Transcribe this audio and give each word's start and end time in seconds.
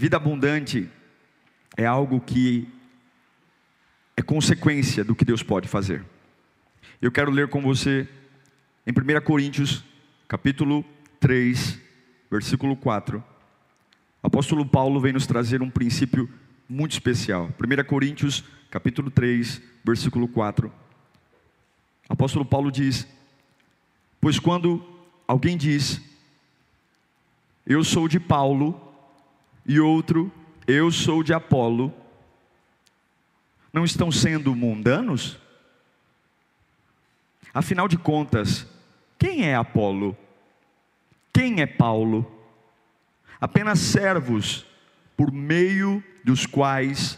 Vida 0.00 0.16
abundante 0.16 0.88
é 1.76 1.84
algo 1.84 2.22
que 2.22 2.66
é 4.16 4.22
consequência 4.22 5.04
do 5.04 5.14
que 5.14 5.26
Deus 5.26 5.42
pode 5.42 5.68
fazer. 5.68 6.02
Eu 7.02 7.12
quero 7.12 7.30
ler 7.30 7.48
com 7.48 7.60
você 7.60 8.08
em 8.86 8.92
1 8.92 9.20
Coríntios, 9.22 9.84
capítulo 10.26 10.86
3, 11.20 11.78
versículo 12.30 12.76
4. 12.76 13.22
O 14.22 14.26
apóstolo 14.26 14.64
Paulo 14.64 15.02
vem 15.02 15.12
nos 15.12 15.26
trazer 15.26 15.60
um 15.60 15.68
princípio 15.68 16.30
muito 16.66 16.92
especial. 16.92 17.50
1 17.60 17.84
Coríntios, 17.84 18.42
capítulo 18.70 19.10
3, 19.10 19.60
versículo 19.84 20.26
4. 20.28 20.72
O 22.08 22.12
apóstolo 22.14 22.46
Paulo 22.46 22.72
diz: 22.72 23.06
Pois 24.18 24.38
quando 24.38 24.82
alguém 25.28 25.58
diz, 25.58 26.00
Eu 27.66 27.84
sou 27.84 28.08
de 28.08 28.18
Paulo, 28.18 28.89
e 29.70 29.78
outro, 29.78 30.32
eu 30.66 30.90
sou 30.90 31.22
de 31.22 31.32
Apolo, 31.32 31.94
não 33.72 33.84
estão 33.84 34.10
sendo 34.10 34.52
mundanos? 34.52 35.38
Afinal 37.54 37.86
de 37.86 37.96
contas, 37.96 38.66
quem 39.16 39.46
é 39.46 39.54
Apolo? 39.54 40.18
Quem 41.32 41.60
é 41.60 41.66
Paulo? 41.68 42.28
Apenas 43.40 43.78
servos 43.78 44.66
por 45.16 45.30
meio 45.30 46.02
dos 46.24 46.46
quais 46.46 47.16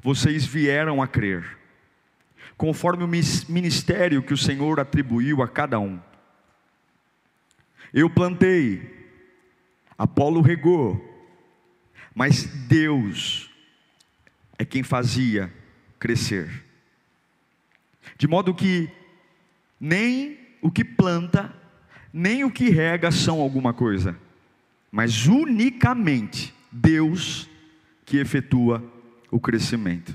vocês 0.00 0.44
vieram 0.44 1.00
a 1.00 1.06
crer, 1.06 1.56
conforme 2.56 3.04
o 3.04 3.08
ministério 3.48 4.24
que 4.24 4.34
o 4.34 4.36
Senhor 4.36 4.80
atribuiu 4.80 5.40
a 5.40 5.46
cada 5.46 5.78
um. 5.78 6.00
Eu 7.94 8.10
plantei, 8.10 9.08
Apolo 9.96 10.40
regou, 10.40 11.09
mas 12.20 12.44
Deus 12.44 13.48
é 14.58 14.64
quem 14.66 14.82
fazia 14.82 15.50
crescer. 15.98 16.66
De 18.18 18.28
modo 18.28 18.54
que 18.54 18.90
nem 19.80 20.38
o 20.60 20.70
que 20.70 20.84
planta, 20.84 21.50
nem 22.12 22.44
o 22.44 22.50
que 22.50 22.68
rega 22.68 23.10
são 23.10 23.40
alguma 23.40 23.72
coisa, 23.72 24.18
mas 24.92 25.26
unicamente 25.26 26.54
Deus 26.70 27.48
que 28.04 28.18
efetua 28.18 28.84
o 29.30 29.40
crescimento. 29.40 30.14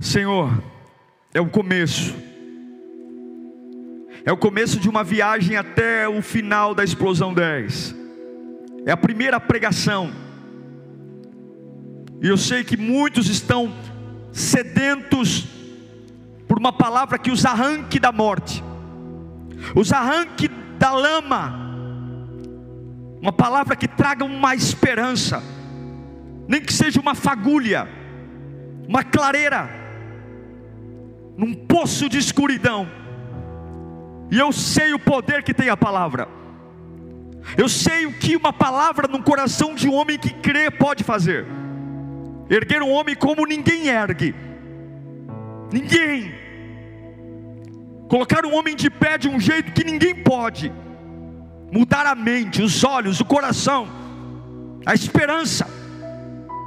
Senhor, 0.00 0.50
é 1.32 1.40
o 1.40 1.48
começo, 1.48 2.12
é 4.24 4.32
o 4.32 4.36
começo 4.36 4.80
de 4.80 4.88
uma 4.88 5.04
viagem 5.04 5.56
até 5.56 6.08
o 6.08 6.20
final 6.20 6.74
da 6.74 6.82
explosão 6.82 7.32
10 7.32 7.97
é 8.88 8.92
a 8.92 8.96
primeira 8.96 9.38
pregação. 9.38 10.10
E 12.22 12.26
eu 12.26 12.38
sei 12.38 12.64
que 12.64 12.74
muitos 12.74 13.28
estão 13.28 13.70
sedentos 14.32 15.46
por 16.48 16.58
uma 16.58 16.72
palavra 16.72 17.18
que 17.18 17.30
os 17.30 17.44
arranque 17.44 18.00
da 18.00 18.10
morte, 18.10 18.64
os 19.76 19.92
arranque 19.92 20.48
da 20.78 20.90
lama, 20.90 21.54
uma 23.20 23.30
palavra 23.30 23.76
que 23.76 23.86
traga 23.86 24.24
uma 24.24 24.54
esperança, 24.54 25.42
nem 26.48 26.62
que 26.62 26.72
seja 26.72 26.98
uma 26.98 27.14
fagulha, 27.14 27.86
uma 28.88 29.04
clareira, 29.04 29.68
num 31.36 31.52
poço 31.52 32.08
de 32.08 32.16
escuridão. 32.16 32.88
E 34.30 34.38
eu 34.38 34.50
sei 34.50 34.94
o 34.94 34.98
poder 34.98 35.42
que 35.42 35.52
tem 35.52 35.68
a 35.68 35.76
palavra. 35.76 36.37
Eu 37.56 37.68
sei 37.68 38.06
o 38.06 38.12
que 38.12 38.36
uma 38.36 38.52
palavra 38.52 39.08
no 39.08 39.22
coração 39.22 39.74
de 39.74 39.88
um 39.88 39.94
homem 39.94 40.18
que 40.18 40.30
crê 40.30 40.70
pode 40.70 41.02
fazer. 41.04 41.46
Erguer 42.50 42.82
um 42.82 42.90
homem 42.90 43.14
como 43.14 43.46
ninguém 43.46 43.88
ergue. 43.88 44.34
Ninguém. 45.72 46.34
Colocar 48.08 48.46
um 48.46 48.54
homem 48.54 48.74
de 48.74 48.88
pé 48.88 49.18
de 49.18 49.28
um 49.28 49.38
jeito 49.38 49.72
que 49.72 49.84
ninguém 49.84 50.14
pode. 50.14 50.72
Mudar 51.70 52.06
a 52.06 52.14
mente, 52.14 52.62
os 52.62 52.82
olhos, 52.82 53.20
o 53.20 53.24
coração, 53.24 53.86
a 54.86 54.94
esperança. 54.94 55.68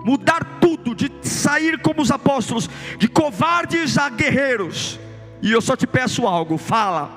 Mudar 0.05 0.59
tudo, 0.59 0.95
de 0.95 1.11
sair 1.21 1.79
como 1.79 2.01
os 2.01 2.11
apóstolos, 2.11 2.69
de 2.97 3.07
covardes 3.07 3.97
a 3.97 4.09
guerreiros. 4.09 4.99
E 5.41 5.51
eu 5.51 5.61
só 5.61 5.75
te 5.75 5.87
peço 5.87 6.27
algo: 6.27 6.57
fala, 6.57 7.09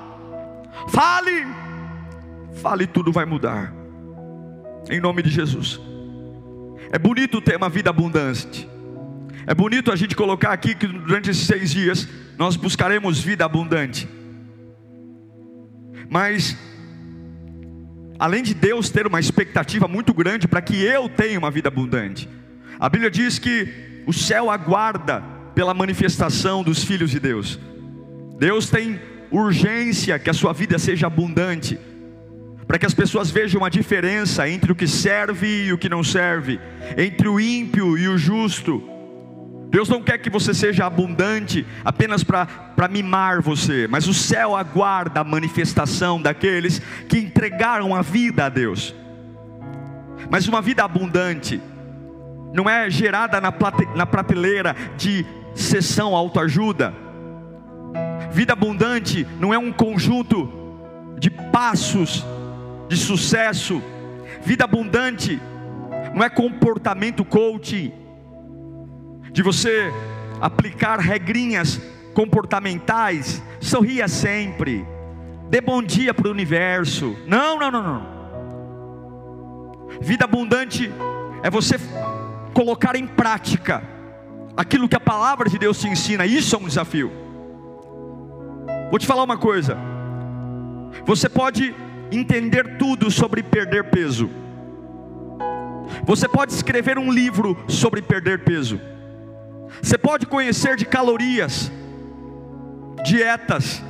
fale 0.89 1.47
fale, 2.65 2.87
tudo 2.87 3.13
vai 3.13 3.27
mudar. 3.27 3.75
Em 4.89 4.99
nome 4.99 5.23
de 5.23 5.29
Jesus. 5.29 5.79
É 6.91 6.99
bonito 6.99 7.39
ter 7.43 7.59
uma 7.59 7.69
vida 7.69 7.91
abundante. 7.91 8.67
É 9.47 9.55
bonito 9.55 9.93
a 9.93 9.97
gente 9.97 10.17
colocar 10.17 10.51
aqui 10.51 10.75
que 10.75 10.87
durante 10.87 11.29
esses 11.29 11.47
seis 11.47 11.71
dias 11.71 12.09
nós 12.39 12.57
buscaremos 12.57 13.21
vida 13.21 13.45
abundante. 13.45 14.09
Mas, 16.09 16.57
além 18.19 18.43
de 18.43 18.55
Deus 18.55 18.89
ter 18.89 19.07
uma 19.07 19.21
expectativa 19.21 19.87
muito 19.87 20.15
grande 20.15 20.49
para 20.49 20.63
que 20.63 20.83
eu 20.83 21.07
tenha 21.07 21.39
uma 21.39 21.51
vida 21.51 21.69
abundante, 21.69 22.27
a 22.81 22.89
Bíblia 22.89 23.11
diz 23.11 23.39
que 23.39 23.69
o 24.07 24.13
céu 24.13 24.51
aguarda 24.51 25.23
pela 25.55 25.75
manifestação 25.75 26.63
dos 26.63 26.83
filhos 26.83 27.11
de 27.11 27.21
Deus. 27.21 27.61
Deus 28.39 28.71
tem 28.71 28.99
urgência 29.31 30.19
que 30.19 30.31
a 30.31 30.35
sua 30.35 30.55
vida 30.55 30.79
seja 30.79 31.09
abundante 31.09 31.79
para 32.67 32.79
que 32.79 32.87
as 32.87 32.95
pessoas 32.95 33.31
vejam 33.31 33.65
a 33.65 33.69
diferença 33.69 34.49
entre 34.49 34.73
o 34.73 34.75
que 34.75 34.87
serve 34.87 35.67
e 35.67 35.73
o 35.73 35.79
que 35.79 35.89
não 35.89 36.03
serve, 36.03 36.59
entre 36.97 37.29
o 37.29 37.39
ímpio 37.39 37.99
e 37.99 38.09
o 38.09 38.17
justo. 38.17 38.83
Deus 39.69 39.89
não 39.89 40.01
quer 40.01 40.19
que 40.19 40.31
você 40.31 40.55
seja 40.55 40.87
abundante 40.87 41.67
apenas 41.85 42.23
para 42.23 42.89
mimar 42.89 43.43
você, 43.43 43.89
mas 43.89 44.07
o 44.07 44.15
céu 44.15 44.55
aguarda 44.55 45.21
a 45.21 45.25
manifestação 45.25 46.23
daqueles 46.23 46.81
que 47.09 47.19
entregaram 47.19 47.95
a 47.95 48.01
vida 48.01 48.47
a 48.47 48.49
Deus. 48.49 48.95
Mas 50.31 50.49
uma 50.49 50.63
vida 50.63 50.85
abundante 50.85 51.61
não 52.53 52.71
é 52.71 52.89
gerada 52.89 53.41
na, 53.41 53.51
plate, 53.51 53.85
na 53.97 54.07
prateleira 54.07 54.75
de 54.97 55.27
sessão 55.55 56.15
autoajuda. 56.15 56.95
Vida 58.31 58.53
abundante 58.53 59.27
não 59.39 59.53
é 59.53 59.59
um 59.59 59.73
conjunto 59.73 60.49
de 61.19 61.31
passos 61.31 62.25
de 62.89 62.97
sucesso, 62.97 63.83
vida 64.43 64.65
abundante, 64.65 65.41
não 66.15 66.23
é 66.23 66.29
comportamento 66.29 67.25
coaching, 67.25 67.93
de 69.33 69.43
você 69.43 69.93
aplicar 70.41 70.99
regrinhas 71.01 71.81
comportamentais, 72.13 73.43
sorria 73.61 74.07
sempre, 74.07 74.87
dê 75.51 75.61
bom 75.61 75.83
dia 75.83 76.15
para 76.15 76.29
o 76.29 76.31
universo. 76.31 77.17
Não, 77.27 77.59
não, 77.59 77.71
não, 77.71 77.83
não. 77.83 78.15
Vida 80.01 80.25
abundante 80.25 80.91
é 81.43 81.51
você 81.51 81.77
colocar 82.53 82.95
em 82.97 83.07
prática 83.07 83.83
aquilo 84.57 84.89
que 84.89 84.97
a 84.97 85.01
palavra 85.01 85.51
de 85.51 85.59
Deus 85.59 85.81
te 85.81 85.89
ensina, 85.89 86.25
isso 86.25 86.55
é 86.55 86.59
um 86.59 86.69
desafio. 86.69 87.11
Vou 88.91 88.99
te 88.99 89.07
falar 89.07 89.25
uma 89.25 89.37
coisa. 89.37 89.77
Você 91.05 91.29
pode 91.29 91.75
entender 92.17 92.77
tudo 92.79 93.11
sobre 93.11 93.43
perder 93.43 93.85
peso. 93.85 94.31
Você 96.05 96.29
pode 96.29 96.53
escrever 96.53 96.99
um 96.99 97.13
livro 97.13 97.57
sobre 97.69 98.03
perder 98.03 98.45
peso. 98.45 98.81
Você 99.83 99.99
pode 99.99 100.27
conhecer 100.27 100.77
de 100.77 100.85
calorias, 100.85 101.71
dietas, 103.05 103.83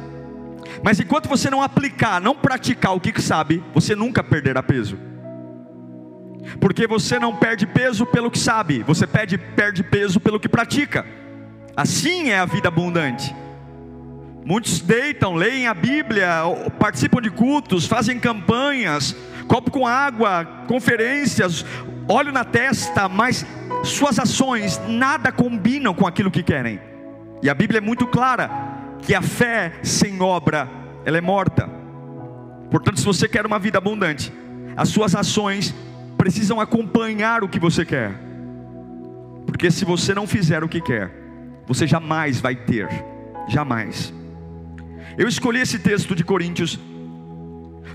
mas 0.83 1.01
enquanto 1.01 1.29
você 1.29 1.49
não 1.51 1.63
aplicar, 1.63 2.21
não 2.21 2.35
praticar 2.35 2.95
o 2.95 3.01
que 3.01 3.21
sabe, 3.21 3.63
você 3.73 3.95
nunca 3.95 4.23
perderá 4.23 4.63
peso. 4.63 4.99
Porque 6.61 6.87
você 6.87 7.19
não 7.19 7.35
perde 7.35 7.67
peso 7.67 8.05
pelo 8.05 8.31
que 8.31 8.39
sabe, 8.39 8.83
você 8.83 9.07
perde, 9.07 9.39
perde 9.39 9.83
peso 9.83 10.21
pelo 10.21 10.39
que 10.39 10.49
pratica. 10.49 11.07
Assim 11.77 12.31
é 12.31 12.39
a 12.39 12.45
vida 12.45 12.69
abundante. 12.69 13.35
Muitos 14.45 14.81
deitam, 14.81 15.35
leem 15.35 15.67
a 15.67 15.73
Bíblia, 15.73 16.29
participam 16.79 17.23
de 17.23 17.31
cultos, 17.31 17.87
fazem 17.87 18.21
campanhas, 18.21 19.17
copo 19.49 19.71
com 19.71 19.87
água, 19.87 20.45
conferências, 20.69 21.65
óleo 22.07 22.31
na 22.31 22.45
testa, 22.45 23.09
mas 23.09 23.47
suas 23.83 24.19
ações 24.19 24.79
nada 24.87 25.33
combinam 25.33 25.95
com 25.95 26.07
aquilo 26.07 26.31
que 26.31 26.43
querem. 26.43 26.79
E 27.43 27.49
a 27.49 27.55
Bíblia 27.55 27.79
é 27.79 27.81
muito 27.81 28.07
clara 28.07 28.51
que 29.01 29.15
a 29.15 29.23
fé 29.23 29.73
sem 29.83 30.21
obra, 30.21 30.69
ela 31.07 31.17
é 31.17 31.23
morta. 31.23 31.67
Portanto, 32.71 33.01
se 33.01 33.07
você 33.07 33.27
quer 33.27 33.47
uma 33.47 33.59
vida 33.59 33.79
abundante, 33.79 34.31
as 34.77 34.91
suas 34.91 35.15
ações 35.15 35.75
precisam 36.19 36.61
acompanhar 36.61 37.43
o 37.43 37.49
que 37.49 37.59
você 37.59 37.85
quer. 37.85 38.13
Porque 39.47 39.71
se 39.71 39.87
você 39.87 40.15
não 40.15 40.27
fizer 40.27 40.63
o 40.63 40.69
que 40.69 40.83
quer, 40.83 41.11
você 41.67 41.87
jamais 41.87 42.41
vai 42.43 42.55
ter, 42.55 42.89
jamais. 43.49 44.13
Eu 45.17 45.29
escolhi 45.29 45.61
esse 45.61 45.79
texto 45.79 46.15
de 46.15 46.25
Coríntios 46.25 46.79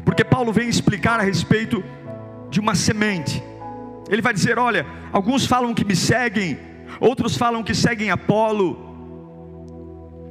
porque 0.05 0.23
Paulo 0.23 0.51
vem 0.51 0.69
explicar 0.69 1.19
a 1.19 1.23
respeito 1.23 1.83
de 2.49 2.59
uma 2.59 2.75
semente. 2.75 3.43
Ele 4.09 4.21
vai 4.21 4.33
dizer: 4.33 4.57
olha, 4.57 4.85
alguns 5.11 5.45
falam 5.45 5.73
que 5.73 5.85
me 5.85 5.95
seguem, 5.95 6.57
outros 6.99 7.37
falam 7.37 7.63
que 7.63 7.75
seguem 7.75 8.09
Apolo, 8.09 8.87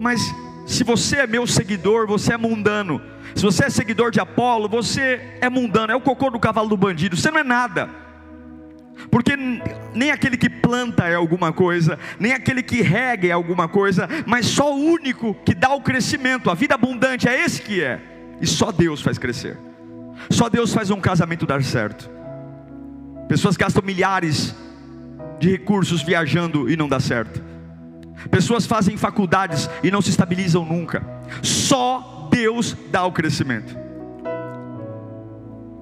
mas 0.00 0.20
se 0.66 0.84
você 0.84 1.18
é 1.18 1.26
meu 1.26 1.46
seguidor, 1.46 2.06
você 2.06 2.34
é 2.34 2.36
mundano. 2.36 3.00
Se 3.34 3.42
você 3.42 3.66
é 3.66 3.70
seguidor 3.70 4.10
de 4.10 4.20
Apolo, 4.20 4.68
você 4.68 5.38
é 5.40 5.48
mundano, 5.48 5.92
é 5.92 5.96
o 5.96 6.00
cocô 6.00 6.30
do 6.30 6.40
cavalo 6.40 6.68
do 6.68 6.76
bandido, 6.76 7.16
você 7.16 7.30
não 7.30 7.38
é 7.38 7.44
nada. 7.44 7.88
Porque 9.10 9.36
nem 9.94 10.10
aquele 10.10 10.36
que 10.36 10.50
planta 10.50 11.04
é 11.04 11.14
alguma 11.14 11.52
coisa, 11.52 11.98
nem 12.18 12.32
aquele 12.32 12.62
que 12.62 12.82
rega 12.82 13.28
é 13.28 13.32
alguma 13.32 13.68
coisa, 13.68 14.08
mas 14.26 14.46
só 14.46 14.74
o 14.74 14.78
único 14.78 15.34
que 15.44 15.54
dá 15.54 15.72
o 15.72 15.80
crescimento, 15.80 16.50
a 16.50 16.54
vida 16.54 16.74
abundante, 16.74 17.28
é 17.28 17.44
esse 17.44 17.62
que 17.62 17.82
é. 17.82 18.00
E 18.40 18.46
só 18.46 18.72
Deus 18.72 19.00
faz 19.00 19.18
crescer. 19.18 19.56
Só 20.30 20.48
Deus 20.48 20.72
faz 20.72 20.90
um 20.90 21.00
casamento 21.00 21.46
dar 21.46 21.62
certo. 21.62 22.10
Pessoas 23.28 23.56
gastam 23.56 23.82
milhares 23.84 24.54
de 25.38 25.50
recursos 25.50 26.02
viajando 26.02 26.68
e 26.68 26.76
não 26.76 26.88
dá 26.88 26.98
certo. 26.98 27.42
Pessoas 28.30 28.66
fazem 28.66 28.96
faculdades 28.96 29.70
e 29.82 29.90
não 29.90 30.02
se 30.02 30.10
estabilizam 30.10 30.64
nunca. 30.64 31.02
Só 31.42 32.28
Deus 32.30 32.76
dá 32.90 33.04
o 33.04 33.12
crescimento. 33.12 33.76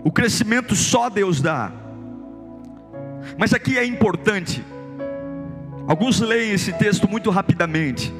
O 0.04 0.12
crescimento 0.12 0.74
só 0.74 1.08
Deus 1.08 1.40
dá. 1.40 1.72
Mas 3.38 3.52
aqui 3.52 3.78
é 3.78 3.84
importante. 3.84 4.64
Alguns 5.86 6.20
leem 6.20 6.52
esse 6.52 6.72
texto 6.72 7.08
muito 7.08 7.30
rapidamente. 7.30 8.12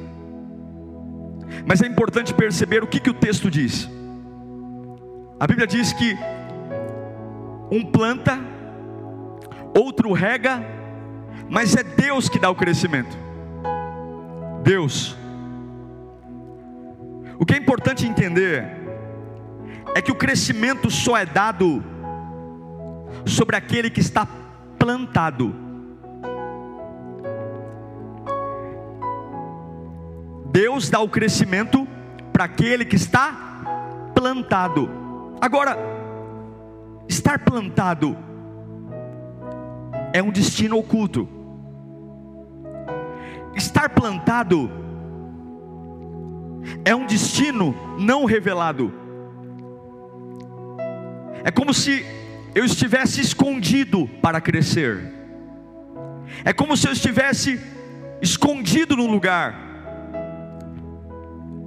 Mas 1.67 1.83
é 1.83 1.87
importante 1.87 2.33
perceber 2.35 2.83
o 2.83 2.87
que, 2.87 3.01
que 3.01 3.11
o 3.11 3.15
texto 3.15 3.51
diz. 3.51 3.89
A 5.39 5.47
Bíblia 5.47 5.67
diz 5.67 5.93
que 5.93 6.17
um 7.71 7.85
planta, 7.85 8.39
outro 9.77 10.13
rega, 10.13 10.65
mas 11.49 11.77
é 11.77 11.83
Deus 11.83 12.29
que 12.29 12.39
dá 12.39 12.49
o 12.49 12.55
crescimento. 12.55 13.17
Deus. 14.63 15.17
O 17.39 17.45
que 17.45 17.55
é 17.55 17.57
importante 17.57 18.07
entender 18.07 18.65
é 19.95 20.01
que 20.01 20.11
o 20.11 20.15
crescimento 20.15 20.91
só 20.91 21.17
é 21.17 21.27
dado 21.27 21.83
sobre 23.25 23.57
aquele 23.57 23.91
que 23.91 24.01
está 24.01 24.27
plantado. 24.87 25.53
Deus 30.53 30.89
dá 30.89 31.01
o 31.01 31.09
crescimento 31.09 31.89
para 32.33 32.45
aquele 32.45 32.85
que 32.85 32.95
está 32.95 34.13
plantado. 34.15 34.89
Agora, 35.41 35.77
estar 37.09 37.41
plantado 37.41 38.17
é 40.13 40.23
um 40.23 40.31
destino 40.31 40.79
oculto. 40.79 41.29
Estar 43.57 43.89
plantado 43.89 44.71
é 46.85 46.95
um 46.95 47.07
destino 47.07 47.75
não 47.99 48.25
revelado. 48.25 48.95
É 51.43 51.51
como 51.51 51.75
se 51.75 52.07
eu 52.57 52.65
estivesse 52.65 53.21
escondido 53.21 54.09
para 54.23 54.41
crescer. 54.41 55.13
É 56.43 56.55
como 56.55 56.75
se 56.75 56.89
eu 56.89 56.93
estivesse 56.93 57.61
escondido 58.23 58.97
num 58.97 59.11
lugar. 59.11 59.55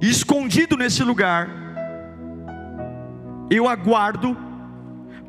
E 0.02 0.10
escondido 0.10 0.76
nesse 0.76 1.04
lugar, 1.04 1.48
eu 3.48 3.68
aguardo 3.68 4.36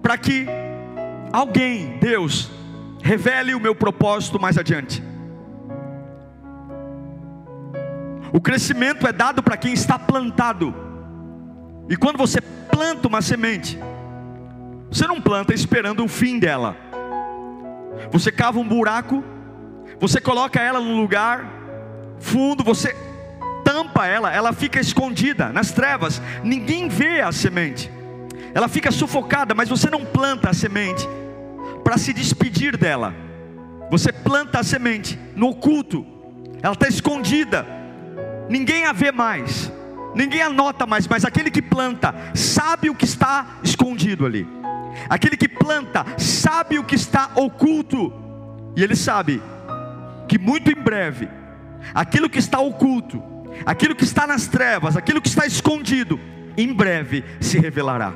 para 0.01 0.17
que 0.17 0.47
alguém, 1.31 1.99
Deus, 1.99 2.49
revele 3.03 3.53
o 3.53 3.59
meu 3.59 3.75
propósito 3.75 4.41
mais 4.41 4.57
adiante. 4.57 5.03
O 8.33 8.41
crescimento 8.41 9.05
é 9.05 9.13
dado 9.13 9.43
para 9.43 9.57
quem 9.57 9.73
está 9.73 9.99
plantado. 9.99 10.73
E 11.87 11.95
quando 11.95 12.17
você 12.17 12.41
planta 12.41 13.07
uma 13.07 13.21
semente, 13.21 13.77
você 14.91 15.07
não 15.07 15.21
planta 15.21 15.53
esperando 15.53 16.03
o 16.03 16.07
fim 16.07 16.37
dela. 16.37 16.75
Você 18.11 18.31
cava 18.31 18.59
um 18.59 18.67
buraco, 18.67 19.23
você 19.99 20.19
coloca 20.19 20.59
ela 20.59 20.79
num 20.79 20.99
lugar 20.99 21.45
fundo, 22.19 22.63
você 22.63 22.95
tampa 23.63 24.05
ela, 24.05 24.31
ela 24.33 24.53
fica 24.53 24.79
escondida 24.79 25.49
nas 25.53 25.71
trevas, 25.71 26.21
ninguém 26.43 26.89
vê 26.89 27.21
a 27.21 27.31
semente 27.31 27.89
ela 28.53 28.67
fica 28.67 28.91
sufocada, 28.91 29.53
mas 29.53 29.69
você 29.69 29.89
não 29.89 30.05
planta 30.05 30.49
a 30.49 30.53
semente 30.53 31.07
para 31.83 31.97
se 31.97 32.13
despedir 32.13 32.77
dela. 32.77 33.13
Você 33.89 34.11
planta 34.11 34.59
a 34.59 34.63
semente 34.63 35.19
no 35.35 35.49
oculto, 35.49 36.05
ela 36.61 36.73
está 36.73 36.87
escondida, 36.87 37.65
ninguém 38.49 38.85
a 38.85 38.93
vê 38.93 39.11
mais, 39.11 39.71
ninguém 40.15 40.41
a 40.41 40.49
nota 40.49 40.85
mais, 40.85 41.07
mas 41.07 41.25
aquele 41.25 41.51
que 41.51 41.61
planta 41.61 42.13
sabe 42.33 42.89
o 42.89 42.95
que 42.95 43.05
está 43.05 43.59
escondido 43.63 44.25
ali, 44.25 44.47
aquele 45.09 45.37
que 45.37 45.47
planta 45.47 46.05
sabe 46.17 46.79
o 46.79 46.83
que 46.83 46.95
está 46.95 47.31
oculto, 47.35 48.13
e 48.75 48.83
ele 48.83 48.95
sabe 48.95 49.41
que 50.27 50.37
muito 50.37 50.71
em 50.71 50.75
breve, 50.75 51.27
aquilo 51.93 52.29
que 52.29 52.39
está 52.39 52.59
oculto, 52.59 53.21
aquilo 53.65 53.95
que 53.95 54.03
está 54.03 54.25
nas 54.25 54.47
trevas, 54.47 54.95
aquilo 54.95 55.21
que 55.21 55.27
está 55.27 55.45
escondido, 55.45 56.19
em 56.57 56.73
breve 56.73 57.23
se 57.39 57.59
revelará. 57.59 58.13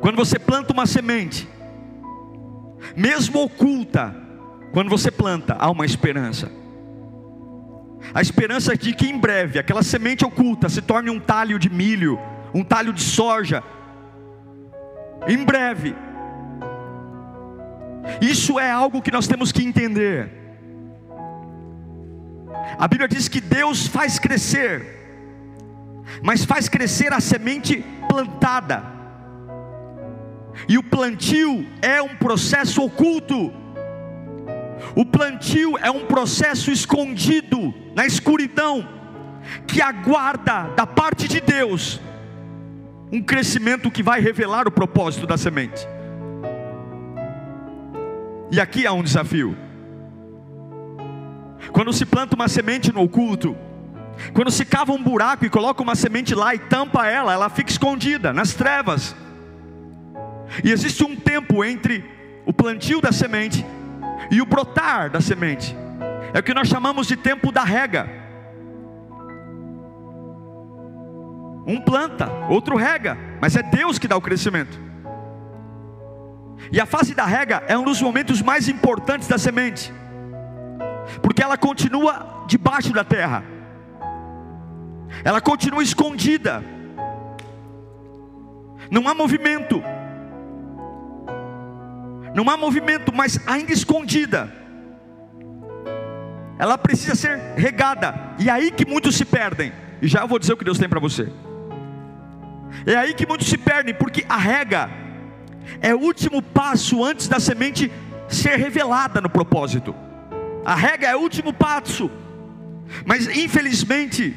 Quando 0.00 0.16
você 0.16 0.38
planta 0.38 0.72
uma 0.72 0.86
semente, 0.86 1.48
mesmo 2.96 3.42
oculta, 3.42 4.14
quando 4.72 4.90
você 4.90 5.10
planta, 5.10 5.56
há 5.58 5.70
uma 5.70 5.86
esperança. 5.86 6.50
A 8.12 8.20
esperança 8.20 8.76
de 8.76 8.92
que 8.92 9.06
em 9.06 9.18
breve 9.18 9.58
aquela 9.58 9.82
semente 9.82 10.24
oculta 10.24 10.68
se 10.68 10.82
torne 10.82 11.10
um 11.10 11.18
talho 11.18 11.58
de 11.58 11.70
milho, 11.70 12.18
um 12.54 12.62
talho 12.62 12.92
de 12.92 13.02
soja. 13.02 13.62
Em 15.26 15.44
breve. 15.44 15.96
Isso 18.20 18.60
é 18.60 18.70
algo 18.70 19.02
que 19.02 19.10
nós 19.10 19.26
temos 19.26 19.50
que 19.50 19.64
entender. 19.64 20.30
A 22.78 22.86
Bíblia 22.86 23.08
diz 23.08 23.28
que 23.28 23.40
Deus 23.40 23.86
faz 23.86 24.18
crescer, 24.18 24.84
mas 26.22 26.44
faz 26.44 26.68
crescer 26.68 27.12
a 27.12 27.20
semente 27.20 27.84
plantada. 28.08 28.84
E 30.68 30.78
o 30.78 30.82
plantio 30.82 31.66
é 31.82 32.00
um 32.00 32.14
processo 32.16 32.82
oculto. 32.82 33.52
O 34.94 35.04
plantio 35.04 35.76
é 35.78 35.90
um 35.90 36.06
processo 36.06 36.70
escondido 36.70 37.74
na 37.94 38.06
escuridão 38.06 38.86
que 39.66 39.82
aguarda 39.82 40.70
da 40.76 40.86
parte 40.86 41.26
de 41.26 41.40
Deus 41.40 42.00
um 43.14 43.22
crescimento 43.22 43.92
que 43.92 44.02
vai 44.02 44.20
revelar 44.20 44.66
o 44.66 44.72
propósito 44.72 45.24
da 45.24 45.38
semente. 45.38 45.86
E 48.50 48.60
aqui 48.60 48.88
há 48.88 48.92
um 48.92 49.04
desafio. 49.04 49.56
Quando 51.70 51.92
se 51.92 52.04
planta 52.04 52.34
uma 52.34 52.48
semente 52.48 52.92
no 52.92 53.02
oculto, 53.02 53.56
quando 54.32 54.50
se 54.50 54.64
cava 54.64 54.90
um 54.90 55.00
buraco 55.00 55.46
e 55.46 55.50
coloca 55.50 55.80
uma 55.80 55.94
semente 55.94 56.34
lá 56.34 56.56
e 56.56 56.58
tampa 56.58 57.06
ela, 57.06 57.32
ela 57.32 57.48
fica 57.48 57.70
escondida 57.70 58.32
nas 58.32 58.52
trevas. 58.52 59.14
E 60.64 60.72
existe 60.72 61.04
um 61.04 61.14
tempo 61.14 61.64
entre 61.64 62.04
o 62.44 62.52
plantio 62.52 63.00
da 63.00 63.12
semente 63.12 63.64
e 64.28 64.42
o 64.42 64.46
brotar 64.46 65.08
da 65.08 65.20
semente. 65.20 65.74
É 66.32 66.40
o 66.40 66.42
que 66.42 66.52
nós 66.52 66.66
chamamos 66.66 67.06
de 67.06 67.16
tempo 67.16 67.52
da 67.52 67.62
rega. 67.62 68.23
Um 71.66 71.80
planta, 71.80 72.30
outro 72.48 72.76
rega, 72.76 73.16
mas 73.40 73.56
é 73.56 73.62
Deus 73.62 73.98
que 73.98 74.06
dá 74.06 74.16
o 74.16 74.20
crescimento. 74.20 74.78
E 76.70 76.80
a 76.80 76.86
fase 76.86 77.14
da 77.14 77.24
rega 77.24 77.62
é 77.68 77.76
um 77.76 77.84
dos 77.84 78.00
momentos 78.00 78.42
mais 78.42 78.68
importantes 78.68 79.28
da 79.28 79.38
semente, 79.38 79.92
porque 81.22 81.42
ela 81.42 81.56
continua 81.56 82.44
debaixo 82.46 82.92
da 82.92 83.04
terra, 83.04 83.44
ela 85.24 85.40
continua 85.40 85.82
escondida, 85.82 86.62
não 88.90 89.08
há 89.08 89.14
movimento, 89.14 89.82
não 92.34 92.48
há 92.50 92.56
movimento, 92.56 93.12
mas 93.14 93.40
ainda 93.46 93.72
escondida. 93.72 94.52
Ela 96.58 96.78
precisa 96.78 97.14
ser 97.14 97.38
regada, 97.56 98.14
e 98.38 98.48
é 98.48 98.52
aí 98.52 98.70
que 98.70 98.86
muitos 98.86 99.16
se 99.16 99.24
perdem. 99.24 99.72
E 100.00 100.06
já 100.06 100.20
eu 100.20 100.28
vou 100.28 100.38
dizer 100.38 100.52
o 100.52 100.56
que 100.56 100.64
Deus 100.64 100.78
tem 100.78 100.88
para 100.88 101.00
você. 101.00 101.28
É 102.86 102.96
aí 102.96 103.14
que 103.14 103.26
muitos 103.26 103.48
se 103.48 103.56
perdem, 103.56 103.94
porque 103.94 104.24
a 104.28 104.36
rega 104.36 104.90
é 105.80 105.94
o 105.94 105.98
último 105.98 106.42
passo 106.42 107.04
antes 107.04 107.28
da 107.28 107.40
semente 107.40 107.90
ser 108.28 108.56
revelada 108.56 109.20
no 109.20 109.30
propósito. 109.30 109.94
A 110.64 110.74
rega 110.74 111.06
é 111.06 111.16
o 111.16 111.20
último 111.20 111.52
passo. 111.52 112.10
Mas 113.04 113.26
infelizmente, 113.28 114.36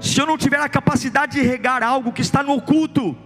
se 0.00 0.20
eu 0.20 0.26
não 0.26 0.36
tiver 0.36 0.60
a 0.60 0.68
capacidade 0.68 1.32
de 1.32 1.46
regar 1.46 1.82
algo 1.82 2.12
que 2.12 2.22
está 2.22 2.42
no 2.42 2.54
oculto, 2.54 3.16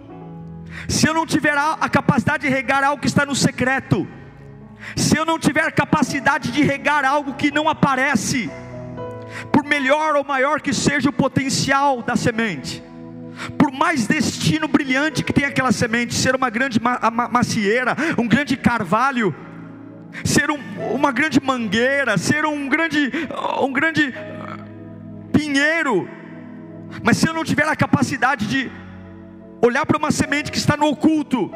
se 0.86 1.08
eu 1.08 1.14
não 1.14 1.26
tiver 1.26 1.56
a 1.56 1.88
capacidade 1.88 2.46
de 2.46 2.52
regar 2.52 2.84
algo 2.84 3.00
que 3.00 3.08
está 3.08 3.24
no 3.24 3.34
secreto, 3.34 4.06
se 4.96 5.16
eu 5.16 5.24
não 5.24 5.38
tiver 5.38 5.70
capacidade 5.72 6.50
de 6.50 6.62
regar 6.62 7.04
algo 7.04 7.34
que 7.34 7.50
não 7.50 7.68
aparece, 7.68 8.50
por 9.52 9.64
melhor 9.64 10.16
ou 10.16 10.24
maior 10.24 10.60
que 10.60 10.72
seja 10.72 11.10
o 11.10 11.12
potencial 11.12 12.02
da 12.02 12.16
semente, 12.16 12.82
por 13.56 13.70
mais 13.72 14.06
destino 14.06 14.66
brilhante 14.66 15.22
que 15.22 15.32
tenha 15.32 15.48
aquela 15.48 15.72
semente, 15.72 16.14
ser 16.14 16.34
uma 16.34 16.50
grande 16.50 16.80
macieira, 17.30 17.96
um 18.16 18.26
grande 18.26 18.56
carvalho, 18.56 19.34
ser 20.24 20.50
um, 20.50 20.58
uma 20.94 21.12
grande 21.12 21.40
mangueira, 21.40 22.18
ser 22.18 22.44
um 22.44 22.68
grande, 22.68 23.10
um 23.60 23.72
grande 23.72 24.12
ah, 24.16 24.58
pinheiro, 25.32 26.08
mas 27.02 27.16
se 27.18 27.28
eu 27.28 27.34
não 27.34 27.44
tiver 27.44 27.68
a 27.68 27.76
capacidade 27.76 28.46
de 28.46 28.70
olhar 29.62 29.84
para 29.86 29.98
uma 29.98 30.10
semente 30.10 30.50
que 30.50 30.58
está 30.58 30.76
no 30.76 30.86
oculto, 30.86 31.50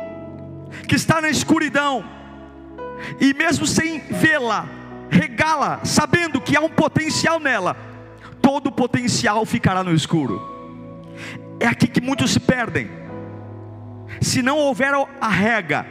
que 0.86 0.94
está 0.94 1.20
na 1.20 1.28
escuridão, 1.28 2.04
e 3.20 3.34
mesmo 3.34 3.66
sem 3.66 3.98
vê-la, 3.98 4.66
regá-la, 5.10 5.80
sabendo 5.84 6.40
que 6.40 6.56
há 6.56 6.60
um 6.60 6.68
potencial 6.68 7.40
nela, 7.40 7.76
todo 8.40 8.68
o 8.68 8.72
potencial 8.72 9.44
ficará 9.44 9.82
no 9.82 9.94
escuro. 9.94 10.51
É 11.62 11.66
aqui 11.68 11.86
que 11.86 12.00
muitos 12.00 12.32
se 12.32 12.40
perdem. 12.40 12.90
Se 14.20 14.42
não 14.42 14.58
houver 14.58 14.92
a 15.20 15.28
rega, 15.28 15.86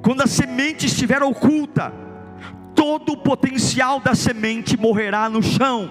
quando 0.00 0.22
a 0.22 0.28
semente 0.28 0.86
estiver 0.86 1.20
oculta, 1.24 1.92
todo 2.72 3.14
o 3.14 3.16
potencial 3.16 3.98
da 3.98 4.14
semente 4.14 4.78
morrerá 4.78 5.28
no 5.28 5.42
chão. 5.42 5.90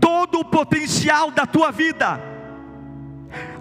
Todo 0.00 0.40
o 0.40 0.44
potencial 0.46 1.30
da 1.30 1.44
tua 1.44 1.70
vida 1.70 2.18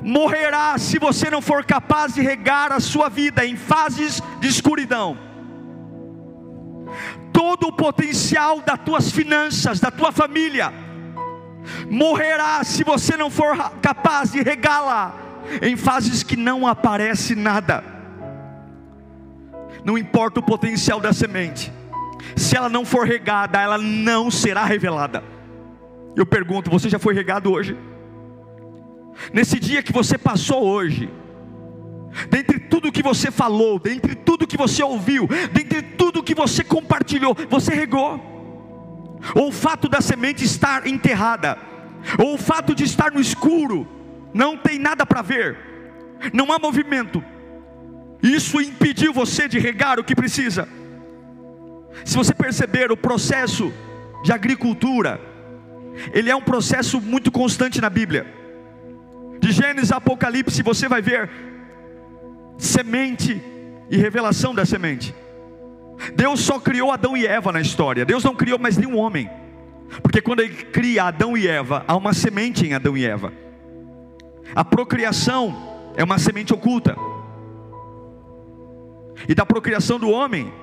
morrerá 0.02 0.78
se 0.78 0.98
você 0.98 1.30
não 1.30 1.42
for 1.42 1.66
capaz 1.66 2.14
de 2.14 2.22
regar 2.22 2.72
a 2.72 2.80
sua 2.80 3.10
vida 3.10 3.46
em 3.46 3.58
fases 3.58 4.24
de 4.40 4.48
escuridão. 4.48 5.18
Todo 7.34 7.68
o 7.68 7.74
potencial 7.74 8.62
das 8.62 8.80
tuas 8.80 9.12
finanças, 9.12 9.82
da 9.82 9.92
tua 9.92 10.14
família, 10.14 10.87
morrerá 11.90 12.64
se 12.64 12.84
você 12.84 13.16
não 13.18 13.30
for 13.30 13.58
capaz 13.82 14.32
de 14.32 14.42
regá-la 14.42 15.16
em 15.62 15.76
fases 15.76 16.24
que 16.24 16.36
não 16.36 16.68
aparece 16.68 17.36
nada. 17.36 17.84
Não 19.84 19.98
importa 19.98 20.40
o 20.40 20.44
potencial 20.44 21.00
da 21.00 21.14
semente, 21.14 21.72
se 22.36 22.58
ela 22.58 22.70
não 22.70 22.84
for 22.84 23.08
regada, 23.08 23.62
ela 23.62 23.78
não 23.78 24.30
será 24.30 24.66
revelada. 24.66 25.24
Eu 26.16 26.26
pergunto: 26.26 26.70
você 26.70 26.90
já 26.90 27.00
foi 27.00 27.14
regado 27.14 27.52
hoje? 27.52 27.78
Nesse 29.34 29.60
dia 29.60 29.82
que 29.82 29.92
você 29.92 30.18
passou 30.18 30.64
hoje, 30.64 31.10
dentre 32.30 32.60
tudo 32.60 32.92
que 32.92 33.02
você 33.02 33.32
falou, 33.32 33.80
dentre 33.80 34.16
tudo 34.16 34.48
que 34.48 34.58
você 34.58 34.84
ouviu, 34.84 35.28
dentre 35.52 35.82
tudo 35.82 36.24
que 36.24 36.36
você 36.36 36.64
compartilhou, 36.64 37.36
você 37.50 37.74
regou? 37.74 38.37
Ou 39.36 39.50
o 39.50 39.52
fato 39.52 39.88
da 39.88 40.02
semente 40.02 40.44
estar 40.44 40.88
enterrada, 40.88 41.58
ou 42.18 42.36
o 42.36 42.38
fato 42.38 42.74
de 42.74 42.84
estar 42.84 43.12
no 43.12 43.20
escuro, 43.20 43.88
não 44.34 44.58
tem 44.58 44.78
nada 44.78 45.06
para 45.06 45.22
ver, 45.22 45.58
não 46.34 46.52
há 46.52 46.60
movimento, 46.60 47.24
isso 48.22 48.60
impediu 48.62 49.14
você 49.14 49.48
de 49.48 49.60
regar 49.60 50.00
o 50.00 50.04
que 50.04 50.16
precisa. 50.16 50.68
Se 52.04 52.16
você 52.16 52.34
perceber 52.34 52.92
o 52.92 52.98
processo 52.98 53.74
de 54.24 54.32
agricultura, 54.32 55.20
ele 56.14 56.30
é 56.30 56.36
um 56.36 56.42
processo 56.42 57.02
muito 57.02 57.32
constante 57.32 57.82
na 57.82 57.90
Bíblia. 57.90 58.26
De 59.40 59.52
Gênesis 59.52 59.92
a 59.92 59.98
Apocalipse 59.98 60.62
você 60.64 60.88
vai 60.88 61.02
ver 61.02 61.30
semente 62.58 63.42
e 63.90 63.98
revelação 63.98 64.54
da 64.54 64.66
semente. 64.66 65.14
Deus 66.16 66.42
só 66.42 66.60
criou 66.60 66.92
Adão 66.92 67.18
e 67.18 67.26
Eva 67.26 67.52
na 67.52 67.62
história. 67.62 68.06
Deus 68.06 68.24
não 68.24 68.36
criou 68.36 68.60
mais 68.60 68.78
nenhum 68.78 68.98
homem. 68.98 69.30
Porque 70.02 70.22
quando 70.22 70.42
ele 70.42 70.54
cria 70.66 71.06
Adão 71.06 71.38
e 71.38 71.48
Eva, 71.48 71.84
há 71.88 71.96
uma 71.96 72.14
semente 72.14 72.66
em 72.66 72.74
Adão 72.74 72.98
e 72.98 73.06
Eva. 73.06 73.34
A 74.56 74.64
procriação 74.64 75.56
é 75.96 76.04
uma 76.04 76.18
semente 76.18 76.54
oculta. 76.54 76.96
E 79.28 79.34
da 79.34 79.46
procriação 79.46 80.00
do 80.00 80.10
homem, 80.10 80.54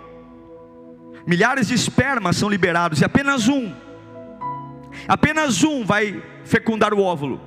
milhares 1.26 1.68
de 1.68 1.74
espermas 1.74 2.36
são 2.36 2.48
liberados 2.48 3.00
e 3.00 3.04
apenas 3.04 3.48
um, 3.48 3.72
apenas 5.08 5.64
um 5.64 5.84
vai 5.84 6.22
fecundar 6.44 6.94
o 6.94 7.02
óvulo. 7.02 7.40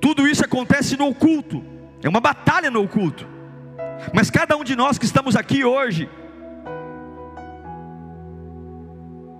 Tudo 0.00 0.26
isso 0.26 0.44
acontece 0.44 0.96
no 0.96 1.08
oculto, 1.08 1.62
é 2.02 2.08
uma 2.08 2.20
batalha 2.20 2.70
no 2.70 2.82
oculto. 2.82 3.31
Mas 4.12 4.30
cada 4.30 4.56
um 4.56 4.64
de 4.64 4.74
nós 4.74 4.98
que 4.98 5.04
estamos 5.04 5.36
aqui 5.36 5.64
hoje, 5.64 6.08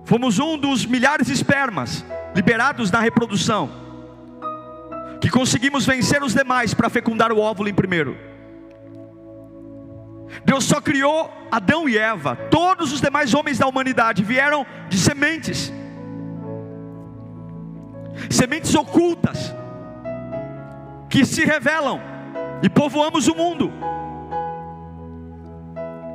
fomos 0.05 0.39
um 0.39 0.57
dos 0.57 0.85
milhares 0.85 1.27
de 1.27 1.33
espermas 1.33 2.05
liberados 2.35 2.91
na 2.91 2.99
reprodução, 2.99 3.69
que 5.19 5.29
conseguimos 5.29 5.85
vencer 5.85 6.23
os 6.23 6.33
demais 6.33 6.73
para 6.73 6.89
fecundar 6.89 7.31
o 7.31 7.39
óvulo 7.39 7.69
em 7.69 7.73
primeiro. 7.73 8.17
Deus 10.45 10.63
só 10.63 10.81
criou 10.81 11.31
Adão 11.51 11.87
e 11.87 11.97
Eva, 11.97 12.35
todos 12.49 12.91
os 12.91 12.99
demais 13.01 13.33
homens 13.33 13.57
da 13.57 13.67
humanidade 13.67 14.23
vieram 14.23 14.65
de 14.89 14.97
sementes, 14.97 15.71
sementes 18.29 18.73
ocultas, 18.73 19.53
que 21.09 21.25
se 21.25 21.45
revelam 21.45 22.01
e 22.63 22.69
povoamos 22.69 23.27
o 23.27 23.35
mundo. 23.35 23.71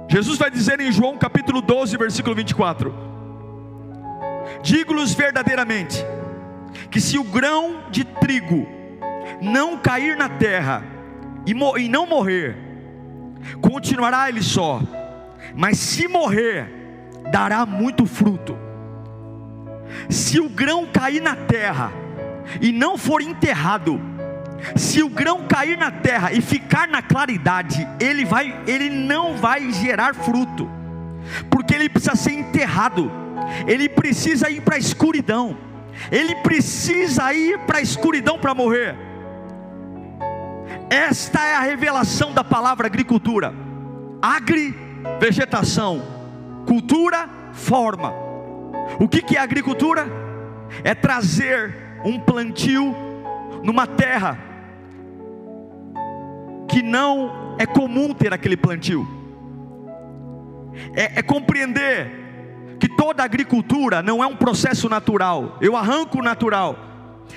Jesus 0.09 0.39
vai 0.39 0.51
dizer 0.51 0.81
em 0.81 0.91
João 0.91 1.19
capítulo 1.19 1.61
12, 1.61 1.97
versículo 1.99 2.35
24: 2.35 2.95
Digo-lhes 4.63 5.13
verdadeiramente, 5.13 6.05
que 6.91 6.99
se 6.99 7.19
o 7.19 7.25
grão 7.25 7.83
de 7.91 8.05
trigo 8.05 8.67
não 9.43 9.77
cair 9.77 10.17
na 10.17 10.29
terra 10.29 10.83
e, 11.47 11.53
e 11.53 11.89
não 11.89 12.07
morrer, 12.07 12.57
continuará 13.61 14.31
ele 14.31 14.43
só, 14.43 14.81
mas 15.55 15.79
se 15.79 16.09
morrer, 16.09 16.69
dará 17.31 17.67
muito 17.67 18.07
fruto. 18.07 18.57
Se 20.09 20.41
o 20.41 20.49
grão 20.49 20.87
cair 20.87 21.21
na 21.21 21.37
terra 21.37 21.93
e 22.63 22.73
não 22.73 22.97
for 22.97 23.21
enterrado, 23.21 24.01
se 24.77 25.03
o 25.03 25.09
grão 25.09 25.47
cair 25.47 25.77
na 25.77 25.91
terra 25.91 26.33
e 26.33 26.41
ficar 26.41 26.89
na 26.89 27.01
claridade, 27.01 27.87
ele 28.01 28.25
vai, 28.25 28.61
ele 28.67 28.91
não 28.91 29.37
vai 29.37 29.71
gerar 29.73 30.15
fruto, 30.15 30.69
porque 31.51 31.75
ele 31.75 31.89
precisa 31.89 32.17
ser 32.17 32.33
enterrado, 32.33 33.11
ele 33.67 33.89
precisa 33.89 34.51
ir 34.51 34.63
para 34.63 34.77
a 34.77 34.79
escuridão, 34.79 35.57
ele 36.11 36.35
precisa 36.37 37.33
ir 37.33 37.59
para 37.61 37.79
a 37.79 37.83
escuridão 37.83 38.39
para 38.39 38.55
morrer. 38.55 38.97
Esta 40.91 41.45
é 41.45 41.55
a 41.55 41.61
revelação 41.61 42.33
da 42.33 42.43
palavra 42.43 42.87
agricultura, 42.87 43.55
agri, 44.21 44.75
vegetação, 45.21 46.03
cultura, 46.67 47.29
forma. 47.53 48.13
O 48.99 49.07
que, 49.07 49.23
que 49.23 49.37
é 49.37 49.41
agricultura? 49.41 50.07
É 50.83 50.95
trazer 50.95 51.75
um 52.05 52.19
plantio 52.19 52.95
numa 53.63 53.87
terra 53.87 54.48
que 56.69 56.83
não 56.83 57.57
é 57.59 57.67
comum 57.67 58.13
ter 58.13 58.33
aquele 58.33 58.57
plantio. 58.57 59.07
É, 60.95 61.19
é 61.19 61.23
compreender 61.23 62.11
que 62.79 62.89
toda 62.89 63.25
agricultura 63.25 64.03
não 64.03 64.23
é 64.23 64.27
um 64.27 64.37
processo 64.37 64.89
natural. 64.89 65.59
Eu 65.61 65.77
arranco 65.77 66.19
o 66.19 66.23
natural, 66.23 66.79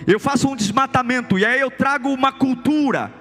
eu 0.05 0.19
faço 0.19 0.47
um 0.49 0.55
desmatamento 0.55 1.37
e 1.37 1.45
aí 1.45 1.59
eu 1.59 1.71
trago 1.71 2.09
uma 2.09 2.31
cultura 2.31 3.11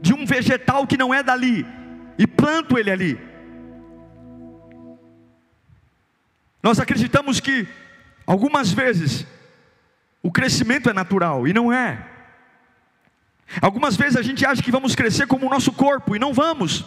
de 0.00 0.12
um 0.12 0.24
vegetal 0.24 0.86
que 0.86 0.96
não 0.96 1.12
é 1.12 1.22
dali 1.22 1.66
e 2.18 2.26
planto 2.26 2.78
ele 2.78 2.90
ali. 2.90 3.32
Nós 6.62 6.78
acreditamos 6.78 7.40
que 7.40 7.66
algumas 8.24 8.72
vezes 8.72 9.26
o 10.22 10.30
crescimento 10.30 10.88
é 10.88 10.92
natural 10.92 11.48
e 11.48 11.52
não 11.52 11.72
é. 11.72 12.11
Algumas 13.60 13.96
vezes 13.96 14.16
a 14.16 14.22
gente 14.22 14.44
acha 14.46 14.62
que 14.62 14.70
vamos 14.70 14.94
crescer 14.94 15.26
como 15.26 15.46
o 15.46 15.50
nosso 15.50 15.72
corpo 15.72 16.16
e 16.16 16.18
não 16.18 16.32
vamos. 16.32 16.84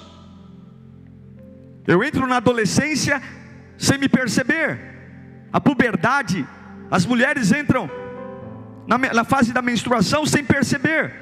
Eu 1.88 2.04
entro 2.04 2.26
na 2.26 2.38
adolescência 2.38 3.22
sem 3.78 3.98
me 3.98 4.10
perceber. 4.10 4.80
A 5.54 5.62
puberdade, 5.62 6.46
as 6.90 7.06
mulheres 7.06 7.52
entram 7.52 7.90
na, 8.88 8.98
na 8.98 9.24
fase 9.24 9.54
da 9.54 9.62
menstruação 9.62 10.26
sem 10.26 10.44
perceber. 10.44 11.14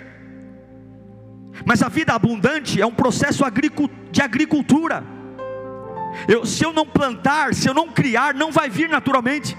Mas 1.65 1.83
a 1.83 1.89
vida 1.89 2.13
abundante 2.13 2.81
é 2.81 2.85
um 2.85 2.93
processo 2.93 3.43
de 4.12 4.21
agricultura. 4.21 5.03
Eu, 6.27 6.45
se 6.45 6.63
eu 6.63 6.71
não 6.71 6.85
plantar, 6.85 7.53
se 7.53 7.67
eu 7.67 7.73
não 7.73 7.89
criar, 7.89 8.33
não 8.33 8.51
vai 8.51 8.69
vir 8.69 8.89
naturalmente. 8.89 9.57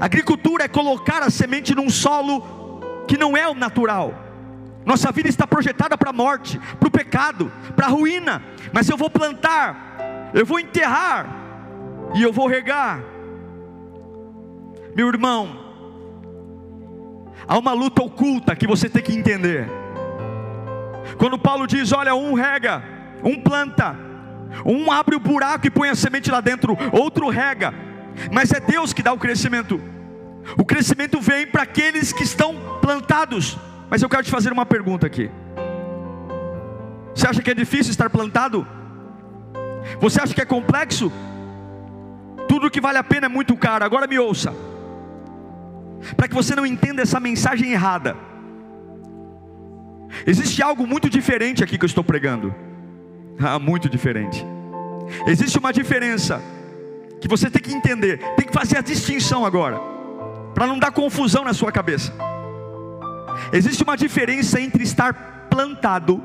Agricultura 0.00 0.64
é 0.64 0.68
colocar 0.68 1.22
a 1.22 1.30
semente 1.30 1.74
num 1.74 1.90
solo 1.90 2.42
que 3.06 3.16
não 3.16 3.36
é 3.36 3.48
o 3.48 3.54
natural. 3.54 4.21
Nossa 4.84 5.12
vida 5.12 5.28
está 5.28 5.46
projetada 5.46 5.96
para 5.96 6.10
a 6.10 6.12
morte, 6.12 6.58
para 6.78 6.88
o 6.88 6.90
pecado, 6.90 7.52
para 7.76 7.86
a 7.86 7.90
ruína. 7.90 8.42
Mas 8.72 8.88
eu 8.88 8.96
vou 8.96 9.08
plantar, 9.08 10.30
eu 10.34 10.44
vou 10.44 10.58
enterrar 10.58 11.26
e 12.14 12.22
eu 12.22 12.32
vou 12.32 12.46
regar. 12.46 13.00
Meu 14.94 15.08
irmão, 15.08 15.56
há 17.46 17.56
uma 17.58 17.72
luta 17.72 18.02
oculta 18.02 18.56
que 18.56 18.66
você 18.66 18.88
tem 18.88 19.02
que 19.02 19.14
entender. 19.14 19.68
Quando 21.16 21.38
Paulo 21.38 21.66
diz: 21.66 21.92
Olha, 21.92 22.14
um 22.14 22.34
rega, 22.34 22.82
um 23.22 23.40
planta, 23.40 23.96
um 24.66 24.90
abre 24.90 25.16
o 25.16 25.20
buraco 25.20 25.66
e 25.66 25.70
põe 25.70 25.88
a 25.88 25.94
semente 25.94 26.30
lá 26.30 26.40
dentro, 26.40 26.76
outro 26.92 27.28
rega, 27.28 27.72
mas 28.30 28.52
é 28.52 28.60
Deus 28.60 28.92
que 28.92 29.02
dá 29.02 29.12
o 29.12 29.18
crescimento. 29.18 29.80
O 30.58 30.64
crescimento 30.64 31.20
vem 31.20 31.46
para 31.46 31.62
aqueles 31.62 32.12
que 32.12 32.24
estão 32.24 32.54
plantados. 32.80 33.56
Mas 33.92 34.00
eu 34.00 34.08
quero 34.08 34.22
te 34.22 34.30
fazer 34.30 34.50
uma 34.50 34.64
pergunta 34.64 35.06
aqui. 35.06 35.30
Você 37.14 37.26
acha 37.26 37.42
que 37.42 37.50
é 37.50 37.54
difícil 37.54 37.90
estar 37.90 38.08
plantado? 38.08 38.66
Você 40.00 40.18
acha 40.18 40.32
que 40.32 40.40
é 40.40 40.46
complexo? 40.46 41.12
Tudo 42.48 42.70
que 42.70 42.80
vale 42.80 42.96
a 42.96 43.04
pena 43.04 43.26
é 43.26 43.28
muito 43.28 43.54
caro. 43.54 43.84
Agora 43.84 44.06
me 44.06 44.18
ouça. 44.18 44.54
Para 46.16 46.26
que 46.26 46.34
você 46.34 46.56
não 46.56 46.64
entenda 46.64 47.02
essa 47.02 47.20
mensagem 47.20 47.72
errada. 47.72 48.16
Existe 50.26 50.62
algo 50.62 50.86
muito 50.86 51.10
diferente 51.10 51.62
aqui 51.62 51.76
que 51.76 51.84
eu 51.84 51.92
estou 51.94 52.02
pregando. 52.02 52.54
Ah, 53.44 53.58
muito 53.58 53.88
diferente. 53.88 54.44
Existe 55.26 55.58
uma 55.58 55.72
diferença 55.72 56.40
que 57.20 57.26
você 57.26 57.50
tem 57.50 57.60
que 57.60 57.72
entender, 57.72 58.18
tem 58.36 58.46
que 58.46 58.52
fazer 58.52 58.76
a 58.76 58.82
distinção 58.82 59.44
agora, 59.44 59.80
para 60.54 60.66
não 60.66 60.78
dar 60.78 60.92
confusão 60.92 61.42
na 61.42 61.52
sua 61.52 61.72
cabeça. 61.72 62.12
Existe 63.52 63.82
uma 63.82 63.96
diferença 63.96 64.60
entre 64.60 64.82
estar 64.82 65.48
plantado 65.50 66.22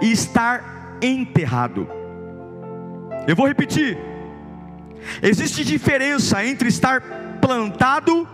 e 0.00 0.10
estar 0.10 0.98
enterrado. 1.02 1.88
Eu 3.26 3.36
vou 3.36 3.46
repetir. 3.46 3.98
Existe 5.22 5.64
diferença 5.64 6.44
entre 6.44 6.68
estar 6.68 7.00
plantado 7.40 8.28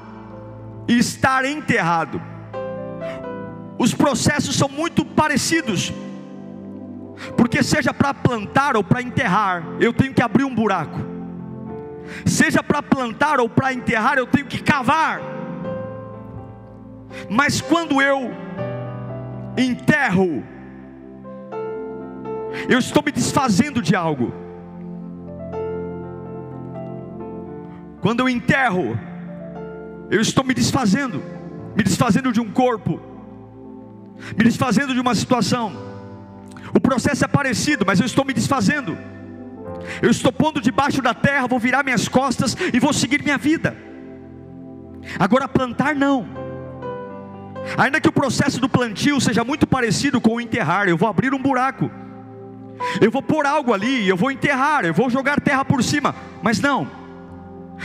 e 0.88 0.98
estar 0.98 1.44
enterrado. 1.44 2.20
Os 3.78 3.94
processos 3.94 4.56
são 4.56 4.68
muito 4.68 5.04
parecidos. 5.04 5.92
Porque 7.36 7.62
seja 7.62 7.94
para 7.94 8.12
plantar 8.12 8.76
ou 8.76 8.84
para 8.84 9.00
enterrar, 9.00 9.64
eu 9.80 9.92
tenho 9.92 10.12
que 10.12 10.22
abrir 10.22 10.44
um 10.44 10.54
buraco. 10.54 11.00
Seja 12.24 12.62
para 12.62 12.82
plantar 12.82 13.40
ou 13.40 13.48
para 13.48 13.72
enterrar, 13.72 14.18
eu 14.18 14.26
tenho 14.26 14.46
que 14.46 14.58
cavar. 14.58 15.35
Mas 17.28 17.60
quando 17.60 18.00
eu 18.00 18.32
enterro, 19.56 20.44
eu 22.68 22.78
estou 22.78 23.02
me 23.02 23.12
desfazendo 23.12 23.80
de 23.80 23.94
algo. 23.94 24.32
Quando 28.00 28.20
eu 28.20 28.28
enterro, 28.28 28.98
eu 30.10 30.20
estou 30.20 30.44
me 30.44 30.54
desfazendo, 30.54 31.22
me 31.76 31.82
desfazendo 31.82 32.32
de 32.32 32.40
um 32.40 32.50
corpo, 32.50 33.00
me 34.36 34.44
desfazendo 34.44 34.94
de 34.94 35.00
uma 35.00 35.14
situação. 35.14 35.72
O 36.74 36.80
processo 36.80 37.24
é 37.24 37.28
parecido, 37.28 37.84
mas 37.86 38.00
eu 38.00 38.06
estou 38.06 38.24
me 38.24 38.32
desfazendo. 38.32 38.96
Eu 40.02 40.10
estou 40.10 40.32
pondo 40.32 40.60
debaixo 40.60 41.00
da 41.00 41.14
terra, 41.14 41.46
vou 41.46 41.58
virar 41.58 41.82
minhas 41.82 42.08
costas 42.08 42.56
e 42.72 42.78
vou 42.78 42.92
seguir 42.92 43.22
minha 43.22 43.38
vida. 43.38 43.76
Agora, 45.18 45.48
plantar 45.48 45.94
não. 45.94 46.45
Ainda 47.76 48.00
que 48.00 48.08
o 48.08 48.12
processo 48.12 48.60
do 48.60 48.68
plantio 48.68 49.20
seja 49.20 49.42
muito 49.44 49.66
parecido 49.66 50.20
com 50.20 50.34
o 50.34 50.40
enterrar, 50.40 50.88
eu 50.88 50.96
vou 50.96 51.08
abrir 51.08 51.34
um 51.34 51.38
buraco, 51.38 51.90
eu 53.00 53.10
vou 53.10 53.22
pôr 53.22 53.46
algo 53.46 53.72
ali, 53.72 54.08
eu 54.08 54.16
vou 54.16 54.30
enterrar, 54.30 54.84
eu 54.84 54.94
vou 54.94 55.10
jogar 55.10 55.40
terra 55.40 55.64
por 55.64 55.82
cima, 55.82 56.14
mas 56.42 56.60
não, 56.60 56.88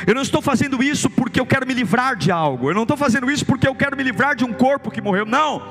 eu 0.05 0.13
não 0.13 0.21
estou 0.21 0.41
fazendo 0.41 0.83
isso 0.83 1.09
porque 1.09 1.39
eu 1.39 1.45
quero 1.45 1.65
me 1.65 1.73
livrar 1.73 2.15
de 2.15 2.31
algo, 2.31 2.69
eu 2.69 2.75
não 2.75 2.83
estou 2.83 2.97
fazendo 2.97 3.29
isso 3.31 3.45
porque 3.45 3.67
eu 3.67 3.75
quero 3.75 3.97
me 3.97 4.03
livrar 4.03 4.35
de 4.35 4.45
um 4.45 4.53
corpo 4.53 4.91
que 4.91 5.01
morreu, 5.01 5.25
não, 5.25 5.61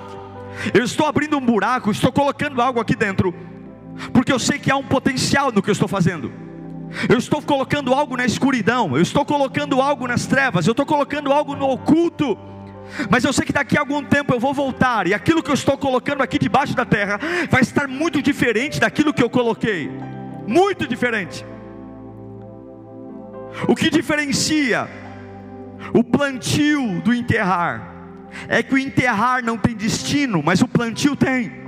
eu 0.75 0.85
estou 0.85 1.07
abrindo 1.07 1.37
um 1.37 1.45
buraco, 1.45 1.91
estou 1.91 2.13
colocando 2.13 2.61
algo 2.61 2.81
aqui 2.81 2.97
dentro, 2.97 3.35
porque 4.13 4.33
eu 4.33 4.39
sei 4.39 4.59
que 4.59 4.71
há 4.71 4.77
um 4.77 4.85
potencial 4.85 5.53
no 5.53 5.63
que 5.63 5.71
eu 5.71 5.73
estou 5.73 5.89
fazendo. 5.89 6.33
Eu 7.09 7.19
estou 7.19 7.41
colocando 7.41 7.95
algo 7.95 8.17
na 8.17 8.25
escuridão, 8.25 8.97
eu 8.97 9.03
estou 9.03 9.25
colocando 9.25 9.81
algo 9.81 10.09
nas 10.09 10.27
trevas, 10.27 10.67
eu 10.67 10.73
estou 10.73 10.85
colocando 10.85 11.33
algo 11.33 11.55
no 11.55 11.69
oculto. 11.71 12.37
Mas 13.09 13.25
eu 13.25 13.33
sei 13.33 13.45
que 13.45 13.53
daqui 13.53 13.77
a 13.77 13.81
algum 13.81 14.03
tempo 14.03 14.35
eu 14.35 14.41
vou 14.41 14.53
voltar, 14.53 15.07
e 15.07 15.15
aquilo 15.15 15.43
que 15.43 15.51
eu 15.51 15.55
estou 15.55 15.77
colocando 15.79 16.23
aqui 16.23 16.39
debaixo 16.39 16.75
da 16.75 16.85
terra 16.85 17.19
vai 17.49 17.63
estar 17.63 17.87
muito 17.89 18.21
diferente 18.23 18.81
daquilo 18.81 19.13
que 19.13 19.23
eu 19.23 19.31
coloquei. 19.31 19.91
Muito 20.47 20.87
diferente. 20.87 21.45
O 23.69 23.75
que 23.75 23.91
diferencia 23.91 24.89
o 25.95 26.05
plantio 26.05 27.01
do 27.01 27.13
enterrar 27.13 27.95
é 28.49 28.63
que 28.63 28.75
o 28.75 28.79
enterrar 28.79 29.43
não 29.43 29.57
tem 29.57 29.75
destino, 29.75 30.43
mas 30.43 30.61
o 30.61 30.69
plantio 30.69 31.17
tem. 31.17 31.61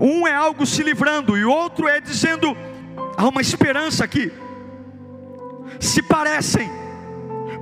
Um 0.00 0.26
é 0.26 0.34
algo 0.34 0.64
se 0.64 0.82
livrando, 0.82 1.36
e 1.36 1.44
o 1.44 1.50
outro 1.50 1.88
é 1.88 2.00
dizendo: 2.00 2.56
há 3.16 3.26
uma 3.26 3.40
esperança 3.40 4.04
aqui. 4.04 4.32
Se 5.80 6.02
parecem, 6.02 6.70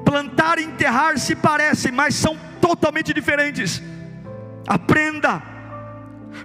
plantar 0.09 0.59
e 0.59 0.65
enterrar 0.65 1.19
se 1.19 1.37
parecem, 1.37 1.93
mas 1.93 2.15
são 2.15 2.35
totalmente 2.63 3.13
diferentes. 3.13 3.83
Aprenda, 4.67 5.43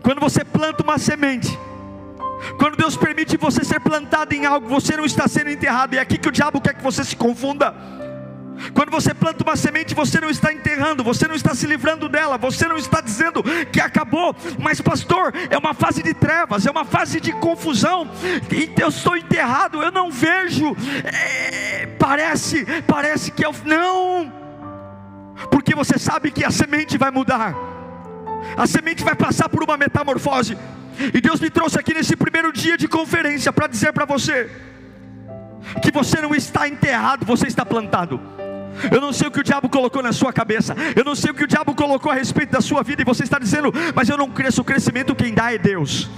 quando 0.01 0.19
você 0.19 0.43
planta 0.43 0.83
uma 0.83 0.97
semente, 0.97 1.57
quando 2.59 2.75
Deus 2.75 2.97
permite 2.97 3.37
você 3.37 3.63
ser 3.63 3.79
plantado 3.79 4.33
em 4.33 4.45
algo, 4.45 4.67
você 4.67 4.97
não 4.97 5.05
está 5.05 5.29
sendo 5.29 5.49
enterrado, 5.49 5.95
e 5.95 5.97
é 5.97 6.01
aqui 6.01 6.17
que 6.17 6.27
o 6.27 6.31
diabo 6.31 6.59
quer 6.59 6.73
que 6.73 6.83
você 6.83 7.05
se 7.05 7.15
confunda. 7.15 7.73
Quando 8.73 8.91
você 8.91 9.13
planta 9.13 9.43
uma 9.43 9.55
semente, 9.55 9.93
você 9.93 10.21
não 10.21 10.29
está 10.29 10.53
enterrando, 10.53 11.03
você 11.03 11.27
não 11.27 11.35
está 11.35 11.53
se 11.53 11.65
livrando 11.65 12.07
dela, 12.07 12.37
você 12.37 12.67
não 12.67 12.77
está 12.77 13.01
dizendo 13.01 13.43
que 13.71 13.81
acabou, 13.81 14.35
mas 14.59 14.79
pastor, 14.79 15.33
é 15.49 15.57
uma 15.57 15.73
fase 15.73 16.01
de 16.01 16.13
trevas, 16.13 16.65
é 16.65 16.71
uma 16.71 16.85
fase 16.85 17.19
de 17.19 17.33
confusão, 17.33 18.09
eu 18.79 18.87
estou 18.87 19.17
enterrado, 19.17 19.81
eu 19.81 19.91
não 19.91 20.11
vejo, 20.11 20.75
é, 21.03 21.87
parece, 21.99 22.65
parece 22.87 23.31
que 23.31 23.45
eu 23.45 23.53
não, 23.65 24.31
porque 25.51 25.75
você 25.75 25.97
sabe 25.97 26.31
que 26.31 26.45
a 26.45 26.51
semente 26.51 26.97
vai 26.97 27.11
mudar, 27.11 27.55
a 28.55 28.67
semente 28.67 29.03
vai 29.03 29.15
passar 29.15 29.49
por 29.49 29.63
uma 29.63 29.75
metamorfose, 29.77 30.57
e 31.13 31.19
Deus 31.19 31.39
me 31.39 31.49
trouxe 31.49 31.79
aqui 31.79 31.93
nesse 31.93 32.15
primeiro 32.15 32.53
dia 32.53 32.77
de 32.77 32.87
conferência 32.87 33.51
para 33.51 33.67
dizer 33.67 33.91
para 33.93 34.05
você 34.05 34.49
que 35.81 35.91
você 35.91 36.21
não 36.21 36.35
está 36.35 36.67
enterrado, 36.67 37.25
você 37.25 37.47
está 37.47 37.65
plantado. 37.65 38.32
Eu 38.91 38.99
não 38.99 39.13
sei 39.13 39.27
o 39.27 39.31
que 39.31 39.39
o 39.39 39.43
diabo 39.43 39.69
colocou 39.69 40.01
na 40.01 40.11
sua 40.11 40.33
cabeça. 40.33 40.75
Eu 40.95 41.03
não 41.03 41.15
sei 41.15 41.31
o 41.31 41.33
que 41.33 41.43
o 41.43 41.47
diabo 41.47 41.75
colocou 41.75 42.11
a 42.11 42.15
respeito 42.15 42.51
da 42.51 42.61
sua 42.61 42.83
vida. 42.83 43.01
E 43.01 43.05
você 43.05 43.23
está 43.23 43.39
dizendo, 43.39 43.71
mas 43.95 44.09
eu 44.09 44.17
não 44.17 44.29
cresço. 44.29 44.61
O 44.61 44.65
crescimento 44.65 45.15
quem 45.15 45.33
dá 45.33 45.53
é 45.53 45.57
Deus. 45.57 46.09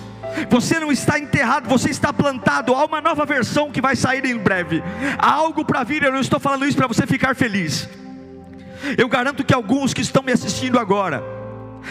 Você 0.50 0.80
não 0.80 0.91
está 0.91 1.18
enterrado, 1.18 1.68
você 1.68 1.89
está 1.89 2.12
plantado. 2.12 2.74
Há 2.74 2.86
uma 2.86 3.02
nova 3.02 3.26
versão 3.26 3.72
que 3.72 3.82
vai 3.82 3.96
sair 3.96 4.26
em 4.26 4.38
breve. 4.38 4.84
Há 5.18 5.32
algo 5.32 5.63
para 5.63 5.84
vir. 5.84 6.04
Eu 6.04 6.12
não 6.12 6.20
estou 6.20 6.39
falando 6.39 6.65
isso 6.65 6.78
para 6.78 6.88
você 6.88 7.06
ficar 7.06 7.36
feliz. 7.36 7.89
Eu 8.98 9.08
garanto 9.08 9.44
que 9.44 9.54
alguns 9.54 9.94
que 9.94 10.02
estão 10.02 10.22
me 10.22 10.32
assistindo 10.32 10.78
agora 10.78 11.24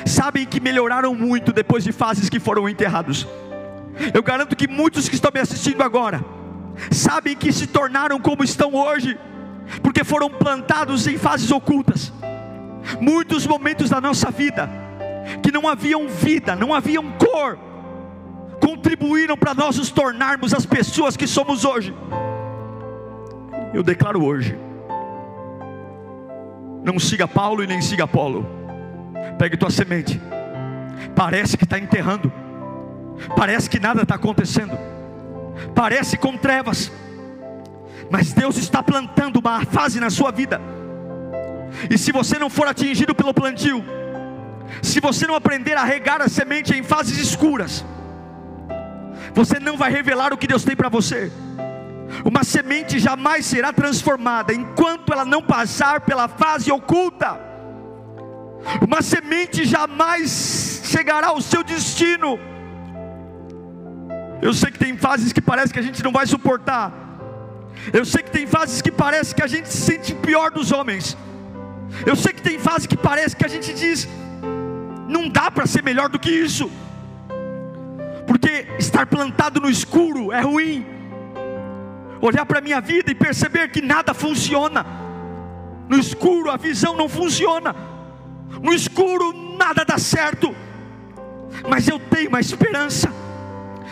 sabem 0.07 0.45
que 0.45 0.61
melhoraram 0.61 1.15
muito 1.15 1.53
depois 1.53 1.85
de 1.85 1.93
fases 1.93 2.29
que 2.29 2.41
foram 2.41 2.69
enterrados. 2.69 3.27
Eu 4.13 4.23
garanto 4.23 4.57
que 4.57 4.67
muitos 4.67 5.09
que 5.09 5.15
estão 5.15 5.31
me 5.33 5.41
assistindo 5.41 5.83
agora 5.83 6.25
sabem 6.91 7.37
que 7.37 7.53
se 7.53 7.67
tornaram 7.67 8.19
como 8.19 8.43
estão 8.43 8.75
hoje 8.75 9.17
porque 9.83 10.05
foram 10.05 10.31
plantados 10.31 11.07
em 11.07 11.19
fases 11.19 11.51
ocultas. 11.51 12.13
Muitos 13.01 13.47
momentos 13.47 13.91
da 13.91 14.01
nossa 14.01 14.31
vida 14.31 14.69
que 15.43 15.51
não 15.51 15.67
haviam 15.67 16.07
vida, 16.07 16.55
não 16.55 16.75
haviam 16.75 17.13
cor, 17.13 17.59
contribuíram 18.61 19.37
para 19.37 19.55
nós 19.55 19.79
nos 19.79 19.91
tornarmos 19.91 20.53
as 20.53 20.67
pessoas 20.67 21.17
que 21.17 21.27
somos 21.27 21.65
hoje. 21.65 21.95
Eu 23.73 23.83
declaro 23.83 24.25
hoje 24.25 24.57
Não 26.85 26.99
siga 26.99 27.27
Paulo 27.27 27.65
e 27.65 27.67
nem 27.67 27.81
siga 27.81 28.05
Apolo. 28.05 28.47
Pegue 29.39 29.57
tua 29.57 29.71
semente. 29.71 30.21
Parece 31.17 31.57
que 31.57 31.65
está 31.65 31.79
enterrando. 31.79 32.31
Parece 33.37 33.71
que 33.71 33.81
nada 33.81 34.03
está 34.03 34.17
acontecendo. 34.17 34.79
Parece 35.75 36.17
com 36.17 36.37
trevas. 36.37 36.93
Mas 38.11 38.33
Deus 38.33 38.57
está 38.57 38.83
plantando 38.83 39.39
uma 39.39 39.65
fase 39.65 39.99
na 40.01 40.11
sua 40.11 40.31
vida. 40.31 40.61
E 41.91 41.99
se 41.99 42.13
você 42.13 42.39
não 42.39 42.49
for 42.49 42.69
atingido 42.69 43.15
pelo 43.15 43.35
plantio, 43.35 43.85
se 44.83 45.01
você 45.01 45.27
não 45.27 45.35
aprender 45.35 45.75
a 45.75 45.85
regar 45.85 46.23
a 46.23 46.29
semente 46.29 46.75
em 46.77 46.83
fases 46.83 47.19
escuras, 47.19 47.85
você 49.35 49.59
não 49.59 49.77
vai 49.77 49.91
revelar 49.91 50.33
o 50.33 50.39
que 50.39 50.47
Deus 50.47 50.65
tem 50.65 50.77
para 50.77 50.89
você. 50.89 51.31
Uma 52.25 52.45
semente 52.45 52.99
jamais 52.99 53.45
será 53.47 53.73
transformada 53.73 54.53
enquanto 54.53 55.13
ela 55.13 55.25
não 55.25 55.43
passar 55.43 56.01
pela 56.03 56.29
fase 56.29 56.71
oculta. 56.71 57.39
Uma 58.81 59.03
semente 59.03 59.65
jamais 59.65 60.83
chegará 60.85 61.29
ao 61.29 61.41
seu 61.41 61.63
destino. 61.63 62.39
Eu 64.41 64.53
sei 64.55 64.71
que 64.71 64.79
tem 64.79 64.97
fases 64.97 65.33
que 65.33 65.41
parece 65.41 65.73
que 65.73 65.79
a 65.79 65.83
gente 65.83 66.03
não 66.03 66.13
vai 66.13 66.27
suportar. 66.27 67.04
Eu 67.93 68.05
sei 68.05 68.23
que 68.23 68.31
tem 68.31 68.47
fases 68.47 68.81
que 68.81 68.91
parece 68.91 69.35
que 69.35 69.43
a 69.43 69.47
gente 69.47 69.69
se 69.69 69.79
sente 69.79 70.15
pior 70.15 70.51
dos 70.51 70.73
homens. 70.73 71.17
Eu 72.07 72.17
sei 72.17 72.33
que 72.33 72.43
tem 72.43 72.59
fases 72.59 72.87
que 72.87 72.97
parece 72.97 73.37
que 73.37 73.45
a 73.45 73.49
gente 73.49 73.73
diz: 73.73 74.09
não 75.09 75.29
dá 75.29 75.51
para 75.51 75.67
ser 75.67 75.83
melhor 75.83 76.09
do 76.09 76.19
que 76.19 76.31
isso. 76.31 76.71
Porque 78.27 78.67
estar 78.79 79.07
plantado 79.07 79.61
no 79.61 79.69
escuro 79.69 80.33
é 80.33 80.41
ruim. 80.41 80.87
Olhar 82.21 82.47
para 82.47 82.59
a 82.59 82.63
minha 82.63 82.81
vida 82.81 83.11
e 83.11 83.15
perceber 83.15 83.71
que 83.71 83.83
nada 83.83 84.15
funciona. 84.15 84.85
No 85.89 85.99
escuro 85.99 86.51
a 86.51 86.57
visão 86.57 86.97
não 86.97 87.09
funciona. 87.09 87.75
No 88.63 88.73
escuro 88.73 89.33
nada 89.59 89.85
dá 89.85 89.99
certo. 89.99 90.55
Mas 91.69 91.87
eu 91.87 91.99
tenho 91.99 92.31
uma 92.31 92.41
esperança. 92.41 93.13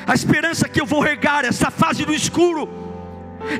A 0.06 0.14
esperança 0.14 0.68
que 0.68 0.80
eu 0.80 0.86
vou 0.86 1.00
regar 1.00 1.44
essa 1.44 1.70
fase 1.70 2.04
do 2.04 2.14
escuro. 2.14 2.68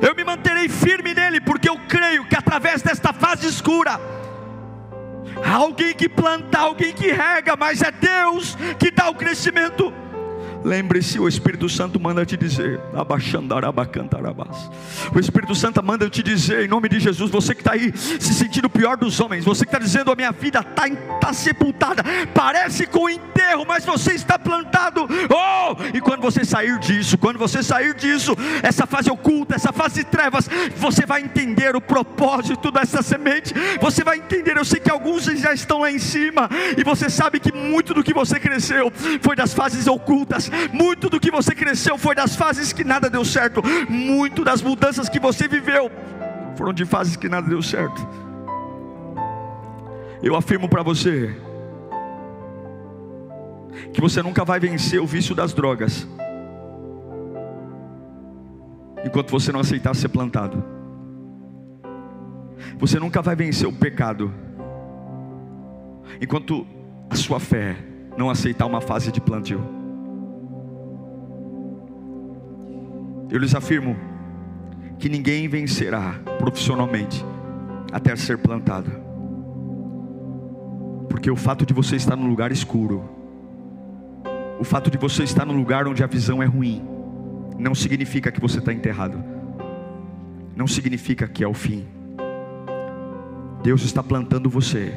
Eu 0.01 0.15
me 0.15 0.23
manterei 0.23 0.69
firme 0.69 1.13
nele, 1.13 1.41
porque 1.41 1.69
eu 1.69 1.77
creio 1.87 2.25
que 2.25 2.35
através 2.35 2.81
desta 2.81 3.13
fase 3.13 3.47
escura, 3.47 3.99
há 5.43 5.53
alguém 5.55 5.93
que 5.93 6.09
planta, 6.09 6.59
alguém 6.59 6.93
que 6.93 7.11
rega, 7.11 7.55
mas 7.55 7.81
é 7.81 7.91
Deus 7.91 8.55
que 8.79 8.91
dá 8.91 9.09
o 9.09 9.15
crescimento. 9.15 9.93
Lembre-se, 10.63 11.19
o 11.19 11.27
Espírito 11.27 11.67
Santo 11.67 11.99
manda 11.99 12.25
te 12.25 12.37
dizer, 12.37 12.79
o 15.13 15.19
Espírito 15.19 15.55
Santo 15.55 15.83
manda 15.83 16.09
te 16.09 16.23
dizer, 16.23 16.63
em 16.63 16.67
nome 16.67 16.87
de 16.87 16.99
Jesus, 16.99 17.29
você 17.29 17.53
que 17.53 17.61
está 17.61 17.73
aí 17.73 17.91
se 17.95 18.33
sentindo 18.33 18.65
o 18.65 18.69
pior 18.69 18.95
dos 18.95 19.19
homens, 19.19 19.43
você 19.43 19.65
que 19.65 19.69
está 19.69 19.79
dizendo, 19.79 20.11
a 20.11 20.15
minha 20.15 20.31
vida 20.31 20.59
está 20.59 20.89
tá 21.19 21.33
sepultada, 21.33 22.03
parece 22.33 22.87
com 22.87 23.09
enterro, 23.09 23.65
mas 23.67 23.83
você 23.85 24.13
está 24.13 24.39
plantado, 24.39 25.07
oh! 25.29 25.75
E 25.93 25.99
quando 25.99 26.21
você 26.21 26.45
sair 26.45 26.79
disso, 26.79 27.17
quando 27.17 27.37
você 27.37 27.61
sair 27.61 27.93
disso, 27.93 28.35
essa 28.61 28.87
fase 28.87 29.11
oculta, 29.11 29.55
essa 29.55 29.73
fase 29.73 29.95
de 29.95 30.05
trevas, 30.05 30.49
você 30.77 31.05
vai 31.05 31.21
entender 31.21 31.75
o 31.75 31.81
propósito 31.81 32.71
dessa 32.71 33.01
semente, 33.01 33.53
você 33.81 34.03
vai 34.03 34.17
entender, 34.17 34.55
eu 34.55 34.65
sei 34.65 34.79
que 34.79 34.89
alguns 34.89 35.25
já 35.25 35.53
estão 35.53 35.79
lá 35.79 35.91
em 35.91 35.99
cima, 35.99 36.49
e 36.77 36.83
você 36.83 37.09
sabe 37.09 37.39
que 37.39 37.51
muito 37.51 37.93
do 37.93 38.03
que 38.03 38.13
você 38.13 38.39
cresceu 38.39 38.91
foi 39.21 39.35
das 39.35 39.53
fases 39.53 39.87
ocultas, 39.87 40.49
muito 40.71 41.09
do 41.09 41.19
que 41.19 41.31
você 41.31 41.53
cresceu 41.53 41.97
foi 41.97 42.15
das 42.15 42.35
fases 42.35 42.71
que 42.73 42.83
nada 42.83 43.09
deu 43.09 43.25
certo. 43.25 43.61
Muito 43.89 44.43
das 44.43 44.61
mudanças 44.61 45.09
que 45.09 45.19
você 45.19 45.47
viveu 45.47 45.91
foram 46.55 46.73
de 46.73 46.85
fases 46.85 47.15
que 47.15 47.27
nada 47.27 47.47
deu 47.47 47.61
certo. 47.61 48.07
Eu 50.21 50.35
afirmo 50.35 50.69
para 50.69 50.83
você 50.83 51.35
que 53.91 53.99
você 53.99 54.21
nunca 54.21 54.45
vai 54.45 54.59
vencer 54.59 54.99
o 55.01 55.05
vício 55.05 55.35
das 55.35 55.53
drogas 55.53 56.07
enquanto 59.03 59.31
você 59.31 59.51
não 59.51 59.59
aceitar 59.59 59.93
ser 59.95 60.09
plantado. 60.09 60.63
Você 62.79 62.99
nunca 62.99 63.21
vai 63.21 63.35
vencer 63.35 63.67
o 63.67 63.73
pecado 63.73 64.33
enquanto 66.21 66.65
a 67.09 67.15
sua 67.15 67.39
fé 67.39 67.75
não 68.17 68.29
aceitar 68.29 68.65
uma 68.65 68.81
fase 68.81 69.11
de 69.11 69.19
plantio. 69.19 69.82
Eu 73.29 73.39
lhes 73.39 73.55
afirmo 73.55 73.95
que 74.99 75.09
ninguém 75.09 75.47
vencerá 75.47 76.19
profissionalmente 76.37 77.23
até 77.91 78.15
ser 78.15 78.37
plantado. 78.37 78.91
Porque 81.09 81.29
o 81.29 81.35
fato 81.35 81.65
de 81.65 81.73
você 81.73 81.95
estar 81.95 82.15
num 82.15 82.27
lugar 82.27 82.51
escuro, 82.51 83.09
o 84.59 84.63
fato 84.63 84.89
de 84.89 84.97
você 84.97 85.23
estar 85.23 85.45
num 85.45 85.55
lugar 85.55 85.87
onde 85.87 86.03
a 86.03 86.07
visão 86.07 86.41
é 86.41 86.45
ruim, 86.45 86.81
não 87.57 87.75
significa 87.75 88.31
que 88.31 88.41
você 88.41 88.59
está 88.59 88.73
enterrado, 88.73 89.23
não 90.55 90.67
significa 90.67 91.27
que 91.27 91.43
é 91.43 91.47
o 91.47 91.53
fim. 91.53 91.85
Deus 93.61 93.83
está 93.83 94.03
plantando 94.03 94.49
você 94.49 94.93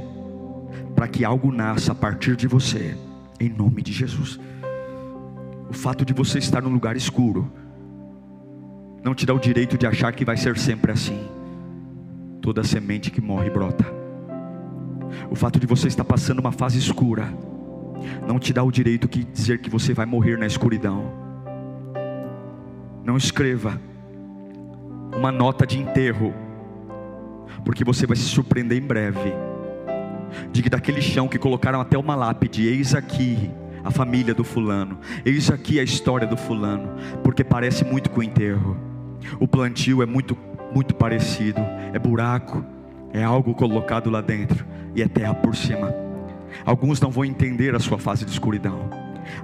para 0.95 1.07
que 1.07 1.25
algo 1.25 1.53
nasça 1.53 1.93
a 1.93 1.95
partir 1.95 2.37
de 2.37 2.47
você, 2.47 2.97
em 3.39 3.49
nome 3.49 3.83
de 3.83 3.93
Jesus. 3.93 4.41
O 5.69 5.75
fato 5.75 6.05
de 6.05 6.12
você 6.12 6.39
estar 6.39 6.62
num 6.62 6.73
lugar 6.73 6.97
escuro, 6.97 7.53
não 9.07 9.14
te 9.14 9.25
dá 9.25 9.33
o 9.33 9.38
direito 9.38 9.79
de 9.79 9.87
achar 9.87 10.12
que 10.12 10.25
vai 10.25 10.37
ser 10.37 10.59
sempre 10.59 10.90
assim. 10.90 11.29
Toda 12.42 12.64
semente 12.64 13.09
que 13.09 13.21
morre 13.21 13.49
brota. 13.49 13.87
O 15.31 15.37
fato 15.37 15.61
de 15.61 15.66
você 15.66 15.87
estar 15.87 16.03
passando 16.03 16.40
uma 16.40 16.51
fase 16.51 16.77
escura 16.77 17.33
não 18.27 18.40
te 18.40 18.53
dá 18.53 18.64
o 18.64 18.71
direito 18.73 19.07
de 19.07 19.23
dizer 19.23 19.61
que 19.61 19.71
você 19.71 19.95
vai 19.95 20.07
morrer 20.07 20.37
na 20.37 20.45
escuridão. 20.45 21.05
Não 23.05 23.16
escreva 23.16 23.81
uma 25.16 25.31
nota 25.31 25.64
de 25.64 25.79
enterro, 25.79 26.35
porque 27.64 27.85
você 27.85 28.09
vai 28.09 28.16
se 28.16 28.25
surpreender 28.25 28.77
em 28.77 28.85
breve. 28.85 29.33
Que 30.53 30.69
daquele 30.69 31.01
chão 31.01 31.29
que 31.29 31.38
colocaram 31.38 31.81
até 31.81 31.97
uma 31.97 32.16
lápide, 32.16 32.66
eis 32.66 32.92
aqui 32.92 33.49
a 33.85 33.90
família 33.92 34.35
do 34.35 34.42
fulano, 34.42 34.99
eis 35.25 35.49
aqui 35.49 35.79
a 35.79 35.85
história 35.85 36.27
do 36.27 36.37
fulano, 36.37 36.97
porque 37.23 37.45
parece 37.45 37.85
muito 37.85 38.11
com 38.11 38.19
o 38.19 38.25
enterro. 38.25 38.96
O 39.39 39.47
plantio 39.47 40.03
é 40.03 40.07
muito, 40.07 40.37
muito 40.75 40.95
parecido. 40.95 41.61
É 41.93 41.99
buraco, 41.99 42.65
é 43.12 43.23
algo 43.23 43.55
colocado 43.55 44.11
lá 44.11 44.21
dentro 44.21 44.65
e 44.95 45.03
é 45.03 45.09
terra 45.09 45.35
por 45.35 45.55
cima. 45.55 45.95
Alguns 46.65 47.01
não 47.01 47.11
vão 47.11 47.25
entender 47.25 47.75
a 47.75 47.79
sua 47.79 47.99
fase 47.99 48.25
de 48.25 48.31
escuridão. 48.31 48.89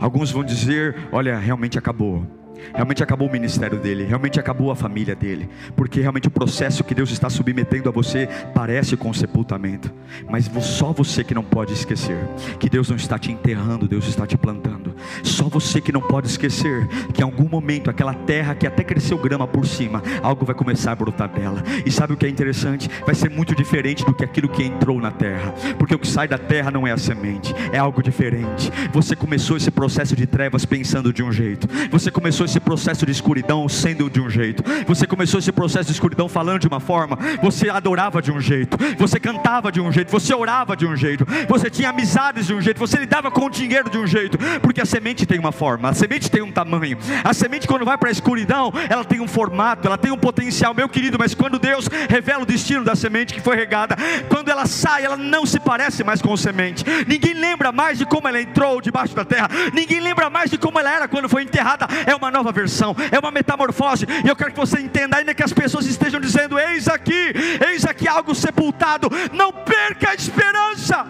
Alguns 0.00 0.30
vão 0.30 0.44
dizer: 0.44 0.96
Olha, 1.10 1.38
realmente 1.38 1.78
acabou. 1.78 2.26
Realmente 2.74 3.02
acabou 3.02 3.28
o 3.28 3.32
ministério 3.32 3.78
dele, 3.78 4.04
realmente 4.04 4.40
acabou 4.40 4.70
a 4.70 4.76
família 4.76 5.14
dele, 5.14 5.48
porque 5.76 6.00
realmente 6.00 6.28
o 6.28 6.30
processo 6.30 6.84
que 6.84 6.94
Deus 6.94 7.10
está 7.10 7.28
submetendo 7.28 7.88
a 7.88 7.92
você 7.92 8.28
parece 8.54 8.96
com 8.96 9.12
sepultamento, 9.12 9.90
mas 10.28 10.50
só 10.64 10.92
você 10.92 11.24
que 11.24 11.34
não 11.34 11.42
pode 11.42 11.72
esquecer 11.72 12.18
que 12.58 12.68
Deus 12.68 12.88
não 12.88 12.96
está 12.96 13.18
te 13.18 13.30
enterrando, 13.30 13.88
Deus 13.88 14.06
está 14.06 14.26
te 14.26 14.36
plantando. 14.36 14.94
Só 15.22 15.44
você 15.44 15.80
que 15.80 15.92
não 15.92 16.00
pode 16.00 16.28
esquecer 16.28 16.86
que 17.12 17.20
em 17.20 17.24
algum 17.24 17.48
momento 17.48 17.90
aquela 17.90 18.14
terra 18.14 18.54
que 18.54 18.66
até 18.66 18.84
cresceu 18.84 19.18
grama 19.18 19.46
por 19.46 19.66
cima, 19.66 20.02
algo 20.22 20.44
vai 20.44 20.54
começar 20.54 20.92
a 20.92 20.96
brotar 20.96 21.28
dela. 21.28 21.62
E 21.84 21.90
sabe 21.90 22.12
o 22.12 22.16
que 22.16 22.26
é 22.26 22.28
interessante? 22.28 22.88
Vai 23.04 23.14
ser 23.14 23.30
muito 23.30 23.54
diferente 23.54 24.04
do 24.04 24.14
que 24.14 24.24
aquilo 24.24 24.48
que 24.48 24.62
entrou 24.62 25.00
na 25.00 25.10
terra, 25.10 25.52
porque 25.78 25.94
o 25.94 25.98
que 25.98 26.08
sai 26.08 26.28
da 26.28 26.38
terra 26.38 26.70
não 26.70 26.86
é 26.86 26.92
a 26.92 26.96
semente, 26.96 27.54
é 27.72 27.78
algo 27.78 28.02
diferente. 28.02 28.70
Você 28.92 29.16
começou 29.16 29.56
esse 29.56 29.70
processo 29.70 30.14
de 30.14 30.26
trevas 30.26 30.64
pensando 30.64 31.12
de 31.12 31.22
um 31.22 31.32
jeito, 31.32 31.68
você 31.90 32.10
começou 32.10 32.46
esse 32.46 32.51
processo 32.60 33.04
de 33.06 33.12
escuridão 33.12 33.68
sendo 33.68 34.08
de 34.08 34.20
um 34.20 34.28
jeito, 34.28 34.62
você 34.86 35.06
começou 35.06 35.38
esse 35.38 35.52
processo 35.52 35.86
de 35.86 35.92
escuridão 35.92 36.28
falando 36.28 36.60
de 36.60 36.68
uma 36.68 36.80
forma, 36.80 37.18
você 37.40 37.68
adorava 37.68 38.20
de 38.20 38.32
um 38.32 38.40
jeito, 38.40 38.76
você 38.98 39.18
cantava 39.20 39.70
de 39.70 39.80
um 39.80 39.92
jeito, 39.92 40.10
você 40.10 40.34
orava 40.34 40.76
de 40.76 40.86
um 40.86 40.96
jeito, 40.96 41.26
você 41.48 41.70
tinha 41.70 41.90
amizades 41.90 42.46
de 42.46 42.54
um 42.54 42.60
jeito, 42.60 42.78
você 42.78 42.98
lidava 42.98 43.30
com 43.30 43.46
o 43.46 43.50
dinheiro 43.50 43.88
de 43.90 43.98
um 43.98 44.06
jeito, 44.06 44.38
porque 44.60 44.80
a 44.80 44.86
semente 44.86 45.26
tem 45.26 45.38
uma 45.38 45.52
forma, 45.52 45.88
a 45.88 45.94
semente 45.94 46.30
tem 46.30 46.42
um 46.42 46.50
tamanho, 46.50 46.98
a 47.22 47.32
semente 47.32 47.68
quando 47.68 47.84
vai 47.84 47.96
para 47.98 48.08
a 48.08 48.12
escuridão, 48.12 48.72
ela 48.88 49.04
tem 49.04 49.20
um 49.20 49.28
formato, 49.28 49.86
ela 49.86 49.98
tem 49.98 50.10
um 50.10 50.18
potencial, 50.18 50.74
meu 50.74 50.88
querido, 50.88 51.18
mas 51.18 51.34
quando 51.34 51.58
Deus 51.58 51.88
revela 52.08 52.42
o 52.42 52.46
destino 52.46 52.84
da 52.84 52.96
semente 52.96 53.34
que 53.34 53.40
foi 53.40 53.56
regada, 53.56 53.96
quando 54.28 54.48
ela 54.48 54.66
sai, 54.66 55.04
ela 55.04 55.16
não 55.16 55.46
se 55.46 55.60
parece 55.60 56.02
mais 56.02 56.20
com 56.20 56.36
semente, 56.36 56.84
ninguém 57.06 57.34
lembra 57.34 57.70
mais 57.70 57.98
de 57.98 58.06
como 58.06 58.26
ela 58.26 58.40
entrou 58.40 58.80
debaixo 58.80 59.14
da 59.14 59.24
terra, 59.24 59.48
ninguém 59.72 60.00
lembra 60.00 60.28
mais 60.28 60.50
de 60.50 60.58
como 60.58 60.78
ela 60.78 60.90
era 60.90 61.08
quando 61.08 61.28
foi 61.28 61.42
enterrada, 61.42 61.86
é 62.06 62.14
uma 62.14 62.30
nova 62.30 62.41
nova 62.42 62.52
versão, 62.52 62.94
é 63.10 63.18
uma 63.18 63.30
metamorfose. 63.30 64.06
E 64.24 64.28
eu 64.28 64.34
quero 64.34 64.52
que 64.52 64.58
você 64.58 64.80
entenda, 64.80 65.16
ainda 65.16 65.34
que 65.34 65.42
as 65.42 65.52
pessoas 65.52 65.86
estejam 65.86 66.20
dizendo: 66.20 66.58
Eis 66.58 66.88
aqui, 66.88 67.32
eis 67.68 67.84
aqui 67.84 68.08
algo 68.08 68.34
sepultado, 68.34 69.08
não 69.32 69.52
perca 69.52 70.10
a 70.10 70.14
esperança, 70.14 71.06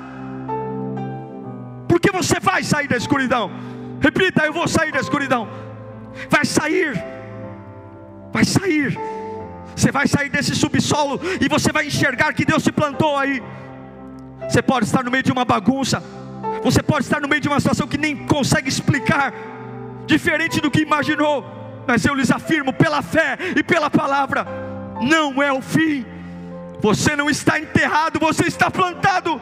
porque 1.88 2.10
você 2.10 2.38
vai 2.38 2.62
sair 2.62 2.88
da 2.88 2.96
escuridão. 2.96 3.50
Repita: 4.00 4.44
Eu 4.44 4.52
vou 4.52 4.68
sair 4.68 4.92
da 4.92 5.00
escuridão. 5.00 5.48
Vai 6.28 6.44
sair, 6.44 7.02
vai 8.32 8.44
sair. 8.44 8.98
Você 9.74 9.90
vai 9.90 10.06
sair 10.06 10.28
desse 10.28 10.54
subsolo 10.54 11.18
e 11.40 11.48
você 11.48 11.72
vai 11.72 11.86
enxergar 11.86 12.34
que 12.34 12.44
Deus 12.44 12.62
te 12.62 12.70
plantou 12.70 13.16
aí. 13.16 13.42
Você 14.48 14.60
pode 14.60 14.84
estar 14.84 15.02
no 15.02 15.10
meio 15.10 15.22
de 15.22 15.32
uma 15.32 15.46
bagunça. 15.46 16.02
Você 16.62 16.82
pode 16.82 17.04
estar 17.04 17.20
no 17.20 17.28
meio 17.28 17.40
de 17.40 17.48
uma 17.48 17.58
situação 17.58 17.88
que 17.88 17.96
nem 17.96 18.14
consegue 18.26 18.68
explicar, 18.68 19.32
diferente 20.06 20.60
do 20.60 20.70
que 20.70 20.80
imaginou. 20.80 21.44
Mas 21.86 22.04
eu 22.04 22.14
lhes 22.14 22.30
afirmo, 22.30 22.72
pela 22.72 23.02
fé 23.02 23.36
e 23.56 23.62
pela 23.62 23.90
palavra, 23.90 24.46
não 25.00 25.42
é 25.42 25.52
o 25.52 25.60
fim. 25.60 26.04
Você 26.80 27.16
não 27.16 27.28
está 27.30 27.58
enterrado, 27.58 28.18
você 28.18 28.46
está 28.46 28.70
plantado. 28.70 29.40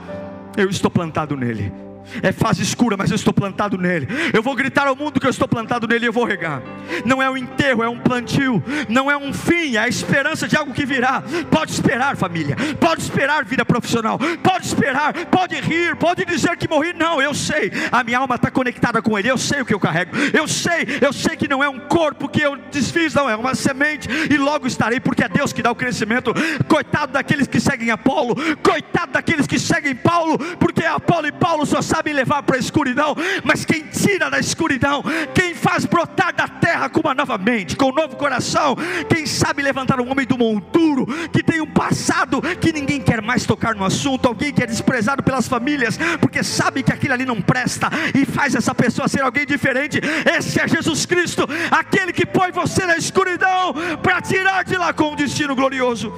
Eu 0.57 0.69
estou 0.69 0.91
plantado 0.91 1.37
nele. 1.37 1.90
É 2.23 2.33
fase 2.33 2.63
escura, 2.63 2.97
mas 2.97 3.11
eu 3.11 3.17
estou 3.17 3.33
plantado 3.33 3.79
nele. 3.79 4.09
Eu 4.33 4.43
vou 4.43 4.55
gritar 4.55 4.87
ao 4.87 4.97
mundo 4.97 5.21
que 5.21 5.27
eu 5.27 5.31
estou 5.31 5.47
plantado 5.47 5.87
nele 5.87 6.07
e 6.07 6.09
eu 6.09 6.13
vou 6.13 6.25
regar. 6.25 6.63
Não 7.05 7.23
é 7.23 7.31
um 7.31 7.37
enterro, 7.37 7.83
é 7.83 7.89
um 7.89 7.99
plantio. 7.99 8.63
Não 8.89 9.11
é 9.11 9.17
um 9.17 9.33
fim, 9.33 9.77
é 9.77 9.81
a 9.81 9.89
esperança 9.89 10.49
de 10.49 10.57
algo 10.57 10.73
que 10.73 10.85
virá. 10.85 11.23
Pode 11.51 11.73
esperar, 11.73 12.17
família. 12.17 12.57
Pode 12.79 13.03
esperar 13.03 13.45
vida 13.45 13.65
profissional. 13.65 14.19
Pode 14.43 14.67
esperar, 14.67 15.13
pode 15.27 15.55
rir, 15.61 15.97
pode 15.97 16.25
dizer 16.25 16.57
que 16.57 16.69
morri. 16.69 16.93
Não, 16.93 17.21
eu 17.21 17.35
sei. 17.35 17.71
A 17.91 18.03
minha 18.03 18.19
alma 18.19 18.35
está 18.35 18.51
conectada 18.51 19.01
com 19.01 19.19
ele. 19.19 19.31
Eu 19.31 19.39
sei 19.39 19.61
o 19.61 19.67
que 19.67 19.75
eu 19.75 19.81
carrego. 19.81 20.17
Eu 20.33 20.49
sei, 20.49 20.87
eu 21.01 21.13
sei 21.13 21.37
que 21.37 21.49
não 21.49 21.63
é 21.63 21.69
um 21.69 21.79
corpo 21.81 22.29
que 22.29 22.41
eu 22.41 22.57
desfiz, 22.71 23.15
não, 23.15 23.29
é 23.29 23.37
uma 23.37 23.55
semente. 23.55 24.09
E 24.31 24.37
logo 24.37 24.67
estarei, 24.67 25.01
porque 25.01 25.25
é 25.25 25.29
Deus 25.29 25.53
que 25.53 25.63
dá 25.63 25.71
o 25.71 25.77
crescimento. 25.77 26.33
Coitado 26.69 27.13
daqueles 27.13 27.47
que 27.47 27.61
seguem 27.61 27.91
Apolo, 27.91 28.35
coitado 28.63 29.13
daqueles 29.13 29.47
que 29.47 29.59
seguem 29.59 29.95
Paulo, 29.95 30.39
porque 30.59 30.85
Apolo 30.85 31.27
e 31.27 31.33
Paulo 31.33 31.67
só 31.67 31.81
sabe 31.91 32.13
levar 32.13 32.45
para 32.45 32.55
a 32.55 32.59
escuridão, 32.59 33.17
mas 33.43 33.65
quem 33.65 33.83
tira 33.83 34.31
da 34.31 34.39
escuridão, 34.39 35.03
quem 35.35 35.57
faz 35.57 35.85
brotar 35.85 36.33
da 36.33 36.47
terra 36.47 36.89
com 36.89 37.01
uma 37.01 37.15
nova 37.15 37.37
mente, 37.37 37.75
com 37.75 37.87
um 37.87 37.93
novo 37.93 38.15
coração, 38.15 38.77
quem 39.09 39.27
sabe 39.27 39.61
levantar 39.61 40.01
um 40.01 40.09
homem 40.09 40.25
do 40.25 40.39
monturo, 40.39 41.05
que 41.33 41.43
tem 41.43 41.61
um 41.61 41.67
passado 41.67 42.41
que 42.61 42.73
ninguém 42.73 43.01
quer 43.01 43.21
mais 43.21 43.45
tocar 43.45 43.75
no 43.75 43.85
assunto, 43.85 44.29
alguém 44.29 44.53
que 44.53 44.63
é 44.63 44.67
desprezado 44.67 45.23
pelas 45.23 45.49
famílias, 45.49 45.99
porque 46.21 46.45
sabe 46.45 46.85
que 46.85 46.93
aquilo 46.93 47.15
ali 47.15 47.27
não 47.27 47.43
presta 47.43 47.91
e 48.15 48.25
faz 48.25 48.55
essa 48.55 48.73
pessoa 48.75 49.09
ser 49.09 49.23
alguém 49.23 49.45
diferente. 49.45 50.01
Esse 50.25 50.61
é 50.61 50.69
Jesus 50.69 51.05
Cristo, 51.05 51.45
aquele 51.73 52.13
que 52.13 52.25
põe 52.25 52.53
você 52.53 52.87
na 52.87 52.97
escuridão 52.97 53.75
para 54.01 54.21
tirar 54.21 54.63
de 54.63 54.77
lá 54.77 54.93
com 54.93 55.13
um 55.13 55.17
destino 55.17 55.57
glorioso. 55.57 56.13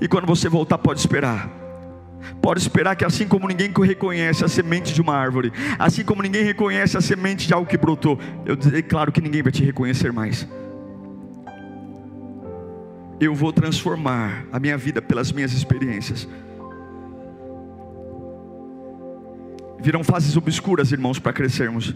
E 0.00 0.08
quando 0.08 0.26
você 0.26 0.48
voltar, 0.48 0.78
pode 0.78 0.98
esperar 0.98 1.61
Pode 2.40 2.60
esperar 2.60 2.96
que 2.96 3.04
assim 3.04 3.26
como 3.26 3.48
ninguém 3.48 3.72
reconhece 3.84 4.44
a 4.44 4.48
semente 4.48 4.94
de 4.94 5.00
uma 5.00 5.14
árvore, 5.14 5.52
assim 5.78 6.04
como 6.04 6.22
ninguém 6.22 6.44
reconhece 6.44 6.96
a 6.96 7.00
semente 7.00 7.46
de 7.46 7.54
algo 7.54 7.68
que 7.68 7.76
brotou, 7.76 8.18
eu 8.44 8.56
declaro 8.56 9.12
que 9.12 9.20
ninguém 9.20 9.42
vai 9.42 9.52
te 9.52 9.64
reconhecer 9.64 10.12
mais. 10.12 10.46
Eu 13.20 13.34
vou 13.34 13.52
transformar 13.52 14.46
a 14.50 14.58
minha 14.58 14.76
vida 14.76 15.00
pelas 15.00 15.30
minhas 15.30 15.52
experiências. 15.52 16.28
Virão 19.80 20.04
fases 20.04 20.36
obscuras, 20.36 20.92
irmãos, 20.92 21.18
para 21.18 21.32
crescermos, 21.32 21.94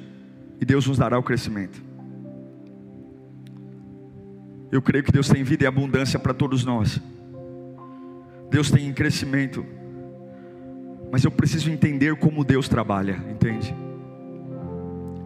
e 0.61 0.65
Deus 0.65 0.87
nos 0.87 0.99
dará 0.99 1.19
o 1.19 1.23
crescimento. 1.23 1.81
Eu 4.71 4.83
creio 4.83 5.05
que 5.05 5.13
Deus 5.13 5.29
tem 5.29 5.45
vida 5.45 5.65
e 5.65 5.67
abundância 5.67 6.19
para 6.19 6.35
todos 6.35 6.65
nós. 6.65 7.01
Deus 8.51 8.71
tem 8.71 8.93
crescimento 8.93 9.65
mas 11.11 11.25
eu 11.25 11.31
preciso 11.31 11.71
entender 11.71 12.17
como 12.17 12.45
Deus 12.45 12.69
trabalha, 12.69 13.21
entende? 13.31 13.75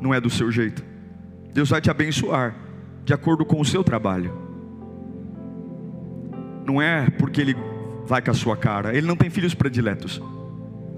Não 0.00 0.14
é 0.14 0.20
do 0.20 0.30
seu 0.30 0.50
jeito. 0.50 0.84
Deus 1.52 1.70
vai 1.70 1.80
te 1.80 1.90
abençoar 1.90 2.54
de 3.04 3.12
acordo 3.12 3.44
com 3.44 3.60
o 3.60 3.64
seu 3.64 3.82
trabalho. 3.82 4.32
Não 6.64 6.80
é 6.80 7.10
porque 7.10 7.40
Ele 7.40 7.56
vai 8.06 8.22
com 8.22 8.30
a 8.30 8.34
sua 8.34 8.56
cara. 8.56 8.94
Ele 8.94 9.06
não 9.06 9.16
tem 9.16 9.30
filhos 9.30 9.54
prediletos. 9.54 10.20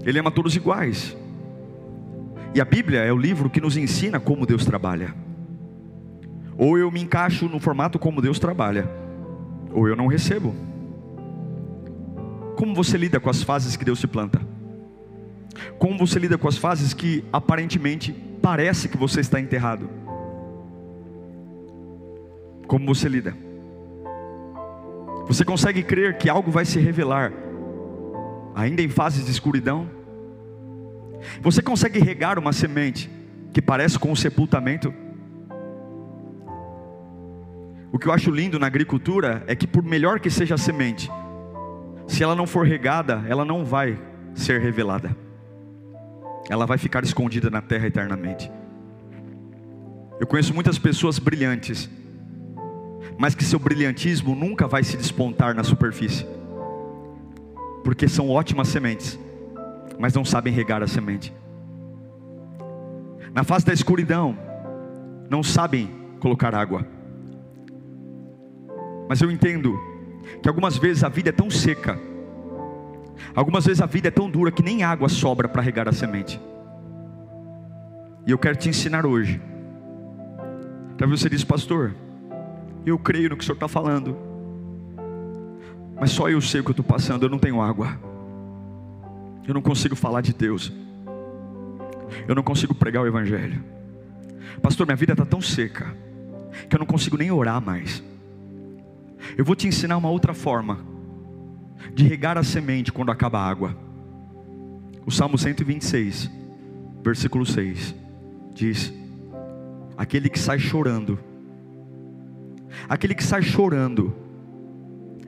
Ele 0.05 0.19
ama 0.19 0.31
todos 0.31 0.55
iguais. 0.55 1.17
E 2.53 2.61
a 2.61 2.65
Bíblia 2.65 2.99
é 2.99 3.11
o 3.11 3.17
livro 3.17 3.49
que 3.49 3.59
nos 3.59 3.77
ensina 3.77 4.19
como 4.19 4.45
Deus 4.45 4.63
trabalha. 4.63 5.15
Ou 6.57 6.77
eu 6.77 6.91
me 6.91 7.01
encaixo 7.01 7.49
no 7.49 7.59
formato 7.59 7.97
como 7.97 8.21
Deus 8.21 8.37
trabalha, 8.37 8.87
ou 9.71 9.87
eu 9.87 9.95
não 9.95 10.05
recebo. 10.05 10.53
Como 12.55 12.75
você 12.75 12.95
lida 12.95 13.19
com 13.19 13.29
as 13.29 13.41
fases 13.41 13.75
que 13.75 13.83
Deus 13.83 13.99
te 13.99 14.07
planta? 14.07 14.52
Como 15.77 15.97
você 15.97 16.19
lida 16.19 16.37
com 16.37 16.47
as 16.47 16.57
fases 16.57 16.93
que 16.93 17.23
aparentemente 17.31 18.11
parece 18.41 18.89
que 18.89 18.97
você 18.97 19.21
está 19.21 19.39
enterrado? 19.39 19.89
Como 22.67 22.85
você 22.85 23.07
lida? 23.07 23.35
Você 25.27 25.45
consegue 25.45 25.83
crer 25.83 26.17
que 26.17 26.29
algo 26.29 26.51
vai 26.51 26.65
se 26.65 26.79
revelar 26.79 27.31
ainda 28.55 28.81
em 28.81 28.89
fases 28.89 29.25
de 29.25 29.31
escuridão? 29.31 29.87
Você 31.41 31.61
consegue 31.61 31.99
regar 31.99 32.37
uma 32.37 32.51
semente 32.51 33.09
que 33.53 33.61
parece 33.61 33.97
com 33.97 34.11
o 34.11 34.15
sepultamento? 34.15 34.93
O 37.91 37.99
que 37.99 38.07
eu 38.07 38.11
acho 38.11 38.31
lindo 38.31 38.57
na 38.57 38.67
agricultura 38.67 39.43
é 39.47 39.55
que, 39.55 39.67
por 39.67 39.83
melhor 39.83 40.19
que 40.19 40.29
seja 40.29 40.55
a 40.55 40.57
semente, 40.57 41.09
se 42.07 42.23
ela 42.23 42.35
não 42.35 42.47
for 42.47 42.65
regada, 42.65 43.23
ela 43.27 43.45
não 43.45 43.63
vai 43.63 43.97
ser 44.33 44.59
revelada 44.59 45.15
ela 46.49 46.65
vai 46.65 46.77
ficar 46.77 47.03
escondida 47.03 47.49
na 47.49 47.61
terra 47.61 47.87
eternamente. 47.87 48.51
Eu 50.19 50.27
conheço 50.27 50.53
muitas 50.53 50.77
pessoas 50.77 51.19
brilhantes, 51.19 51.89
mas 53.17 53.35
que 53.35 53.43
seu 53.43 53.59
brilhantismo 53.59 54.35
nunca 54.35 54.67
vai 54.67 54.83
se 54.83 54.97
despontar 54.97 55.55
na 55.55 55.63
superfície, 55.63 56.25
porque 57.83 58.07
são 58.07 58.29
ótimas 58.29 58.67
sementes, 58.67 59.19
mas 59.99 60.13
não 60.13 60.23
sabem 60.23 60.53
regar 60.53 60.81
a 60.83 60.87
semente. 60.87 61.33
Na 63.33 63.43
face 63.43 63.65
da 63.65 63.73
escuridão, 63.73 64.37
não 65.29 65.41
sabem 65.41 65.89
colocar 66.19 66.53
água. 66.53 66.85
Mas 69.09 69.21
eu 69.21 69.31
entendo 69.31 69.77
que 70.41 70.47
algumas 70.47 70.77
vezes 70.77 71.03
a 71.03 71.09
vida 71.09 71.29
é 71.29 71.31
tão 71.31 71.49
seca 71.49 71.99
Algumas 73.35 73.65
vezes 73.65 73.81
a 73.81 73.85
vida 73.85 74.07
é 74.07 74.11
tão 74.11 74.29
dura 74.29 74.51
que 74.51 74.63
nem 74.63 74.83
água 74.83 75.09
sobra 75.09 75.47
para 75.47 75.61
regar 75.61 75.87
a 75.87 75.91
semente. 75.91 76.39
E 78.25 78.31
eu 78.31 78.37
quero 78.37 78.55
te 78.55 78.69
ensinar 78.69 79.05
hoje. 79.05 79.41
Talvez 80.97 81.19
você 81.19 81.29
diz, 81.29 81.43
pastor, 81.43 81.93
eu 82.85 82.97
creio 82.97 83.29
no 83.29 83.37
que 83.37 83.43
o 83.43 83.45
senhor 83.45 83.55
está 83.55 83.67
falando, 83.67 84.15
mas 85.99 86.11
só 86.11 86.29
eu 86.29 86.39
sei 86.39 86.61
o 86.61 86.63
que 86.63 86.69
eu 86.69 86.73
estou 86.73 86.85
passando, 86.85 87.23
eu 87.23 87.29
não 87.29 87.39
tenho 87.39 87.61
água, 87.61 87.97
eu 89.47 89.53
não 89.53 89.61
consigo 89.61 89.95
falar 89.95 90.21
de 90.21 90.33
Deus, 90.33 90.71
eu 92.27 92.35
não 92.35 92.43
consigo 92.43 92.75
pregar 92.75 93.03
o 93.03 93.07
Evangelho, 93.07 93.61
pastor, 94.61 94.85
minha 94.85 94.95
vida 94.95 95.13
está 95.13 95.25
tão 95.25 95.41
seca, 95.41 95.93
que 96.69 96.75
eu 96.75 96.79
não 96.79 96.85
consigo 96.85 97.17
nem 97.17 97.31
orar 97.31 97.61
mais. 97.61 98.03
Eu 99.37 99.43
vou 99.43 99.55
te 99.55 99.67
ensinar 99.67 99.97
uma 99.97 100.09
outra 100.09 100.33
forma 100.33 100.92
de 101.93 102.07
regar 102.07 102.37
a 102.37 102.43
semente 102.43 102.91
quando 102.91 103.11
acaba 103.11 103.39
a 103.39 103.47
água. 103.47 103.77
O 105.05 105.11
Salmo 105.11 105.37
126, 105.37 106.29
versículo 107.03 107.45
6, 107.45 107.95
diz: 108.53 108.93
Aquele 109.97 110.29
que 110.29 110.39
sai 110.39 110.59
chorando, 110.59 111.19
aquele 112.87 113.13
que 113.13 113.23
sai 113.23 113.41
chorando, 113.41 114.15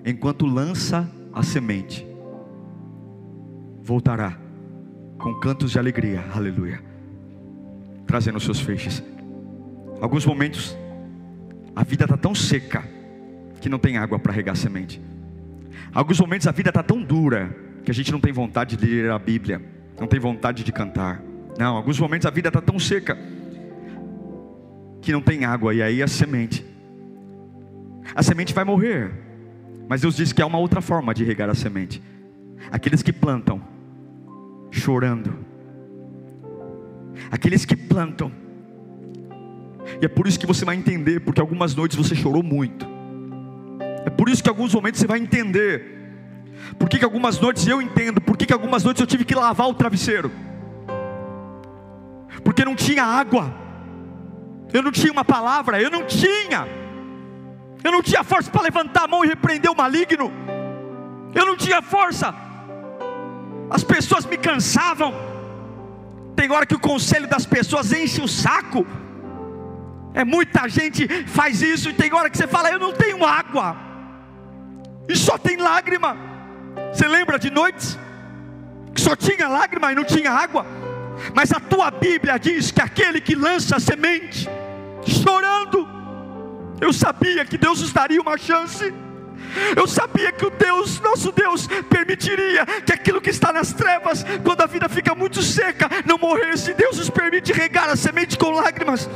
enquanto 0.05 0.45
lança 0.45 1.09
a 1.33 1.43
semente, 1.43 2.07
voltará 3.81 4.37
com 5.17 5.33
cantos 5.39 5.71
de 5.71 5.79
alegria, 5.79 6.23
aleluia, 6.33 6.81
trazendo 8.05 8.39
seus 8.39 8.59
feixes. 8.59 9.03
Alguns 9.99 10.25
momentos, 10.25 10.77
a 11.75 11.83
vida 11.83 12.05
está 12.05 12.17
tão 12.17 12.35
seca, 12.35 12.83
que 13.59 13.69
não 13.69 13.79
tem 13.79 13.97
água 13.97 14.19
para 14.19 14.31
regar 14.31 14.53
a 14.53 14.57
semente. 14.57 15.01
Alguns 15.95 16.19
momentos 16.19 16.45
a 16.45 16.51
vida 16.51 16.71
está 16.71 16.83
tão 16.83 17.01
dura 17.01 17.55
que 17.85 17.89
a 17.89 17.93
gente 17.93 18.11
não 18.11 18.19
tem 18.19 18.33
vontade 18.33 18.75
de 18.75 18.85
ler 18.85 19.09
a 19.11 19.17
Bíblia, 19.17 19.61
não 19.97 20.05
tem 20.05 20.19
vontade 20.19 20.61
de 20.61 20.69
cantar. 20.73 21.23
Não, 21.57 21.77
alguns 21.77 21.97
momentos 21.97 22.25
a 22.25 22.29
vida 22.29 22.49
está 22.49 22.59
tão 22.59 22.77
seca 22.77 23.17
que 25.01 25.13
não 25.13 25.21
tem 25.21 25.45
água, 25.45 25.73
e 25.73 25.81
aí 25.81 26.03
a 26.03 26.07
semente. 26.07 26.65
A 28.13 28.21
semente 28.21 28.53
vai 28.53 28.65
morrer, 28.65 29.09
mas 29.87 30.01
Deus 30.01 30.17
diz 30.17 30.33
que 30.33 30.41
há 30.41 30.45
uma 30.45 30.57
outra 30.57 30.81
forma 30.81 31.13
de 31.13 31.23
regar 31.23 31.49
a 31.49 31.55
semente. 31.55 32.03
Aqueles 32.69 33.01
que 33.01 33.13
plantam, 33.13 33.61
chorando, 34.71 35.33
aqueles 37.31 37.63
que 37.63 37.77
plantam, 37.77 38.33
e 40.01 40.05
é 40.05 40.09
por 40.09 40.27
isso 40.27 40.37
que 40.37 40.45
você 40.45 40.65
vai 40.65 40.75
entender, 40.75 41.21
porque 41.21 41.39
algumas 41.39 41.73
noites 41.73 41.95
você 41.95 42.13
chorou 42.15 42.43
muito, 42.43 42.85
é 44.05 44.09
por 44.09 44.29
isso 44.29 44.43
que 44.43 44.49
alguns 44.49 44.73
momentos 44.73 44.99
você 44.99 45.07
vai 45.07 45.19
entender. 45.19 45.93
Por 46.79 46.89
que, 46.89 46.99
que 46.99 47.05
algumas 47.05 47.39
noites 47.39 47.65
eu 47.67 47.81
entendo? 47.81 48.21
Por 48.21 48.37
que, 48.37 48.45
que 48.45 48.53
algumas 48.53 48.83
noites 48.83 49.01
eu 49.01 49.07
tive 49.07 49.25
que 49.25 49.35
lavar 49.35 49.67
o 49.67 49.73
travesseiro? 49.73 50.31
Porque 52.43 52.63
não 52.63 52.75
tinha 52.75 53.03
água. 53.03 53.53
Eu 54.73 54.81
não 54.81 54.91
tinha 54.91 55.11
uma 55.11 55.25
palavra, 55.25 55.81
eu 55.81 55.89
não 55.89 56.05
tinha. 56.05 56.67
Eu 57.83 57.91
não 57.91 58.01
tinha 58.01 58.23
força 58.23 58.49
para 58.49 58.63
levantar 58.63 59.03
a 59.03 59.07
mão 59.07 59.23
e 59.23 59.27
repreender 59.27 59.71
o 59.71 59.75
maligno. 59.75 60.31
Eu 61.33 61.45
não 61.45 61.55
tinha 61.55 61.81
força. 61.81 62.33
As 63.69 63.83
pessoas 63.83 64.05
pessoas 64.05 64.25
me 64.25 64.37
cansavam. 64.37 65.13
Tem 66.35 66.51
hora 66.51 66.65
que 66.65 66.75
o 66.75 66.79
conselho 66.79 67.27
das 67.27 67.45
pessoas 67.45 67.91
enche 67.91 68.21
o 68.21 68.27
saco. 68.27 68.85
É 70.13 70.23
muita 70.23 70.67
gente 70.67 71.07
faz 71.25 71.61
isso 71.61 71.89
e 71.89 71.93
tem 71.93 72.13
hora 72.13 72.29
que 72.29 72.37
você 72.37 72.47
fala, 72.47 72.69
eu 72.69 72.79
não 72.79 72.93
tenho 72.93 73.25
água. 73.25 73.75
E 75.07 75.15
só 75.15 75.37
tem 75.37 75.57
lágrima. 75.57 76.17
Você 76.93 77.07
lembra 77.07 77.37
de 77.37 77.49
noites 77.49 77.97
que 78.93 79.01
só 79.01 79.15
tinha 79.15 79.47
lágrima 79.47 79.91
e 79.91 79.95
não 79.95 80.03
tinha 80.03 80.31
água? 80.31 80.65
Mas 81.33 81.51
a 81.51 81.59
tua 81.59 81.91
Bíblia 81.91 82.37
diz 82.37 82.71
que 82.71 82.81
aquele 82.81 83.21
que 83.21 83.35
lança 83.35 83.77
a 83.77 83.79
semente, 83.79 84.49
chorando, 85.05 85.87
eu 86.81 86.91
sabia 86.91 87.45
que 87.45 87.57
Deus 87.57 87.81
nos 87.81 87.93
daria 87.93 88.21
uma 88.21 88.37
chance. 88.37 88.93
Eu 89.75 89.87
sabia 89.87 90.31
que 90.31 90.45
o 90.45 90.49
Deus, 90.49 90.99
nosso 90.99 91.31
Deus, 91.31 91.67
permitiria 91.89 92.65
que 92.85 92.91
aquilo 92.91 93.21
que 93.21 93.29
está 93.29 93.53
nas 93.53 93.71
trevas, 93.71 94.25
quando 94.43 94.61
a 94.61 94.65
vida 94.65 94.89
fica 94.89 95.15
muito 95.15 95.41
seca, 95.41 95.89
não 96.05 96.17
morresse. 96.17 96.73
Deus 96.73 96.97
nos 96.97 97.09
permite 97.09 97.53
regar 97.53 97.89
a 97.89 97.95
semente 97.95 98.37
com 98.37 98.49
lágrimas. 98.49 99.09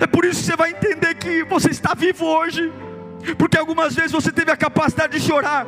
É 0.00 0.06
por 0.06 0.24
isso 0.24 0.40
que 0.40 0.46
você 0.46 0.56
vai 0.56 0.70
entender 0.70 1.14
que 1.14 1.44
você 1.44 1.70
está 1.70 1.94
vivo 1.94 2.26
hoje, 2.26 2.72
porque 3.34 3.56
algumas 3.58 3.94
vezes 3.94 4.12
você 4.12 4.30
teve 4.30 4.50
a 4.50 4.56
capacidade 4.56 5.18
de 5.18 5.24
chorar 5.24 5.66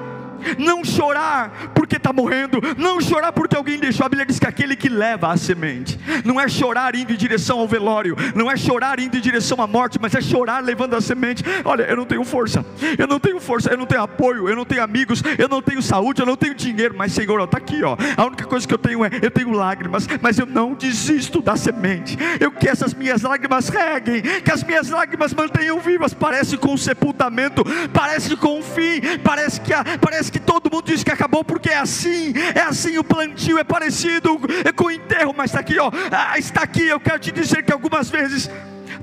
não 0.58 0.84
chorar 0.84 1.72
porque 1.74 1.96
está 1.96 2.12
morrendo, 2.12 2.60
não 2.76 3.00
chorar 3.00 3.32
porque 3.32 3.56
alguém 3.56 3.78
deixou. 3.78 4.06
A 4.06 4.08
Bíblia 4.08 4.26
diz 4.26 4.38
que 4.38 4.46
aquele 4.46 4.76
que 4.76 4.88
leva 4.88 5.32
a 5.32 5.36
semente, 5.36 5.98
não 6.24 6.40
é 6.40 6.48
chorar 6.48 6.94
indo 6.94 7.12
em 7.12 7.16
direção 7.16 7.58
ao 7.58 7.68
velório, 7.68 8.16
não 8.34 8.50
é 8.50 8.56
chorar 8.56 9.00
indo 9.00 9.16
em 9.16 9.20
direção 9.20 9.60
à 9.60 9.66
morte, 9.66 9.98
mas 10.00 10.14
é 10.14 10.20
chorar 10.20 10.62
levando 10.62 10.94
a 10.94 11.00
semente. 11.00 11.42
Olha, 11.64 11.84
eu 11.84 11.96
não 11.96 12.04
tenho 12.04 12.24
força, 12.24 12.64
eu 12.98 13.06
não 13.06 13.18
tenho 13.18 13.40
força, 13.40 13.70
eu 13.70 13.76
não 13.76 13.86
tenho 13.86 14.02
apoio, 14.02 14.48
eu 14.48 14.56
não 14.56 14.64
tenho 14.64 14.82
amigos, 14.82 15.22
eu 15.38 15.48
não 15.48 15.62
tenho 15.62 15.82
saúde, 15.82 16.20
eu 16.20 16.26
não 16.26 16.36
tenho 16.36 16.54
dinheiro, 16.54 16.94
mas 16.96 17.12
Senhor, 17.12 17.40
está 17.42 17.58
aqui, 17.58 17.82
ó. 17.82 17.96
A 18.16 18.26
única 18.26 18.44
coisa 18.44 18.66
que 18.66 18.74
eu 18.74 18.78
tenho 18.78 19.04
é, 19.04 19.10
eu 19.22 19.30
tenho 19.30 19.50
lágrimas, 19.50 20.06
mas 20.20 20.38
eu 20.38 20.46
não 20.46 20.74
desisto 20.74 21.40
da 21.40 21.56
semente. 21.56 22.16
Eu 22.40 22.52
que 22.52 22.68
essas 22.68 22.94
minhas 22.94 23.22
lágrimas 23.22 23.68
reguem, 23.68 24.22
que 24.22 24.50
as 24.50 24.62
minhas 24.62 24.88
lágrimas 24.88 25.32
mantenham 25.32 25.78
vivas. 25.78 26.12
Parece 26.12 26.56
com 26.56 26.76
sepultamento, 26.76 27.64
parece 27.92 28.36
com 28.36 28.62
fim, 28.62 29.00
parece 29.22 29.60
que 29.60 29.72
a, 29.72 29.84
parece 30.00 30.27
Que 30.30 30.38
todo 30.38 30.70
mundo 30.70 30.84
diz 30.86 31.02
que 31.02 31.10
acabou 31.10 31.44
porque 31.44 31.70
é 31.70 31.78
assim, 31.78 32.32
é 32.54 32.60
assim 32.60 32.98
o 32.98 33.04
plantio, 33.04 33.58
é 33.58 33.64
parecido 33.64 34.38
com 34.76 34.84
o 34.84 34.90
enterro, 34.90 35.34
mas 35.36 35.50
está 35.50 35.60
aqui, 35.60 35.78
ó, 35.78 35.90
ah, 36.10 36.38
está 36.38 36.62
aqui. 36.62 36.86
Eu 36.86 37.00
quero 37.00 37.18
te 37.18 37.32
dizer 37.32 37.64
que 37.64 37.72
algumas 37.72 38.10
vezes 38.10 38.50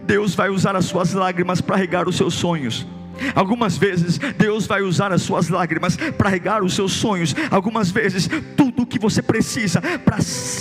Deus 0.04 0.36
vai 0.36 0.50
usar 0.50 0.76
as 0.76 0.86
suas 0.86 1.14
lágrimas 1.14 1.62
para 1.62 1.76
regar 1.76 2.08
os 2.08 2.16
seus 2.16 2.34
sonhos. 2.34 2.86
Algumas 3.34 3.78
vezes 3.78 4.18
Deus 4.38 4.68
vai 4.68 4.82
usar 4.82 5.12
as 5.12 5.22
suas 5.22 5.50
lágrimas 5.50 5.98
para 6.18 6.30
regar 6.30 6.64
os 6.64 6.74
seus 6.74 6.94
sonhos. 6.94 7.36
Algumas 7.52 7.92
vezes 7.92 8.30
tudo 8.56 8.84
o 8.84 8.86
que 8.86 9.00
você 9.00 9.22
precisa 9.22 9.82
para 9.82 10.18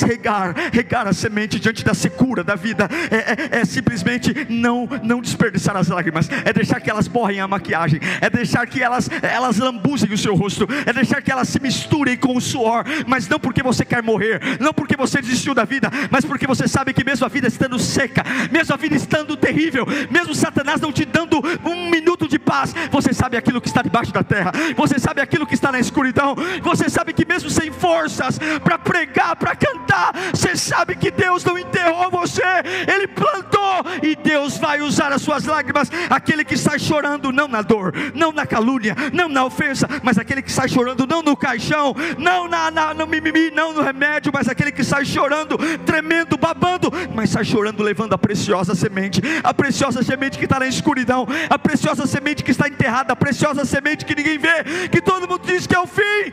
regar, 0.07 0.55
regar 0.73 1.07
a 1.07 1.13
semente 1.13 1.59
diante 1.59 1.85
da 1.85 1.95
secura 1.95 2.43
da 2.43 2.55
vida 2.55 2.89
é, 3.11 3.17
é, 3.17 3.61
é, 3.61 3.65
simplesmente 3.65 4.47
não 4.49 4.89
não 5.03 5.21
desperdiçar 5.21 5.77
as 5.77 5.89
lágrimas. 5.89 6.29
É 6.45 6.53
deixar 6.53 6.81
que 6.81 6.91
elas 6.91 7.09
borrem 7.09 7.41
a 7.41 7.49
maquiagem. 7.49 8.01
É 8.21 8.29
deixar 8.29 8.67
que 8.67 8.83
elas 8.83 9.09
elas 9.23 9.59
lambuzem 9.59 10.13
o 10.13 10.19
seu 10.19 10.35
rosto. 10.35 10.67
É 10.87 10.93
deixar 10.93 11.23
que 11.23 11.31
elas 11.31 11.49
se 11.49 11.61
misturem 11.61 12.17
com 12.17 12.37
o 12.37 12.41
suor. 12.41 12.85
Mas 13.07 13.29
não 13.29 13.39
porque 13.39 13.63
você 13.63 13.85
quer 13.85 14.03
morrer, 14.03 14.41
não 14.61 14.73
porque 14.73 14.97
você 14.97 15.21
desistiu 15.21 15.55
da 15.55 15.65
vida, 15.65 15.91
mas 16.11 16.25
porque 16.25 16.47
você 16.47 16.67
sabe 16.69 16.93
que 16.93 17.05
mesmo 17.05 17.27
a 17.27 17.29
vida 17.29 17.49
estando 17.49 17.79
seca, 17.79 18.25
mesmo 18.51 18.75
a 18.75 18.77
vida 18.77 18.95
estando 18.95 19.37
terrível, 19.37 19.87
mesmo 20.11 20.35
Satanás 20.35 20.81
não 20.81 20.93
te 20.93 21.05
dando 21.05 21.41
um 21.65 21.91
minuto 21.91 22.29
de 22.29 22.39
paz, 22.45 22.75
você 22.91 23.13
sabe 23.13 23.37
aquilo 23.37 23.61
que 23.61 23.69
está 23.69 23.83
debaixo 23.83 24.13
da 24.13 24.23
terra, 24.23 24.53
você 24.77 24.99
sabe 24.99 25.21
aquilo 25.21 25.47
que 25.47 25.55
está 25.55 25.73
na 25.73 25.79
escuridão, 25.79 26.35
você 26.63 26.89
sabe 26.89 27.13
que 27.13 27.27
mesmo 27.27 27.51
sem 27.51 27.73
forças 27.73 28.39
para 28.63 28.79
pregar, 28.79 29.37
para 29.37 29.57
cantar, 29.57 30.13
você 30.33 30.57
sabe 30.57 30.97
que 30.97 31.11
Deus 31.11 31.45
não 31.45 31.59
enterrou 31.59 32.11
você, 32.11 32.43
Ele 32.87 33.07
plantou 33.09 33.85
e 34.03 34.17
Deus 34.17 34.59
vai 34.59 34.81
usar 34.81 35.13
as 35.13 35.23
suas 35.23 35.45
lágrimas. 35.45 35.91
Aquele 36.11 36.45
que 36.45 36.57
sai 36.57 36.79
chorando, 36.79 37.33
não 37.33 37.49
na 37.49 37.63
dor, 37.63 37.93
não 38.15 38.33
na 38.33 38.47
calúnia, 38.47 38.95
não 39.13 39.29
na 39.29 39.45
ofensa, 39.45 39.89
mas 40.03 40.19
aquele 40.19 40.43
que 40.43 40.53
sai 40.53 40.69
chorando, 40.69 41.07
não 41.07 41.23
no 41.23 41.37
caixão, 41.37 41.95
não 42.19 42.49
na, 42.49 42.71
na, 42.71 42.95
no 42.95 43.07
mimimi, 43.07 43.51
não 43.51 43.73
no 43.73 43.83
remédio, 43.83 44.33
mas 44.33 44.49
aquele 44.49 44.73
que 44.73 44.85
sai 44.85 45.05
chorando, 45.05 45.57
tremendo, 45.85 46.37
babando, 46.37 46.93
mas 47.15 47.31
sai 47.31 47.45
chorando, 47.45 47.83
levando 47.83 48.15
a 48.15 48.19
preciosa 48.19 48.75
semente, 48.75 49.21
a 49.43 49.55
preciosa 49.55 50.03
semente 50.03 50.39
que 50.39 50.45
está 50.45 50.59
na 50.59 50.67
escuridão, 50.67 51.27
a 51.49 51.59
preciosa 51.59 52.07
semente 52.07 52.34
semente 52.35 52.45
que 52.45 52.51
está 52.51 52.69
enterrada, 52.69 53.13
a 53.13 53.17
preciosa 53.17 53.65
semente 53.65 54.05
que 54.05 54.15
ninguém 54.15 54.39
vê, 54.39 54.89
que 54.91 55.01
todo 55.01 55.29
mundo 55.29 55.43
diz 55.45 55.67
que 55.67 55.75
é 55.75 55.81
o 55.81 55.87
fim, 55.87 56.33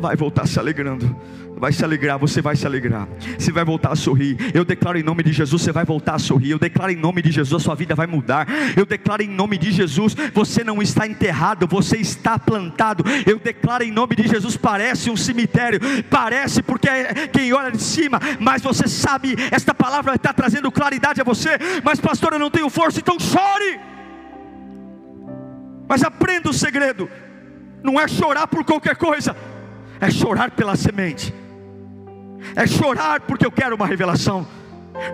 vai 0.00 0.16
voltar 0.16 0.46
se 0.46 0.58
alegrando 0.58 1.16
vai 1.60 1.72
se 1.72 1.84
alegrar, 1.84 2.18
você 2.18 2.40
vai 2.40 2.56
se 2.56 2.66
alegrar, 2.66 3.06
você 3.38 3.52
vai 3.52 3.62
voltar 3.66 3.92
a 3.92 3.94
sorrir. 3.94 4.38
Eu 4.54 4.64
declaro 4.64 4.98
em 4.98 5.02
nome 5.02 5.22
de 5.22 5.30
Jesus, 5.30 5.60
você 5.60 5.70
vai 5.70 5.84
voltar 5.84 6.14
a 6.14 6.18
sorrir. 6.18 6.52
Eu 6.52 6.58
declaro 6.58 6.90
em 6.90 6.96
nome 6.96 7.20
de 7.20 7.30
Jesus, 7.30 7.60
a 7.60 7.62
sua 7.62 7.74
vida 7.74 7.94
vai 7.94 8.06
mudar. 8.06 8.48
Eu 8.74 8.86
declaro 8.86 9.22
em 9.22 9.28
nome 9.28 9.58
de 9.58 9.70
Jesus, 9.70 10.16
você 10.32 10.64
não 10.64 10.80
está 10.80 11.06
enterrado, 11.06 11.66
você 11.66 11.98
está 11.98 12.38
plantado. 12.38 13.04
Eu 13.26 13.38
declaro 13.38 13.84
em 13.84 13.90
nome 13.90 14.16
de 14.16 14.26
Jesus, 14.26 14.56
parece 14.56 15.10
um 15.10 15.16
cemitério, 15.18 15.78
parece 16.08 16.62
porque 16.62 16.88
é 16.88 17.28
quem 17.28 17.52
olha 17.52 17.70
de 17.70 17.82
cima, 17.82 18.18
mas 18.40 18.62
você 18.62 18.88
sabe, 18.88 19.36
esta 19.50 19.74
palavra 19.74 20.14
está 20.14 20.32
trazendo 20.32 20.72
claridade 20.72 21.20
a 21.20 21.24
você. 21.24 21.58
Mas, 21.84 22.00
pastor, 22.00 22.32
eu 22.32 22.38
não 22.38 22.50
tenho 22.50 22.70
força, 22.70 23.00
então 23.00 23.20
chore. 23.20 23.90
Mas 25.90 26.04
aprenda 26.04 26.48
o 26.48 26.54
segredo: 26.54 27.10
não 27.82 28.00
é 28.00 28.06
chorar 28.06 28.46
por 28.46 28.64
qualquer 28.64 28.94
coisa, 28.94 29.36
é 30.00 30.08
chorar 30.08 30.52
pela 30.52 30.76
semente, 30.76 31.34
é 32.54 32.64
chorar 32.64 33.22
porque 33.22 33.44
eu 33.44 33.50
quero 33.50 33.74
uma 33.74 33.88
revelação, 33.88 34.46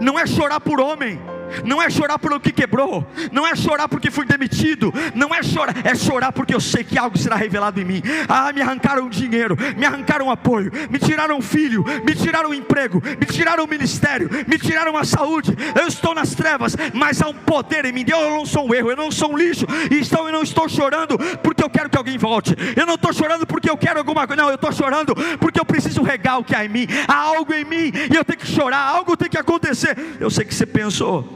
não 0.03 0.19
é 0.19 0.27
chorar 0.27 0.61
por 0.61 0.79
homem, 0.79 1.19
não 1.65 1.81
é 1.81 1.91
chorar 1.91 2.19
por 2.19 2.33
o 2.33 2.41
que 2.41 2.53
quebrou, 2.53 3.07
não 3.31 3.47
é 3.47 3.55
chorar 3.55 3.89
porque 3.89 4.11
fui 4.11 4.25
demitido, 4.25 4.93
não 5.15 5.35
é 5.35 5.43
chorar, 5.43 5.75
é 5.85 5.95
chorar 5.95 6.33
porque 6.33 6.55
eu 6.55 6.61
sei 6.61 6.83
que 6.83 6.99
algo 6.99 7.17
será 7.19 7.37
revelado 7.37 7.81
em 7.81 7.85
mim. 7.85 8.03
Ah, 8.29 8.53
me 8.53 8.63
arrancaram 8.63 9.09
dinheiro, 9.09 9.57
me 9.77 9.85
arrancaram 9.85 10.31
apoio, 10.31 10.71
me 10.91 10.99
tiraram 10.99 11.41
filho, 11.41 11.85
me 12.05 12.15
tiraram 12.15 12.55
emprego, 12.55 13.03
me 13.03 13.27
tiraram 13.27 13.67
ministério, 13.67 14.31
me 14.47 14.59
tiraram 14.59 14.97
a 14.97 15.05
saúde. 15.05 15.55
Eu 15.79 15.87
estou 15.87 16.15
nas 16.15 16.35
trevas, 16.35 16.77
mas 16.95 17.21
há 17.21 17.29
um 17.29 17.35
poder 17.35 17.85
em 17.85 17.93
mim. 17.93 18.05
Eu 18.09 18.31
não 18.31 18.47
sou 18.47 18.69
um 18.69 18.75
erro, 18.75 18.91
eu 18.91 18.97
não 18.97 19.11
sou 19.11 19.33
um 19.33 19.37
lixo, 19.37 19.67
e 19.91 20.07
então 20.17 20.27
eu 20.27 20.33
não 20.33 20.43
estou 20.43 20.69
chorando 20.69 21.19
porque 21.43 21.63
eu 21.63 21.69
quero 21.69 21.91
que 21.91 21.99
alguém 21.99 22.17
volte. 22.17 22.57
Eu 22.75 22.87
não 22.87 22.95
estou 22.95 23.13
chorando 23.13 23.47
porque 23.47 23.69
eu 23.69 23.77
quero 23.77 23.99
alguma 23.99 24.27
coisa, 24.27 24.43
não, 24.43 24.49
eu 24.49 24.55
estou 24.55 24.73
chorando 24.73 25.15
porque 25.39 25.61
eu 25.61 25.65
preciso 25.65 26.03
regar 26.03 26.39
o 26.39 26.45
que 26.45 26.55
há 26.55 26.65
em 26.65 26.69
mim. 26.69 26.87
Há 27.07 27.15
algo 27.15 27.53
em 27.53 27.65
mim 27.65 27.93
e 28.11 28.17
eu 28.17 28.25
tenho 28.25 28.39
que 28.39 28.47
chorar, 28.47 28.79
algo 28.79 29.17
tem 29.17 29.29
que 29.29 29.37
acontecer. 29.37 29.97
Eu 30.19 30.31
sei 30.31 30.45
que 30.45 30.55
você 30.55 30.65
pensou 30.65 31.36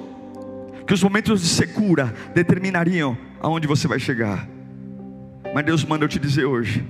que 0.90 0.94
os 0.94 1.04
momentos 1.04 1.40
de 1.40 1.46
secura 1.46 2.12
determinariam 2.34 3.16
aonde 3.40 3.68
você 3.68 3.86
vai 3.86 4.00
chegar. 4.00 4.48
Mas 5.54 5.64
Deus 5.64 5.84
manda 5.84 6.04
eu 6.04 6.08
te 6.08 6.18
dizer 6.18 6.46
hoje: 6.46 6.84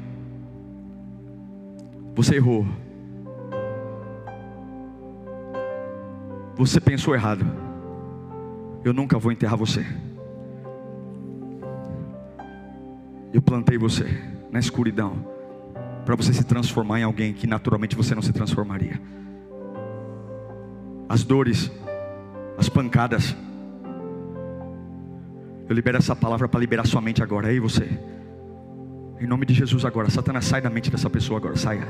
você 2.15 2.37
errou. 2.37 2.67
Você 6.57 6.81
pensou 6.81 7.15
errado. 7.15 7.45
Eu 8.83 8.95
nunca 8.95 9.19
vou 9.19 9.33
enterrar 9.33 9.59
você. 9.59 9.85
Eu 13.35 13.43
plantei 13.43 13.77
você 13.77 14.07
na 14.51 14.59
escuridão 14.59 15.23
para 16.07 16.17
você 16.17 16.33
se 16.33 16.45
transformar 16.45 17.01
em 17.01 17.03
alguém 17.03 17.35
que 17.35 17.47
naturalmente 17.47 17.95
você 17.95 18.15
não 18.15 18.23
se 18.23 18.33
transformaria. 18.33 18.99
As 21.07 21.23
dores, 21.23 21.71
as 22.57 22.71
pancadas, 22.71 23.37
eu 25.71 25.77
libero 25.77 25.99
essa 25.99 26.17
palavra 26.17 26.49
para 26.49 26.59
liberar 26.59 26.85
sua 26.85 27.01
mente 27.01 27.23
agora. 27.23 27.47
Aí 27.47 27.61
você. 27.61 27.89
Em 29.21 29.27
nome 29.27 29.47
de 29.47 29.55
Jesus 29.55 29.85
agora. 29.85 30.11
Satanás, 30.11 30.45
sai 30.45 30.61
da 30.61 30.69
mente 30.69 30.91
dessa 30.91 31.09
pessoa 31.09 31.39
agora. 31.39 31.57
Saia. 31.57 31.87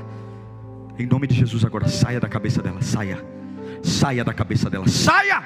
Em 0.99 1.07
nome 1.07 1.26
de 1.26 1.35
Jesus 1.35 1.64
agora. 1.64 1.89
Saia 1.89 2.20
da 2.20 2.28
cabeça 2.28 2.61
dela. 2.61 2.83
Saia. 2.83 3.24
Saia 3.83 4.22
da 4.22 4.35
cabeça 4.35 4.68
dela. 4.68 4.87
Saia. 4.87 5.43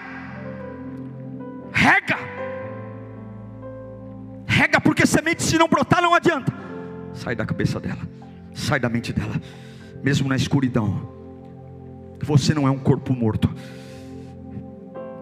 Rega. 1.72 2.18
Rega, 4.46 4.80
porque 4.80 5.06
semente 5.06 5.44
se 5.44 5.56
não 5.56 5.68
brotar 5.68 6.02
não 6.02 6.12
adianta. 6.12 6.52
Sai 7.12 7.36
da 7.36 7.46
cabeça 7.46 7.78
dela. 7.78 8.02
Sai 8.52 8.80
da 8.80 8.88
mente 8.88 9.12
dela. 9.12 9.40
Mesmo 10.02 10.28
na 10.28 10.34
escuridão. 10.34 11.08
Você 12.20 12.52
não 12.52 12.66
é 12.66 12.70
um 12.72 12.80
corpo 12.80 13.14
morto. 13.14 13.48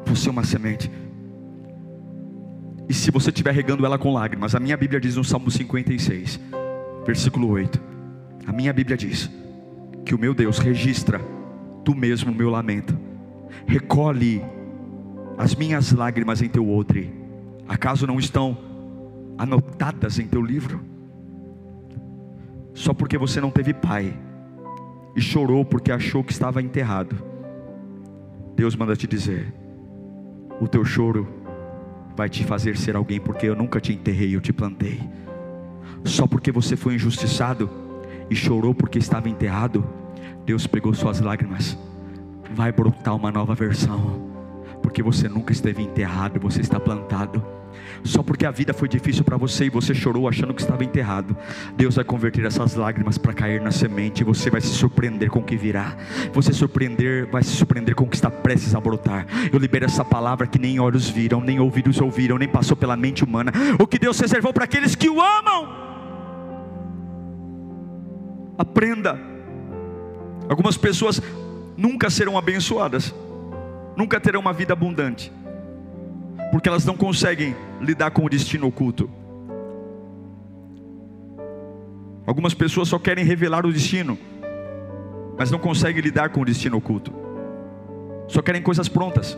Você 0.06 0.30
é 0.30 0.32
uma 0.32 0.44
semente. 0.44 0.90
E 2.88 2.94
se 2.94 3.10
você 3.10 3.30
estiver 3.30 3.52
regando 3.54 3.86
ela 3.86 3.98
com 3.98 4.12
lágrimas, 4.12 4.54
a 4.54 4.60
minha 4.60 4.76
Bíblia 4.76 5.00
diz 5.00 5.16
no 5.16 5.24
Salmo 5.24 5.50
56, 5.50 6.40
versículo 7.06 7.48
8: 7.48 7.80
A 8.46 8.52
minha 8.52 8.72
Bíblia 8.72 8.96
diz 8.96 9.30
que 10.04 10.14
o 10.14 10.18
meu 10.18 10.34
Deus 10.34 10.58
registra 10.58 11.20
tu 11.84 11.94
mesmo 11.94 12.30
o 12.30 12.34
meu 12.34 12.50
lamento, 12.50 12.96
recolhe 13.66 14.42
as 15.38 15.54
minhas 15.54 15.92
lágrimas 15.92 16.42
em 16.42 16.48
teu 16.48 16.68
odre, 16.70 17.12
acaso 17.68 18.06
não 18.06 18.18
estão 18.18 18.56
anotadas 19.38 20.18
em 20.18 20.26
teu 20.26 20.42
livro? 20.42 20.80
Só 22.74 22.94
porque 22.94 23.18
você 23.18 23.40
não 23.40 23.50
teve 23.50 23.74
pai, 23.74 24.16
e 25.14 25.20
chorou 25.20 25.64
porque 25.64 25.92
achou 25.92 26.24
que 26.24 26.32
estava 26.32 26.62
enterrado. 26.62 27.16
Deus 28.56 28.74
manda 28.74 28.96
te 28.96 29.06
dizer: 29.06 29.52
o 30.60 30.66
teu 30.66 30.84
choro 30.84 31.41
vai 32.16 32.28
te 32.28 32.44
fazer 32.44 32.76
ser 32.76 32.96
alguém, 32.96 33.20
porque 33.20 33.46
eu 33.46 33.56
nunca 33.56 33.80
te 33.80 33.92
enterrei, 33.92 34.34
eu 34.34 34.40
te 34.40 34.52
plantei. 34.52 35.00
Só 36.04 36.26
porque 36.26 36.50
você 36.50 36.76
foi 36.76 36.94
injustiçado 36.94 37.70
e 38.28 38.34
chorou 38.34 38.74
porque 38.74 38.98
estava 38.98 39.28
enterrado, 39.28 39.84
Deus 40.44 40.66
pegou 40.66 40.92
suas 40.94 41.20
lágrimas, 41.20 41.76
vai 42.54 42.72
brotar 42.72 43.14
uma 43.14 43.30
nova 43.30 43.54
versão, 43.54 44.31
porque 44.93 45.03
você 45.03 45.26
nunca 45.26 45.55
esteve 45.55 45.82
enterrado, 45.82 46.38
você 46.38 46.61
está 46.61 46.78
plantado. 46.78 47.43
Só 48.05 48.22
porque 48.22 48.45
a 48.45 48.51
vida 48.51 48.74
foi 48.74 48.86
difícil 48.86 49.24
para 49.24 49.38
você 49.38 49.64
e 49.64 49.70
você 49.70 49.95
chorou 49.95 50.28
achando 50.28 50.53
que 50.53 50.61
estava 50.61 50.84
enterrado, 50.84 51.34
Deus 51.74 51.95
vai 51.97 52.05
converter 52.05 52.45
essas 52.45 52.74
lágrimas 52.74 53.16
para 53.16 53.32
cair 53.32 53.59
na 53.59 53.70
semente 53.70 54.20
e 54.20 54.24
você 54.24 54.51
vai 54.51 54.61
se 54.61 54.68
surpreender 54.68 55.30
com 55.30 55.38
o 55.38 55.43
que 55.43 55.57
virá. 55.57 55.97
Você 56.34 56.53
surpreender, 56.53 57.26
vai 57.30 57.43
se 57.43 57.57
surpreender 57.57 57.95
com 57.95 58.05
o 58.05 58.07
que 58.07 58.16
está 58.16 58.30
prestes 58.30 58.74
a 58.74 58.80
brotar. 58.80 59.26
Eu 59.51 59.59
libero 59.59 59.86
essa 59.86 60.05
palavra 60.05 60.47
que 60.47 60.59
nem 60.59 60.78
olhos 60.78 61.09
viram, 61.09 61.40
nem 61.40 61.59
ouvidos 61.59 61.99
ouviram, 61.99 62.36
nem 62.36 62.49
passou 62.49 62.76
pela 62.76 62.95
mente 62.95 63.24
humana. 63.24 63.51
O 63.80 63.86
que 63.86 63.99
Deus 63.99 64.20
reservou 64.20 64.53
para 64.53 64.64
aqueles 64.64 64.95
que 64.95 65.09
o 65.09 65.18
amam. 65.22 65.70
Aprenda. 68.59 69.18
Algumas 70.51 70.76
pessoas 70.76 71.22
nunca 71.78 72.11
serão 72.11 72.36
abençoadas, 72.36 73.14
nunca 73.97 74.20
terão 74.20 74.40
uma 74.40 74.53
vida 74.53 74.72
abundante 74.72 75.32
porque 76.53 76.68
elas 76.68 76.84
não 76.84 76.95
conseguem 76.95 77.57
lidar 77.80 78.11
com 78.11 78.26
o 78.26 78.28
destino 78.28 78.66
oculto. 78.66 79.11
Algumas 82.26 82.53
pessoas 82.53 82.88
só 82.88 82.99
querem 82.99 83.24
revelar 83.24 83.64
o 83.64 83.72
destino, 83.72 84.18
mas 85.38 85.51
não 85.51 85.59
conseguem 85.59 86.03
lidar 86.03 86.28
com 86.28 86.43
o 86.43 86.45
destino 86.45 86.76
oculto. 86.76 87.11
Só 88.28 88.43
querem 88.43 88.61
coisas 88.61 88.86
prontas. 88.86 89.36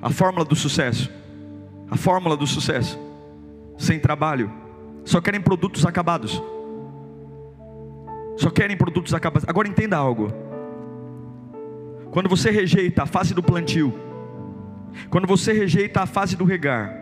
A 0.00 0.08
fórmula 0.08 0.44
do 0.44 0.54
sucesso. 0.54 1.10
A 1.90 1.96
fórmula 1.96 2.36
do 2.36 2.46
sucesso. 2.46 2.96
Sem 3.76 3.98
trabalho. 3.98 4.52
Só 5.04 5.20
querem 5.20 5.40
produtos 5.40 5.84
acabados. 5.84 6.40
Só 8.36 8.50
querem 8.50 8.76
produtos 8.76 9.12
acabados. 9.12 9.48
Agora 9.48 9.66
entenda 9.66 9.96
algo. 9.96 10.32
Quando 12.12 12.28
você 12.28 12.50
rejeita 12.50 13.04
a 13.04 13.06
fase 13.06 13.32
do 13.32 13.42
plantio, 13.42 13.90
quando 15.08 15.26
você 15.26 15.50
rejeita 15.54 16.02
a 16.02 16.06
fase 16.06 16.36
do 16.36 16.44
regar, 16.44 16.94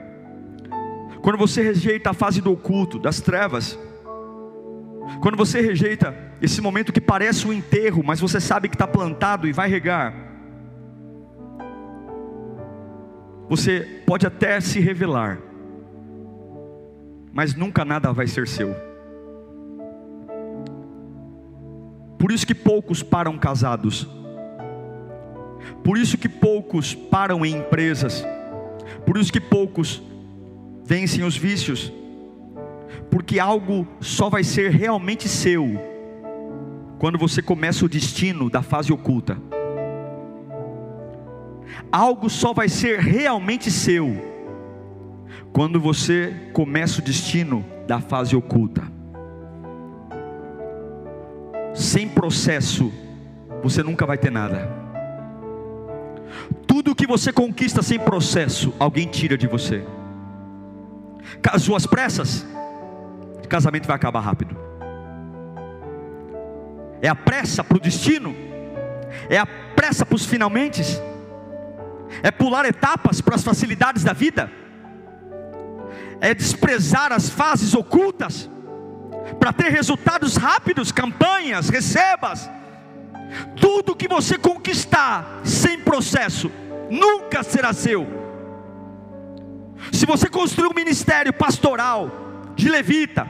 quando 1.21 1.37
você 1.37 1.63
rejeita 1.63 2.11
a 2.11 2.15
fase 2.15 2.41
do 2.41 2.53
oculto, 2.53 2.97
das 2.97 3.21
trevas, 3.21 3.77
quando 5.21 5.37
você 5.37 5.61
rejeita 5.61 6.17
esse 6.41 6.61
momento 6.61 6.93
que 6.93 7.01
parece 7.01 7.45
um 7.45 7.53
enterro, 7.53 8.05
mas 8.05 8.21
você 8.21 8.41
sabe 8.41 8.69
que 8.69 8.77
está 8.77 8.87
plantado 8.87 9.49
e 9.49 9.53
vai 9.53 9.69
regar, 9.69 10.15
você 13.49 14.05
pode 14.07 14.25
até 14.29 14.61
se 14.61 14.79
revelar, 14.79 15.41
mas 17.33 17.57
nunca 17.57 17.85
nada 17.85 18.13
vai 18.13 18.29
ser 18.29 18.47
seu. 18.47 18.77
Por 22.17 22.31
isso 22.31 22.47
que 22.47 22.55
poucos 22.55 23.03
param 23.03 23.37
casados 23.37 24.20
por 25.83 25.97
isso 25.97 26.19
que 26.19 26.29
poucos 26.29 26.95
param 26.95 27.45
em 27.45 27.57
empresas. 27.57 28.25
Por 29.07 29.17
isso 29.17 29.33
que 29.33 29.41
poucos 29.41 30.03
vencem 30.85 31.25
os 31.25 31.37
vícios. 31.37 31.93
Porque 33.11 33.39
algo 33.39 33.87
só 34.01 34.29
vai 34.29 34.45
ser 34.45 34.71
realmente 34.71 35.29
seu 35.29 35.69
quando 36.99 37.19
você 37.19 37.41
começa 37.41 37.85
o 37.85 37.89
destino 37.89 38.51
da 38.51 38.63
fase 38.63 38.93
oculta. 38.93 39.39
Algo 41.91 42.29
só 42.29 42.53
vai 42.53 42.69
ser 42.69 43.01
realmente 43.01 43.71
seu 43.71 44.31
quando 45.53 45.81
você 45.81 46.51
começa 46.53 47.01
o 47.01 47.05
destino 47.05 47.65
da 47.87 48.01
fase 48.01 48.37
oculta. 48.37 48.83
Sem 51.75 52.09
processo, 52.09 52.93
você 53.63 53.83
nunca 53.83 54.05
vai 54.05 54.19
ter 54.19 54.31
nada. 54.31 54.80
Tudo 56.83 56.95
que 56.95 57.07
você 57.07 57.31
conquista 57.31 57.83
sem 57.83 57.99
processo, 57.99 58.73
alguém 58.79 59.07
tira 59.07 59.37
de 59.37 59.47
você. 59.47 59.85
Às 61.53 61.87
pressas, 61.87 62.47
casamento 63.51 63.87
vai 63.87 63.95
acabar 63.97 64.21
rápido. 64.21 64.57
É 67.03 67.09
a 67.09 67.15
pressa 67.15 67.63
para 67.63 67.77
o 67.77 67.81
destino, 67.81 68.35
é 69.29 69.37
a 69.37 69.45
pressa 69.45 70.07
para 70.07 70.17
os 70.17 70.25
finalmente, 70.25 70.81
é 72.23 72.31
pular 72.31 72.65
etapas 72.65 73.21
para 73.21 73.35
as 73.35 73.45
facilidades 73.45 74.03
da 74.03 74.15
vida, 74.15 74.51
é 76.19 76.33
desprezar 76.33 77.13
as 77.13 77.29
fases 77.29 77.75
ocultas 77.75 78.49
para 79.39 79.53
ter 79.53 79.69
resultados 79.69 80.39
rápidos, 80.39 80.91
campanhas, 80.91 81.69
recebas 81.69 82.49
tudo 83.61 83.95
que 83.95 84.09
você 84.09 84.39
conquistar 84.39 85.41
sem 85.45 85.79
processo, 85.79 86.51
nunca 86.91 87.43
será 87.43 87.73
seu. 87.73 88.07
Se 89.93 90.05
você 90.05 90.29
construir 90.29 90.69
um 90.69 90.75
ministério 90.75 91.33
pastoral, 91.33 92.11
de 92.55 92.69
levita, 92.69 93.27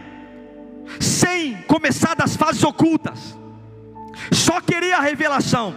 sem 0.98 1.62
começar 1.62 2.14
das 2.14 2.36
fases 2.36 2.64
ocultas, 2.64 3.38
só 4.32 4.60
querer 4.60 4.92
a 4.92 5.00
revelação, 5.00 5.74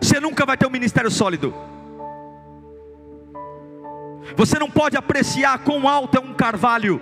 você 0.00 0.20
nunca 0.20 0.46
vai 0.46 0.56
ter 0.56 0.66
um 0.66 0.70
ministério 0.70 1.10
sólido. 1.10 1.54
Você 4.36 4.58
não 4.58 4.70
pode 4.70 4.96
apreciar 4.96 5.58
quão 5.58 5.88
alto 5.88 6.16
é 6.16 6.20
um 6.20 6.34
carvalho, 6.34 7.00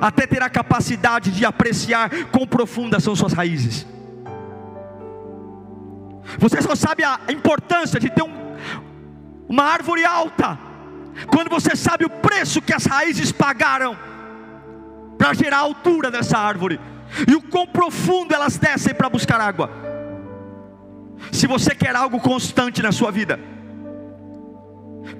até 0.00 0.26
ter 0.26 0.42
a 0.42 0.50
capacidade 0.50 1.30
de 1.30 1.44
apreciar 1.44 2.10
quão 2.30 2.46
profundas 2.46 3.02
são 3.02 3.14
suas 3.14 3.32
raízes. 3.32 3.86
Você 6.38 6.60
só 6.60 6.74
sabe 6.74 7.04
a 7.04 7.20
importância 7.30 7.98
de 7.98 8.10
ter 8.10 8.22
um, 8.22 8.32
uma 9.48 9.64
árvore 9.64 10.04
alta, 10.04 10.58
quando 11.26 11.48
você 11.48 11.74
sabe 11.74 12.04
o 12.04 12.10
preço 12.10 12.62
que 12.62 12.74
as 12.74 12.84
raízes 12.84 13.32
pagaram 13.32 13.96
para 15.16 15.34
gerar 15.34 15.58
a 15.58 15.60
altura 15.60 16.10
dessa 16.10 16.38
árvore, 16.38 16.80
e 17.26 17.34
o 17.34 17.42
quão 17.42 17.66
profundo 17.66 18.34
elas 18.34 18.58
descem 18.58 18.94
para 18.94 19.08
buscar 19.08 19.40
água. 19.40 19.70
Se 21.32 21.46
você 21.46 21.74
quer 21.74 21.96
algo 21.96 22.20
constante 22.20 22.82
na 22.82 22.92
sua 22.92 23.10
vida, 23.10 23.40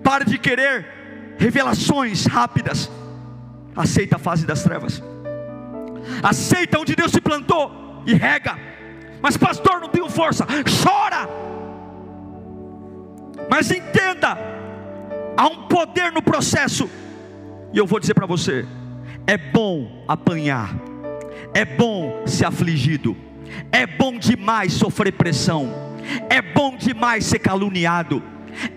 pare 0.05 0.25
de 0.25 0.39
querer 0.39 1.37
revelações 1.39 2.27
rápidas, 2.27 2.91
aceita 3.75 4.17
a 4.17 4.19
fase 4.19 4.47
das 4.47 4.63
trevas, 4.63 5.03
aceita 6.23 6.79
onde 6.79 6.95
Deus 6.95 7.11
se 7.11 7.21
plantou 7.21 8.03
e 8.07 8.13
rega 8.15 8.69
mas 9.21 9.37
pastor, 9.37 9.81
não 9.81 9.89
tenho 9.89 10.09
força. 10.09 10.47
Chora. 10.83 11.29
Mas 13.51 13.71
entenda, 13.71 14.37
há 15.37 15.47
um 15.47 15.67
poder 15.69 16.13
no 16.13 16.23
processo. 16.23 16.89
E 17.73 17.79
eu 17.79 17.87
vou 17.87 18.01
dizer 18.01 18.15
para 18.15 18.27
você: 18.27 18.67
é 19.27 19.37
bom 19.37 20.05
apanhar, 20.09 20.75
é 21.55 21.65
bom 21.65 22.27
ser 22.27 22.47
afligido, 22.47 23.17
é 23.71 23.87
bom 23.87 24.19
demais 24.19 24.73
sofrer 24.73 25.13
pressão, 25.13 25.71
é 26.29 26.41
bom 26.41 26.77
demais 26.77 27.25
ser 27.25 27.39
caluniado 27.39 28.23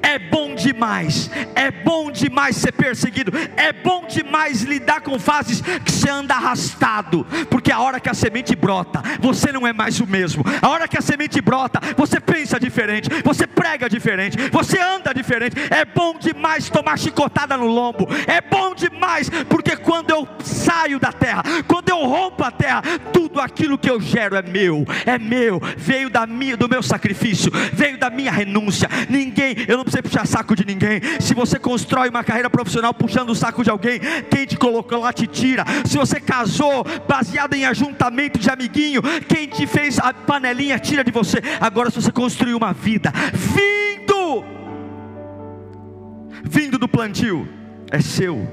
é 0.02 0.20
bom 0.20 0.56
demais, 0.56 1.30
é 1.56 1.72
bom 1.72 2.12
demais 2.12 2.56
ser 2.56 2.72
perseguido, 2.72 3.32
é 3.56 3.72
bom 3.72 4.06
demais 4.08 4.62
lidar 4.62 5.02
com 5.02 5.20
fases 5.20 5.62
que 5.62 5.92
você 5.92 6.10
anda 6.10 6.36
arrastado, 6.36 7.26
porque 7.50 7.72
a 7.72 7.80
hora 7.80 8.00
que 8.00 8.10
a 8.10 8.14
semente 8.14 8.56
brota, 8.56 9.02
você 9.20 9.52
não 9.52 9.66
é 9.66 9.74
mais 9.74 10.00
o 10.00 10.08
mesmo. 10.08 10.44
A 10.62 10.70
hora 10.70 10.88
que 10.88 10.98
a 10.98 11.02
semente 11.02 11.42
brota, 11.42 11.80
você 11.96 12.20
pensa 12.20 12.60
diferente, 12.60 13.10
você 13.24 13.46
prega 13.48 13.90
diferente, 13.90 14.38
você 14.52 14.80
anda 14.80 15.14
diferente. 15.14 15.56
É 15.70 15.86
bom 15.86 16.18
demais 16.18 16.70
tomar 16.70 16.98
chicotada 16.98 17.56
no 17.58 17.68
lombo, 17.68 18.08
é 18.28 18.42
bom 18.42 18.74
demais, 18.76 19.30
porque 19.50 19.76
quando 19.76 20.10
eu 20.12 20.28
saio 20.44 21.00
da 21.00 21.12
terra, 21.12 21.44
quando 21.68 21.90
eu 21.90 21.98
rompo 22.06 22.44
a 22.44 22.52
terra, 22.52 22.82
tudo 23.14 23.40
aquilo 23.40 23.78
que 23.78 23.90
eu 23.90 24.00
gero 24.00 24.36
é 24.36 24.42
meu, 24.42 24.86
é 25.06 25.18
meu, 25.18 25.62
veio 25.78 26.10
da 26.10 26.26
minha, 26.26 26.58
do 26.58 26.70
meu 26.70 26.84
sacrifício, 26.84 27.52
veio 27.74 27.98
da 27.98 28.10
minha 28.10 28.32
renúncia. 28.32 28.90
Ninguém 29.10 29.56
eu 29.72 29.78
não 29.78 29.84
preciso 29.84 30.03
puxar 30.03 30.28
saco 30.28 30.55
de 30.55 30.65
ninguém. 30.65 31.01
Se 31.19 31.34
você 31.34 31.57
constrói 31.57 32.09
uma 32.09 32.24
carreira 32.24 32.49
profissional 32.49 32.93
puxando 32.93 33.30
o 33.30 33.36
saco 33.36 33.63
de 33.63 33.69
alguém, 33.69 33.99
quem 34.30 34.45
te 34.45 34.57
colocou 34.57 34.99
lá 34.99 35.13
te 35.13 35.26
tira. 35.26 35.63
Se 35.86 35.97
você 35.97 36.19
casou 36.19 36.86
baseado 37.07 37.53
em 37.53 37.65
ajuntamento 37.65 38.38
de 38.38 38.49
amiguinho, 38.49 39.01
quem 39.28 39.47
te 39.47 39.65
fez 39.65 39.97
a 39.99 40.13
panelinha 40.13 40.78
tira 40.78 41.03
de 41.03 41.11
você. 41.11 41.41
Agora, 41.59 41.89
se 41.89 42.01
você 42.01 42.11
construiu 42.11 42.57
uma 42.57 42.74
vida 42.74 43.11
vindo, 43.34 44.43
vindo 46.43 46.78
do 46.78 46.88
plantio, 46.88 47.47
é 47.89 48.01
seu. 48.01 48.47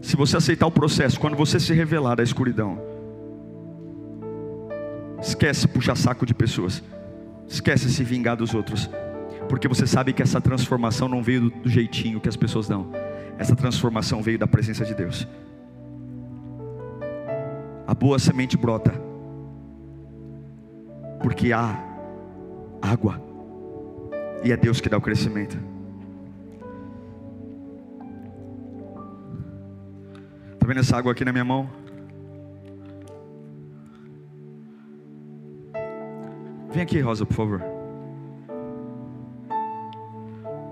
Se 0.00 0.16
você 0.16 0.38
aceitar 0.38 0.66
o 0.66 0.70
processo, 0.70 1.20
quando 1.20 1.36
você 1.36 1.60
se 1.60 1.74
revelar 1.74 2.16
da 2.16 2.22
escuridão, 2.22 2.90
Esquece 5.20 5.68
puxar 5.68 5.96
saco 5.96 6.24
de 6.24 6.32
pessoas. 6.32 6.82
Esquece 7.50 7.90
se 7.90 8.04
vingar 8.04 8.36
dos 8.36 8.54
outros. 8.54 8.88
Porque 9.48 9.66
você 9.66 9.84
sabe 9.84 10.12
que 10.12 10.22
essa 10.22 10.40
transformação 10.40 11.08
não 11.08 11.20
veio 11.20 11.50
do, 11.50 11.68
jeitinho 11.68 12.20
que 12.20 12.28
as 12.28 12.36
pessoas 12.36 12.68
dão. 12.68 12.92
Essa 13.36 13.56
transformação 13.56 14.22
veio 14.22 14.38
da 14.38 14.46
presença 14.46 14.84
de 14.84 14.94
Deus. 14.94 15.26
A 17.88 17.92
boa 17.92 18.20
semente 18.20 18.56
brota. 18.56 18.92
Porque 21.20 21.52
há 21.52 21.76
água. 22.80 23.20
E 24.44 24.52
é 24.52 24.56
Deus 24.56 24.80
que 24.80 24.88
dá 24.88 24.96
o 24.96 25.00
crescimento. 25.00 25.58
Está 30.52 30.66
vendo 30.68 30.78
essa 30.78 30.96
água 30.96 31.10
aqui 31.10 31.24
na 31.24 31.32
minha 31.32 31.44
mão? 31.44 31.68
Vem 36.70 36.82
aqui, 36.82 37.00
Rosa, 37.00 37.26
por 37.26 37.34
favor. 37.34 37.62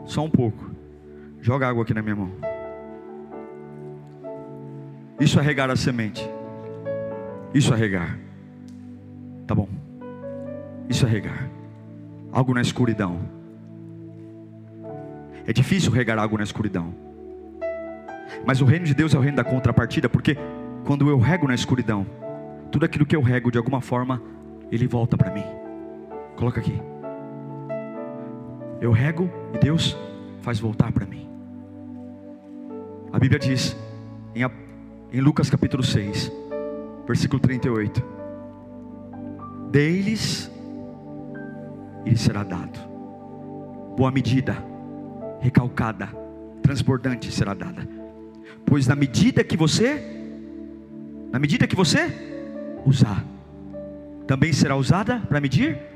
Só 0.06 0.24
um 0.24 0.30
pouco. 0.30 0.70
Joga 1.40 1.68
água 1.68 1.82
aqui 1.82 1.92
na 1.92 2.02
minha 2.02 2.16
mão. 2.16 2.30
Isso 5.20 5.38
é 5.40 5.42
regar 5.42 5.70
a 5.70 5.76
semente. 5.76 6.28
Isso 7.52 7.74
é 7.74 7.76
regar. 7.76 8.18
Tá 9.46 9.54
bom. 9.54 9.68
Isso 10.88 11.04
é 11.04 11.08
regar. 11.08 11.50
Algo 12.32 12.54
na 12.54 12.60
escuridão. 12.60 13.18
É 15.46 15.52
difícil 15.52 15.90
regar 15.90 16.18
algo 16.18 16.36
na 16.36 16.44
escuridão. 16.44 16.94
Mas 18.46 18.60
o 18.60 18.64
reino 18.64 18.84
de 18.84 18.94
Deus 18.94 19.14
é 19.14 19.18
o 19.18 19.20
reino 19.20 19.36
da 19.36 19.44
contrapartida, 19.44 20.08
porque 20.08 20.36
quando 20.84 21.08
eu 21.08 21.18
rego 21.18 21.48
na 21.48 21.54
escuridão, 21.54 22.06
tudo 22.70 22.84
aquilo 22.84 23.04
que 23.04 23.16
eu 23.16 23.22
rego 23.22 23.50
de 23.50 23.58
alguma 23.58 23.80
forma, 23.80 24.22
ele 24.70 24.86
volta 24.86 25.16
para 25.16 25.32
mim. 25.32 25.57
Coloca 26.38 26.60
aqui. 26.60 26.80
Eu 28.80 28.92
rego 28.92 29.28
e 29.52 29.58
Deus 29.58 29.96
faz 30.40 30.60
voltar 30.60 30.92
para 30.92 31.04
mim. 31.04 31.28
A 33.12 33.18
Bíblia 33.18 33.40
diz 33.40 33.76
em, 34.36 34.48
em 35.12 35.20
Lucas 35.20 35.50
capítulo 35.50 35.82
6, 35.82 36.30
versículo 37.08 37.40
38: 37.40 38.00
Deles 39.72 40.48
e 42.06 42.10
lhe 42.10 42.16
será 42.16 42.44
dado. 42.44 42.78
Boa 43.96 44.12
medida, 44.12 44.64
recalcada, 45.40 46.08
transbordante 46.62 47.32
será 47.32 47.52
dada. 47.52 47.82
Pois 48.64 48.86
na 48.86 48.94
medida 48.94 49.42
que 49.42 49.56
você, 49.56 50.00
na 51.32 51.40
medida 51.40 51.66
que 51.66 51.74
você 51.74 52.06
usar, 52.86 53.24
também 54.24 54.52
será 54.52 54.76
usada 54.76 55.18
para 55.18 55.40
medir 55.40 55.87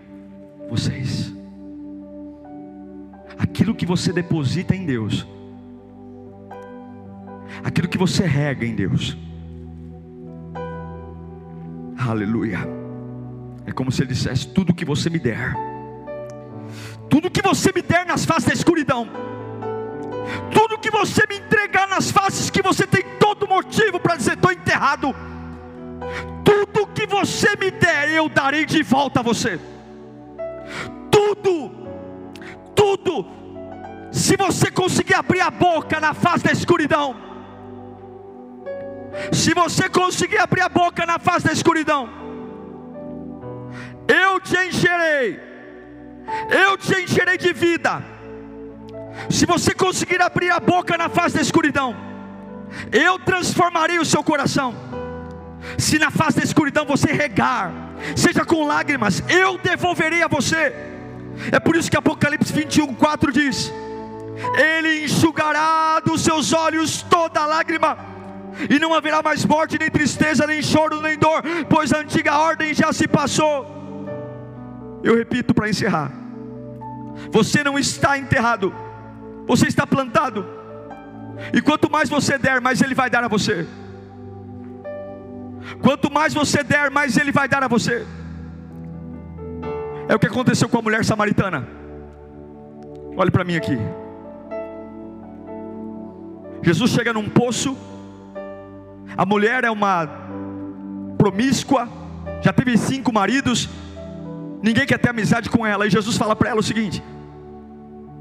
vocês. 0.72 1.30
Aquilo 3.38 3.74
que 3.74 3.84
você 3.84 4.10
deposita 4.10 4.74
em 4.74 4.86
Deus, 4.86 5.26
aquilo 7.62 7.86
que 7.88 7.98
você 7.98 8.24
rega 8.24 8.64
em 8.64 8.74
Deus, 8.74 9.14
aleluia. 11.98 12.60
É 13.66 13.72
como 13.72 13.92
se 13.92 14.02
ele 14.02 14.14
dissesse: 14.14 14.48
tudo 14.48 14.72
que 14.72 14.84
você 14.84 15.10
me 15.10 15.18
der, 15.18 15.54
tudo 17.10 17.30
que 17.30 17.42
você 17.42 17.70
me 17.74 17.82
der 17.82 18.06
nas 18.06 18.24
faces 18.24 18.48
da 18.48 18.54
escuridão, 18.54 19.06
tudo 20.54 20.78
que 20.78 20.90
você 20.90 21.22
me 21.28 21.36
entregar 21.36 21.86
nas 21.86 22.10
faces 22.10 22.48
que 22.48 22.62
você 22.62 22.86
tem 22.86 23.04
todo 23.18 23.46
motivo 23.46 24.00
para 24.00 24.16
dizer: 24.16 24.34
estou 24.34 24.50
enterrado, 24.50 25.14
tudo 26.42 26.86
que 26.86 27.06
você 27.06 27.56
me 27.56 27.70
der, 27.70 28.08
eu 28.08 28.26
darei 28.30 28.64
de 28.64 28.82
volta 28.82 29.20
a 29.20 29.22
você 29.22 29.60
tudo, 31.42 31.88
tudo, 32.74 33.26
se 34.10 34.36
você 34.36 34.70
conseguir 34.70 35.14
abrir 35.14 35.40
a 35.40 35.50
boca 35.50 35.98
na 35.98 36.14
face 36.14 36.44
da 36.44 36.52
escuridão, 36.52 37.16
se 39.32 39.52
você 39.54 39.88
conseguir 39.88 40.38
abrir 40.38 40.62
a 40.62 40.68
boca 40.68 41.04
na 41.04 41.18
face 41.18 41.46
da 41.46 41.52
escuridão, 41.52 42.08
eu 44.08 44.40
te 44.40 44.56
encherei, 44.68 45.40
eu 46.50 46.76
te 46.76 47.02
encherei 47.02 47.36
de 47.38 47.52
vida. 47.52 48.02
Se 49.30 49.44
você 49.44 49.74
conseguir 49.74 50.20
abrir 50.20 50.50
a 50.50 50.60
boca 50.60 50.96
na 50.96 51.08
face 51.08 51.36
da 51.36 51.42
escuridão, 51.42 51.94
eu 52.90 53.18
transformarei 53.18 53.98
o 53.98 54.04
seu 54.04 54.22
coração. 54.22 54.74
Se 55.78 55.98
na 55.98 56.10
face 56.10 56.38
da 56.38 56.44
escuridão 56.44 56.84
você 56.84 57.12
regar, 57.12 57.72
seja 58.16 58.44
com 58.44 58.66
lágrimas, 58.66 59.22
eu 59.28 59.58
devolverei 59.58 60.22
a 60.22 60.28
você. 60.28 60.91
É 61.50 61.58
por 61.58 61.76
isso 61.76 61.90
que 61.90 61.96
Apocalipse 61.96 62.52
21, 62.52 62.94
4 62.94 63.32
diz: 63.32 63.72
Ele 64.56 65.04
enxugará 65.04 66.00
dos 66.00 66.22
seus 66.22 66.52
olhos 66.52 67.02
toda 67.02 67.46
lágrima, 67.46 67.98
e 68.70 68.78
não 68.78 68.94
haverá 68.94 69.22
mais 69.22 69.44
morte, 69.44 69.78
nem 69.78 69.90
tristeza, 69.90 70.46
nem 70.46 70.62
choro, 70.62 71.00
nem 71.00 71.18
dor, 71.18 71.42
pois 71.68 71.92
a 71.92 71.98
antiga 71.98 72.38
ordem 72.38 72.74
já 72.74 72.92
se 72.92 73.08
passou. 73.08 73.66
Eu 75.02 75.16
repito 75.16 75.52
para 75.52 75.68
encerrar: 75.68 76.12
você 77.30 77.64
não 77.64 77.78
está 77.78 78.18
enterrado, 78.18 78.72
você 79.46 79.66
está 79.66 79.86
plantado, 79.86 80.46
e 81.52 81.60
quanto 81.60 81.90
mais 81.90 82.08
você 82.08 82.38
der, 82.38 82.60
mais 82.60 82.80
Ele 82.80 82.94
vai 82.94 83.10
dar 83.10 83.24
a 83.24 83.28
você. 83.28 83.66
Quanto 85.80 86.12
mais 86.12 86.34
você 86.34 86.62
der, 86.62 86.90
mais 86.90 87.16
Ele 87.16 87.32
vai 87.32 87.48
dar 87.48 87.62
a 87.62 87.68
você. 87.68 88.06
É 90.12 90.14
o 90.14 90.18
que 90.18 90.26
aconteceu 90.26 90.68
com 90.68 90.76
a 90.76 90.82
mulher 90.82 91.02
samaritana. 91.06 91.66
Olhe 93.16 93.30
para 93.30 93.44
mim 93.44 93.56
aqui. 93.56 93.78
Jesus 96.62 96.90
chega 96.90 97.14
num 97.14 97.30
poço. 97.30 97.74
A 99.16 99.24
mulher 99.24 99.64
é 99.64 99.70
uma 99.70 100.06
promíscua, 101.16 101.88
já 102.42 102.52
teve 102.52 102.76
cinco 102.76 103.10
maridos. 103.10 103.70
Ninguém 104.62 104.84
quer 104.84 104.98
ter 104.98 105.08
amizade 105.08 105.48
com 105.48 105.64
ela. 105.66 105.86
E 105.86 105.90
Jesus 105.90 106.18
fala 106.18 106.36
para 106.36 106.50
ela 106.50 106.60
o 106.60 106.62
seguinte: 106.62 107.02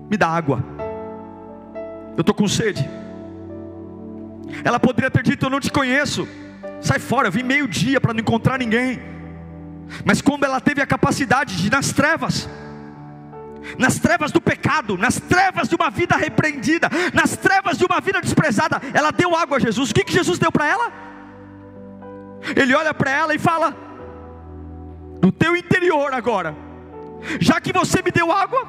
Me 0.09 0.15
dá 0.15 0.29
água. 0.29 0.63
Eu 2.15 2.21
estou 2.21 2.33
com 2.33 2.47
sede. 2.47 2.89
Ela 4.63 4.79
poderia 4.79 5.11
ter 5.11 5.23
dito: 5.23 5.45
Eu 5.45 5.49
não 5.49 5.59
te 5.59 5.69
conheço. 5.69 6.25
Sai 6.79 6.99
fora, 6.99 7.27
eu 7.27 7.33
vim 7.33 7.43
meio-dia 7.43 7.99
para 7.99 8.13
não 8.13 8.21
encontrar 8.21 8.57
ninguém. 8.57 9.11
Mas 10.05 10.21
como 10.21 10.45
ela 10.45 10.61
teve 10.61 10.81
a 10.81 10.87
capacidade 10.87 11.57
de, 11.57 11.69
nas 11.69 11.91
trevas, 11.91 12.49
nas 13.77 13.99
trevas 13.99 14.31
do 14.31 14.41
pecado, 14.41 14.97
nas 14.97 15.19
trevas 15.19 15.67
de 15.67 15.75
uma 15.75 15.89
vida 15.89 16.15
repreendida, 16.15 16.89
nas 17.13 17.37
trevas 17.37 17.77
de 17.77 17.85
uma 17.85 17.99
vida 17.99 18.21
desprezada, 18.21 18.81
ela 18.93 19.11
deu 19.11 19.35
água 19.35 19.57
a 19.57 19.59
Jesus. 19.59 19.91
O 19.91 19.93
que, 19.93 20.03
que 20.03 20.13
Jesus 20.13 20.39
deu 20.39 20.51
para 20.51 20.67
ela? 20.67 20.91
Ele 22.55 22.73
olha 22.73 22.93
para 22.93 23.11
ela 23.11 23.35
e 23.35 23.39
fala: 23.39 23.75
Do 25.19 25.31
teu 25.31 25.55
interior 25.55 26.13
agora, 26.13 26.55
já 27.39 27.59
que 27.59 27.71
você 27.71 28.01
me 28.01 28.11
deu 28.11 28.31
água, 28.31 28.67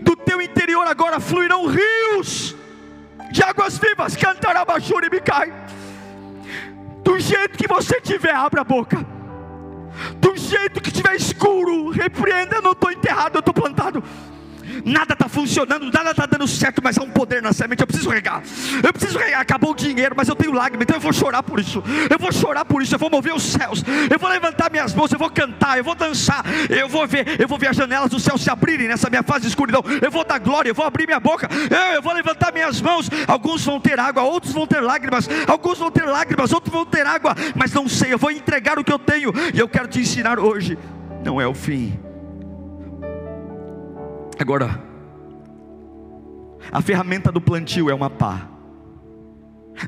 do 0.00 0.16
teu 0.16 0.40
interior 0.40 0.86
agora 0.86 1.20
fluirão 1.20 1.66
rios 1.66 2.56
de 3.30 3.42
águas 3.42 3.78
vivas, 3.78 4.16
cantarabachuri 4.16 5.10
me 5.10 5.20
cai. 5.20 5.52
Do 7.04 7.20
jeito 7.20 7.56
que 7.56 7.68
você 7.68 8.00
tiver, 8.00 8.34
abra 8.34 8.62
a 8.62 8.64
boca 8.64 9.15
do 10.18 10.36
jeito 10.36 10.80
que 10.80 10.88
estiver 10.88 11.14
escuro, 11.14 11.90
repreenda, 11.90 12.56
eu 12.56 12.62
não 12.62 12.72
estou 12.72 12.90
enterrado, 12.90 13.36
eu 13.36 13.40
estou 13.40 13.54
plantado 13.54 14.02
nada 14.84 15.12
está 15.12 15.28
funcionando, 15.28 15.90
nada 15.92 16.10
está 16.10 16.26
dando 16.26 16.46
certo, 16.46 16.80
mas 16.82 16.98
há 16.98 17.02
um 17.02 17.10
poder 17.10 17.42
na 17.42 17.52
semente. 17.52 17.80
Eu 17.80 17.86
preciso 17.86 18.10
regar, 18.10 18.42
eu 18.82 18.92
preciso 18.92 19.18
regar. 19.18 19.40
Acabou 19.40 19.72
o 19.72 19.74
dinheiro, 19.74 20.14
mas 20.16 20.28
eu 20.28 20.34
tenho 20.34 20.52
lágrimas, 20.52 20.84
então 20.84 20.96
eu 20.96 21.00
vou 21.00 21.12
chorar 21.12 21.42
por 21.42 21.60
isso. 21.60 21.82
Eu 22.10 22.18
vou 22.18 22.32
chorar 22.32 22.64
por 22.64 22.82
isso. 22.82 22.94
Eu 22.94 22.98
vou 22.98 23.10
mover 23.10 23.34
os 23.34 23.42
céus, 23.42 23.82
eu 24.10 24.18
vou 24.18 24.28
levantar 24.28 24.70
minhas 24.70 24.94
mãos, 24.94 25.12
eu 25.12 25.18
vou 25.18 25.30
cantar, 25.30 25.78
eu 25.78 25.84
vou 25.84 25.94
dançar, 25.94 26.44
eu 26.70 26.88
vou 26.88 27.06
ver, 27.06 27.40
eu 27.40 27.48
vou 27.48 27.58
ver 27.58 27.68
as 27.68 27.76
janelas 27.76 28.10
do 28.10 28.18
céu 28.18 28.38
se 28.38 28.50
abrirem 28.50 28.88
nessa 28.88 29.08
minha 29.10 29.22
fase 29.22 29.42
de 29.42 29.48
escuridão. 29.48 29.82
Eu 30.00 30.10
vou 30.10 30.24
dar 30.24 30.38
glória, 30.38 30.70
eu 30.70 30.74
vou 30.74 30.84
abrir 30.84 31.06
minha 31.06 31.20
boca, 31.20 31.48
eu, 31.70 31.94
eu 31.94 32.02
vou 32.02 32.12
levantar 32.12 32.52
minhas 32.52 32.80
mãos. 32.80 33.08
Alguns 33.26 33.64
vão 33.64 33.80
ter 33.80 33.98
água, 33.98 34.22
outros 34.22 34.52
vão 34.52 34.66
ter 34.66 34.80
lágrimas, 34.80 35.28
alguns 35.46 35.78
vão 35.78 35.90
ter 35.90 36.04
lágrimas, 36.04 36.52
outros 36.52 36.72
vão 36.72 36.84
ter 36.84 37.06
água, 37.06 37.34
mas 37.54 37.72
não 37.72 37.88
sei. 37.88 38.12
Eu 38.12 38.18
vou 38.18 38.30
entregar 38.30 38.78
o 38.78 38.84
que 38.84 38.92
eu 38.92 38.98
tenho 38.98 39.32
e 39.52 39.58
eu 39.58 39.68
quero 39.68 39.88
te 39.88 40.00
ensinar 40.00 40.38
hoje. 40.38 40.78
Não 41.24 41.40
é 41.40 41.46
o 41.46 41.54
fim 41.54 42.05
Agora, 44.38 44.82
a 46.70 46.82
ferramenta 46.82 47.32
do 47.32 47.40
plantio 47.40 47.88
é 47.88 47.94
uma 47.94 48.10
pá, 48.10 48.48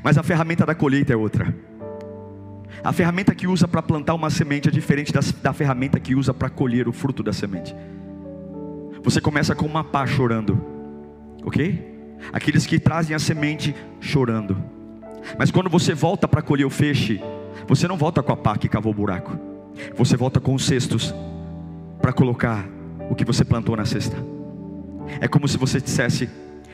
mas 0.03 0.17
a 0.17 0.23
ferramenta 0.23 0.65
da 0.65 0.73
colheita 0.73 1.13
é 1.13 1.15
outra. 1.15 1.55
A 2.83 2.93
ferramenta 2.93 3.35
que 3.35 3.45
usa 3.45 3.67
para 3.67 3.81
plantar 3.81 4.13
uma 4.13 4.29
semente 4.29 4.69
é 4.69 4.71
diferente 4.71 5.11
da, 5.11 5.19
da 5.41 5.53
ferramenta 5.53 5.99
que 5.99 6.15
usa 6.15 6.33
para 6.33 6.49
colher 6.49 6.87
o 6.87 6.93
fruto 6.93 7.21
da 7.21 7.33
semente. 7.33 7.75
Você 9.03 9.21
começa 9.21 9.53
com 9.53 9.65
uma 9.65 9.83
pá 9.83 10.07
chorando, 10.07 10.59
ok? 11.43 12.15
Aqueles 12.33 12.65
que 12.65 12.79
trazem 12.79 13.15
a 13.15 13.19
semente 13.19 13.75
chorando, 13.99 14.61
mas 15.37 15.51
quando 15.51 15.69
você 15.69 15.93
volta 15.93 16.27
para 16.27 16.41
colher 16.41 16.65
o 16.65 16.69
feixe, 16.69 17.21
você 17.67 17.87
não 17.87 17.97
volta 17.97 18.23
com 18.23 18.31
a 18.31 18.37
pá 18.37 18.57
que 18.57 18.69
cavou 18.69 18.91
o 18.91 18.95
buraco, 18.95 19.37
você 19.95 20.17
volta 20.17 20.39
com 20.39 20.53
os 20.53 20.65
cestos 20.65 21.13
para 22.01 22.13
colocar 22.13 22.67
o 23.09 23.15
que 23.15 23.25
você 23.25 23.43
plantou 23.43 23.75
na 23.75 23.85
cesta. 23.85 24.38
É 25.21 25.27
como 25.27 25.47
se 25.47 25.57
você 25.57 25.79
dissesse: 25.79 26.29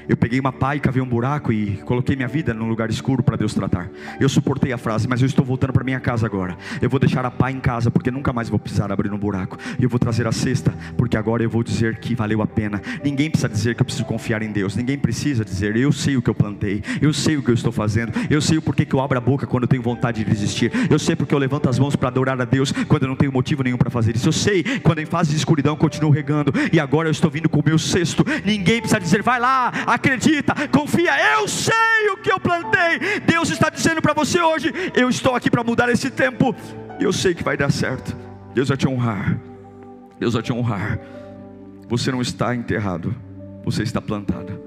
eu 0.07 0.15
peguei 0.17 0.39
uma 0.39 0.51
pá 0.51 0.75
e 0.75 0.79
cavei 0.79 1.01
um 1.01 1.07
buraco 1.07 1.51
e 1.51 1.77
coloquei 1.77 2.15
minha 2.15 2.27
vida 2.27 2.53
num 2.53 2.67
lugar 2.67 2.89
escuro 2.89 3.23
para 3.23 3.35
Deus 3.35 3.53
tratar. 3.53 3.89
Eu 4.19 4.29
suportei 4.29 4.71
a 4.71 4.77
frase, 4.77 5.07
mas 5.07 5.21
eu 5.21 5.25
estou 5.25 5.43
voltando 5.43 5.73
para 5.73 5.83
minha 5.83 5.99
casa 5.99 6.25
agora. 6.25 6.57
Eu 6.81 6.89
vou 6.89 6.99
deixar 6.99 7.25
a 7.25 7.31
pá 7.31 7.51
em 7.51 7.59
casa 7.59 7.89
porque 7.89 8.11
nunca 8.11 8.31
mais 8.31 8.49
vou 8.49 8.59
precisar 8.59 8.91
abrir 8.91 9.11
um 9.11 9.17
buraco. 9.17 9.57
E 9.79 9.83
eu 9.83 9.89
vou 9.89 9.99
trazer 9.99 10.27
a 10.27 10.31
cesta 10.31 10.73
porque 10.97 11.17
agora 11.17 11.43
eu 11.43 11.49
vou 11.49 11.63
dizer 11.63 11.97
que 11.99 12.15
valeu 12.15 12.41
a 12.41 12.47
pena. 12.47 12.81
Ninguém 13.03 13.29
precisa 13.29 13.49
dizer 13.49 13.75
que 13.75 13.81
eu 13.81 13.85
preciso 13.85 14.05
confiar 14.05 14.41
em 14.41 14.51
Deus. 14.51 14.75
Ninguém 14.75 14.97
precisa 14.97 15.43
dizer 15.43 15.75
eu 15.75 15.91
sei 15.91 16.17
o 16.17 16.21
que 16.21 16.29
eu 16.29 16.35
plantei. 16.35 16.83
Eu 17.01 17.13
sei 17.13 17.37
o 17.37 17.43
que 17.43 17.49
eu 17.49 17.55
estou 17.55 17.71
fazendo. 17.71 18.13
Eu 18.29 18.41
sei 18.41 18.57
o 18.57 18.61
porquê 18.61 18.85
que 18.85 18.95
eu 18.95 18.99
abro 18.99 19.17
a 19.17 19.21
boca 19.21 19.47
quando 19.47 19.63
eu 19.63 19.67
tenho 19.67 19.81
vontade 19.81 20.23
de 20.23 20.29
desistir. 20.29 20.71
Eu 20.89 20.99
sei 20.99 21.15
porque 21.15 21.33
eu 21.33 21.39
levanto 21.39 21.69
as 21.69 21.79
mãos 21.79 21.95
para 21.95 22.09
adorar 22.09 22.39
a 22.39 22.45
Deus 22.45 22.71
quando 22.87 23.03
eu 23.03 23.09
não 23.09 23.15
tenho 23.15 23.31
motivo 23.31 23.63
nenhum 23.63 23.77
para 23.77 23.89
fazer 23.89 24.15
isso. 24.15 24.27
Eu 24.27 24.33
sei 24.33 24.63
quando 24.79 24.99
em 24.99 25.05
fase 25.05 25.31
de 25.31 25.37
escuridão 25.37 25.75
continuo 25.75 26.11
regando 26.11 26.53
e 26.71 26.79
agora 26.79 27.07
eu 27.07 27.11
estou 27.11 27.29
vindo 27.29 27.49
com 27.49 27.59
o 27.59 27.63
meu 27.65 27.77
cesto. 27.77 28.25
Ninguém 28.45 28.79
precisa 28.79 28.99
dizer 28.99 29.21
vai 29.21 29.39
lá, 29.39 29.71
acredita 29.95 30.53
confia, 30.67 31.11
eu 31.33 31.47
sei 31.47 32.09
o 32.11 32.17
que 32.17 32.31
eu 32.31 32.39
plantei. 32.39 33.19
Deus 33.25 33.49
está 33.49 33.69
dizendo 33.69 34.01
para 34.01 34.13
você 34.13 34.41
hoje: 34.41 34.71
eu 34.93 35.09
estou 35.09 35.35
aqui 35.35 35.49
para 35.49 35.63
mudar 35.63 35.89
esse 35.89 36.09
tempo, 36.09 36.55
e 36.99 37.03
eu 37.03 37.13
sei 37.13 37.33
que 37.33 37.43
vai 37.43 37.57
dar 37.57 37.71
certo. 37.71 38.15
Deus 38.53 38.69
vai 38.69 38.77
te 38.77 38.87
honrar, 38.87 39.37
Deus 40.19 40.33
vai 40.33 40.43
te 40.43 40.53
honrar. 40.53 40.99
Você 41.87 42.11
não 42.11 42.21
está 42.21 42.55
enterrado, 42.55 43.15
você 43.63 43.83
está 43.83 44.01
plantado. 44.01 44.59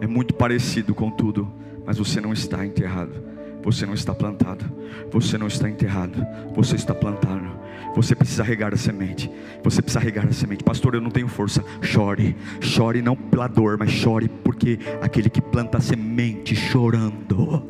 É 0.00 0.06
muito 0.06 0.34
parecido 0.34 0.94
com 0.94 1.10
tudo, 1.10 1.52
mas 1.84 1.98
você 1.98 2.20
não 2.20 2.32
está 2.32 2.64
enterrado. 2.64 3.36
Você 3.62 3.84
não 3.84 3.94
está 3.94 4.14
plantado, 4.14 4.64
você 5.10 5.36
não 5.36 5.48
está 5.48 5.68
enterrado, 5.68 6.24
você 6.54 6.76
está 6.76 6.94
plantado. 6.94 7.55
Você 7.96 8.14
precisa 8.14 8.44
regar 8.44 8.74
a 8.74 8.76
semente. 8.76 9.30
Você 9.64 9.80
precisa 9.80 9.98
regar 9.98 10.26
a 10.26 10.32
semente. 10.32 10.62
Pastor, 10.62 10.94
eu 10.94 11.00
não 11.00 11.10
tenho 11.10 11.28
força. 11.28 11.64
Chore. 11.80 12.36
Chore 12.60 13.00
não 13.00 13.16
pela 13.16 13.48
dor, 13.48 13.78
mas 13.78 13.90
chore 13.90 14.28
porque 14.28 14.78
aquele 15.00 15.30
que 15.30 15.40
planta 15.40 15.78
a 15.78 15.80
semente 15.80 16.54
chorando. 16.54 17.66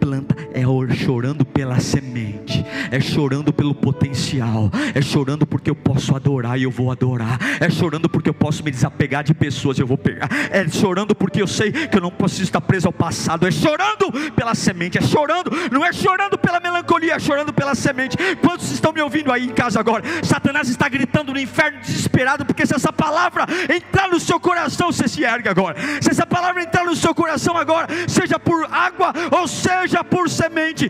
Planta 0.00 0.34
é 0.54 0.62
chorando 0.94 1.44
pela 1.44 1.78
semente. 1.78 2.64
É 2.90 2.98
chorando 3.00 3.52
pelo 3.52 3.74
potencial. 3.74 4.70
É 4.94 5.02
chorando 5.02 5.46
porque 5.46 5.68
eu 5.68 5.74
posso 5.74 6.16
adorar 6.16 6.58
e 6.58 6.62
eu 6.62 6.70
vou 6.70 6.90
adorar. 6.90 7.38
É 7.60 7.68
chorando 7.68 8.08
porque 8.08 8.30
eu 8.30 8.34
posso 8.34 8.64
me 8.64 8.70
desapegar 8.70 9.22
de 9.24 9.34
pessoas 9.34 9.76
e 9.76 9.82
eu 9.82 9.86
vou 9.86 9.98
pegar. 9.98 10.28
É 10.50 10.66
chorando 10.68 11.14
porque 11.14 11.42
eu 11.42 11.46
sei 11.46 11.70
que 11.70 11.98
eu 11.98 12.00
não 12.00 12.10
preciso 12.10 12.44
estar 12.44 12.62
preso 12.62 12.86
ao 12.86 12.92
passado. 12.94 13.46
É 13.46 13.50
chorando 13.50 14.10
pela 14.34 14.54
semente. 14.54 14.96
É 14.96 15.02
chorando. 15.02 15.50
Não 15.70 15.84
é 15.84 15.92
chorando 15.92 16.38
pela 16.38 16.60
melancolia. 16.60 17.16
É 17.16 17.18
chorando 17.18 17.52
pela 17.52 17.74
semente. 17.74 18.16
Quantos 18.40 18.70
estão 18.72 18.90
me 18.90 19.02
ouvindo 19.02 19.30
aí 19.30 19.44
em 19.44 19.50
casa? 19.50 19.65
Casa 19.66 19.80
agora. 19.80 20.02
Satanás 20.22 20.68
está 20.68 20.88
gritando 20.88 21.32
no 21.32 21.38
inferno 21.38 21.80
desesperado, 21.80 22.44
porque 22.44 22.64
se 22.64 22.74
essa 22.74 22.92
palavra 22.92 23.46
entrar 23.74 24.08
no 24.08 24.20
seu 24.20 24.38
coração, 24.38 24.92
você 24.92 25.08
se 25.08 25.24
ergue 25.24 25.48
agora. 25.48 25.76
Se 26.00 26.10
essa 26.10 26.26
palavra 26.26 26.62
entrar 26.62 26.84
no 26.84 26.94
seu 26.94 27.14
coração 27.14 27.56
agora, 27.56 27.88
seja 28.08 28.38
por 28.38 28.64
água 28.72 29.12
ou 29.30 29.46
seja 29.48 30.04
por 30.04 30.30
semente, 30.30 30.88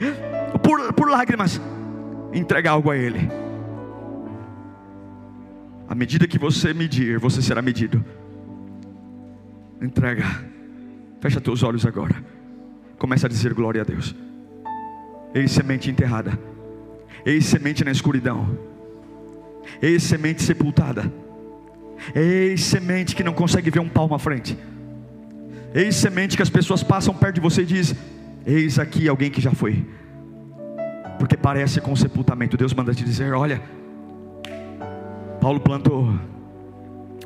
por, 0.62 0.93
por 0.93 1.09
lágrimas, 1.09 1.61
entrega 2.33 2.70
algo 2.70 2.91
a 2.91 2.97
Ele. 2.97 3.31
À 5.89 5.95
medida 5.95 6.27
que 6.27 6.39
você 6.39 6.74
medir, 6.74 7.18
você 7.18 7.41
será 7.41 7.62
medido. 7.62 8.05
Entrega. 9.81 10.24
Fecha 11.20 11.41
teus 11.41 11.62
olhos 11.62 11.87
agora. 11.87 12.14
Começa 12.99 13.27
a 13.27 13.31
dizer 13.31 13.55
glória 13.55 13.83
a 13.83 13.85
Deus. 13.85 14.14
Ei, 15.33 15.47
semente 15.47 15.91
enterrada. 15.91 16.39
Ei, 17.24 17.41
semente 17.41 17.85
na 17.85 17.91
escuridão. 17.91 18.65
Ei, 19.80 19.98
semente 19.98 20.42
sepultada. 20.42 21.12
Ei, 22.14 22.56
semente 22.56 23.14
que 23.16 23.24
não 23.24 23.32
consegue 23.32 23.70
ver 23.70 23.80
um 23.80 23.88
palmo 23.88 24.14
à 24.14 24.18
frente. 24.18 24.56
Ei, 25.74 25.92
semente 25.92 26.36
que 26.36 26.42
as 26.42 26.50
pessoas 26.50 26.82
passam 26.82 27.14
perto 27.14 27.36
de 27.36 27.40
você 27.40 27.62
e 27.62 27.66
diz: 27.66 27.94
Eis 28.46 28.78
aqui 28.78 29.08
alguém 29.08 29.30
que 29.30 29.40
já 29.40 29.52
foi. 29.52 29.84
Porque 31.18 31.36
parece 31.36 31.80
com 31.80 31.92
o 31.92 31.96
sepultamento. 31.96 32.56
Deus 32.56 32.72
manda 32.72 32.94
te 32.94 33.04
dizer: 33.04 33.32
Olha, 33.32 33.60
Paulo 35.40 35.60
plantou, 35.60 36.18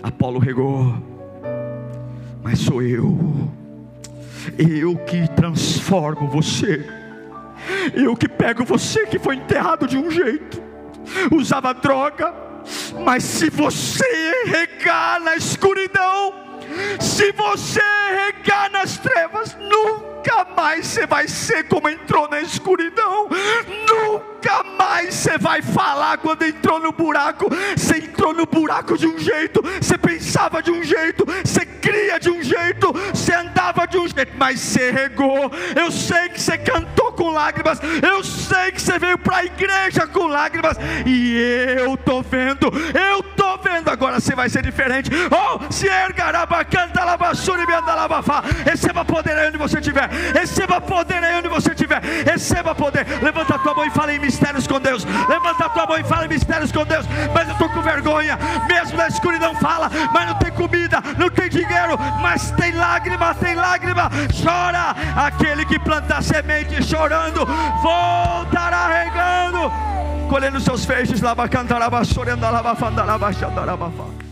Apolo 0.02 0.38
regou, 0.38 0.94
mas 2.42 2.58
sou 2.58 2.82
eu. 2.82 3.50
Eu 4.58 4.96
que 4.96 5.28
transformo 5.34 6.28
você. 6.28 6.84
Eu 7.94 8.16
que 8.16 8.28
pego 8.28 8.64
você 8.64 9.06
que 9.06 9.18
foi 9.18 9.36
enterrado 9.36 9.86
de 9.86 9.96
um 9.96 10.10
jeito, 10.10 10.62
usava 11.32 11.72
droga, 11.72 12.34
mas 13.04 13.24
se 13.24 13.50
você 13.50 14.44
regar 14.46 15.20
na 15.20 15.36
escuridão, 15.36 16.34
se 17.00 17.32
você 17.32 17.82
regar 18.26 18.70
nas 18.70 18.98
trevas, 18.98 19.56
nunca 19.58 20.19
mais 20.60 20.86
você 20.86 21.06
vai 21.06 21.26
ser 21.26 21.64
como 21.64 21.88
entrou 21.88 22.28
na 22.28 22.40
escuridão, 22.40 23.28
nunca 23.88 24.62
mais 24.78 25.14
você 25.14 25.38
vai 25.38 25.62
falar 25.62 26.18
quando 26.18 26.42
entrou 26.42 26.78
no 26.78 26.92
buraco. 26.92 27.48
Você 27.76 27.96
entrou 27.96 28.34
no 28.34 28.46
buraco 28.46 28.96
de 28.98 29.06
um 29.06 29.18
jeito, 29.18 29.62
você 29.80 29.96
pensava 29.96 30.62
de 30.62 30.70
um 30.70 30.82
jeito, 30.82 31.24
você 31.44 31.64
cria 31.64 32.18
de 32.18 32.30
um 32.30 32.42
jeito, 32.42 32.92
você 33.12 33.34
andava 33.34 33.86
de 33.86 33.98
um 33.98 34.06
jeito, 34.06 34.32
mas 34.36 34.60
você 34.60 34.90
regou. 34.90 35.50
Eu 35.74 35.90
sei 35.90 36.28
que 36.28 36.40
você 36.40 36.58
cantou 36.58 37.12
com 37.12 37.30
lágrimas, 37.30 37.80
eu 38.06 38.22
sei 38.22 38.72
que 38.72 38.82
você 38.82 38.98
veio 38.98 39.18
para 39.18 39.38
a 39.38 39.44
igreja 39.44 40.06
com 40.06 40.26
lágrimas, 40.26 40.76
e 41.06 41.76
eu 41.78 41.94
estou 41.94 42.22
vendo, 42.22 42.70
eu 42.94 43.20
estou 43.20 43.58
vendo. 43.58 43.88
Agora 43.88 44.20
você 44.20 44.34
vai 44.34 44.48
ser 44.48 44.62
diferente. 44.62 45.10
Oh, 45.30 45.72
se 45.72 45.86
ergará, 45.86 46.46
canta 46.64 47.04
lavassura 47.04 47.62
e 47.62 47.66
Receba 48.64 49.04
poder 49.04 49.36
onde 49.48 49.58
você 49.58 49.78
estiver, 49.78 50.09
receba 50.34 50.80
poder 50.80 51.22
aí 51.22 51.36
onde 51.36 51.48
você 51.48 51.70
estiver, 51.70 52.00
receba 52.00 52.74
poder. 52.74 53.06
Levanta 53.22 53.54
a 53.54 53.58
tua 53.58 53.74
mão 53.74 53.84
e 53.84 53.90
fala 53.90 54.12
em 54.12 54.18
mistérios 54.18 54.66
com 54.66 54.80
Deus. 54.80 55.04
Levanta 55.28 55.66
a 55.66 55.68
tua 55.68 55.86
mão 55.86 55.98
e 55.98 56.04
fala 56.04 56.26
em 56.26 56.28
mistérios 56.28 56.72
com 56.72 56.84
Deus. 56.84 57.06
Mas 57.34 57.48
eu 57.48 57.52
estou 57.52 57.68
com 57.70 57.82
vergonha, 57.82 58.38
mesmo 58.66 58.96
na 58.96 59.08
escuridão 59.08 59.54
fala, 59.56 59.90
mas 60.12 60.28
não 60.28 60.34
tem 60.34 60.50
comida, 60.52 61.02
não 61.18 61.30
tem 61.30 61.48
dinheiro, 61.48 61.98
mas 62.20 62.50
tem 62.52 62.72
lágrima, 62.72 63.34
tem 63.34 63.54
lágrima. 63.54 64.10
Chora 64.42 64.94
aquele 65.16 65.64
que 65.64 65.78
planta 65.78 66.20
semente 66.22 66.82
chorando, 66.82 67.46
voltará 67.82 68.88
regando, 68.88 69.70
colhendo 70.28 70.60
seus 70.60 70.84
feixes, 70.84 71.20
lava 71.20 71.48
cantaraba, 71.48 72.04
chorando, 72.04 72.40
lava 72.40 72.74
fanda, 72.74 73.04
lava 73.04 73.32
xandaraba. 73.32 74.29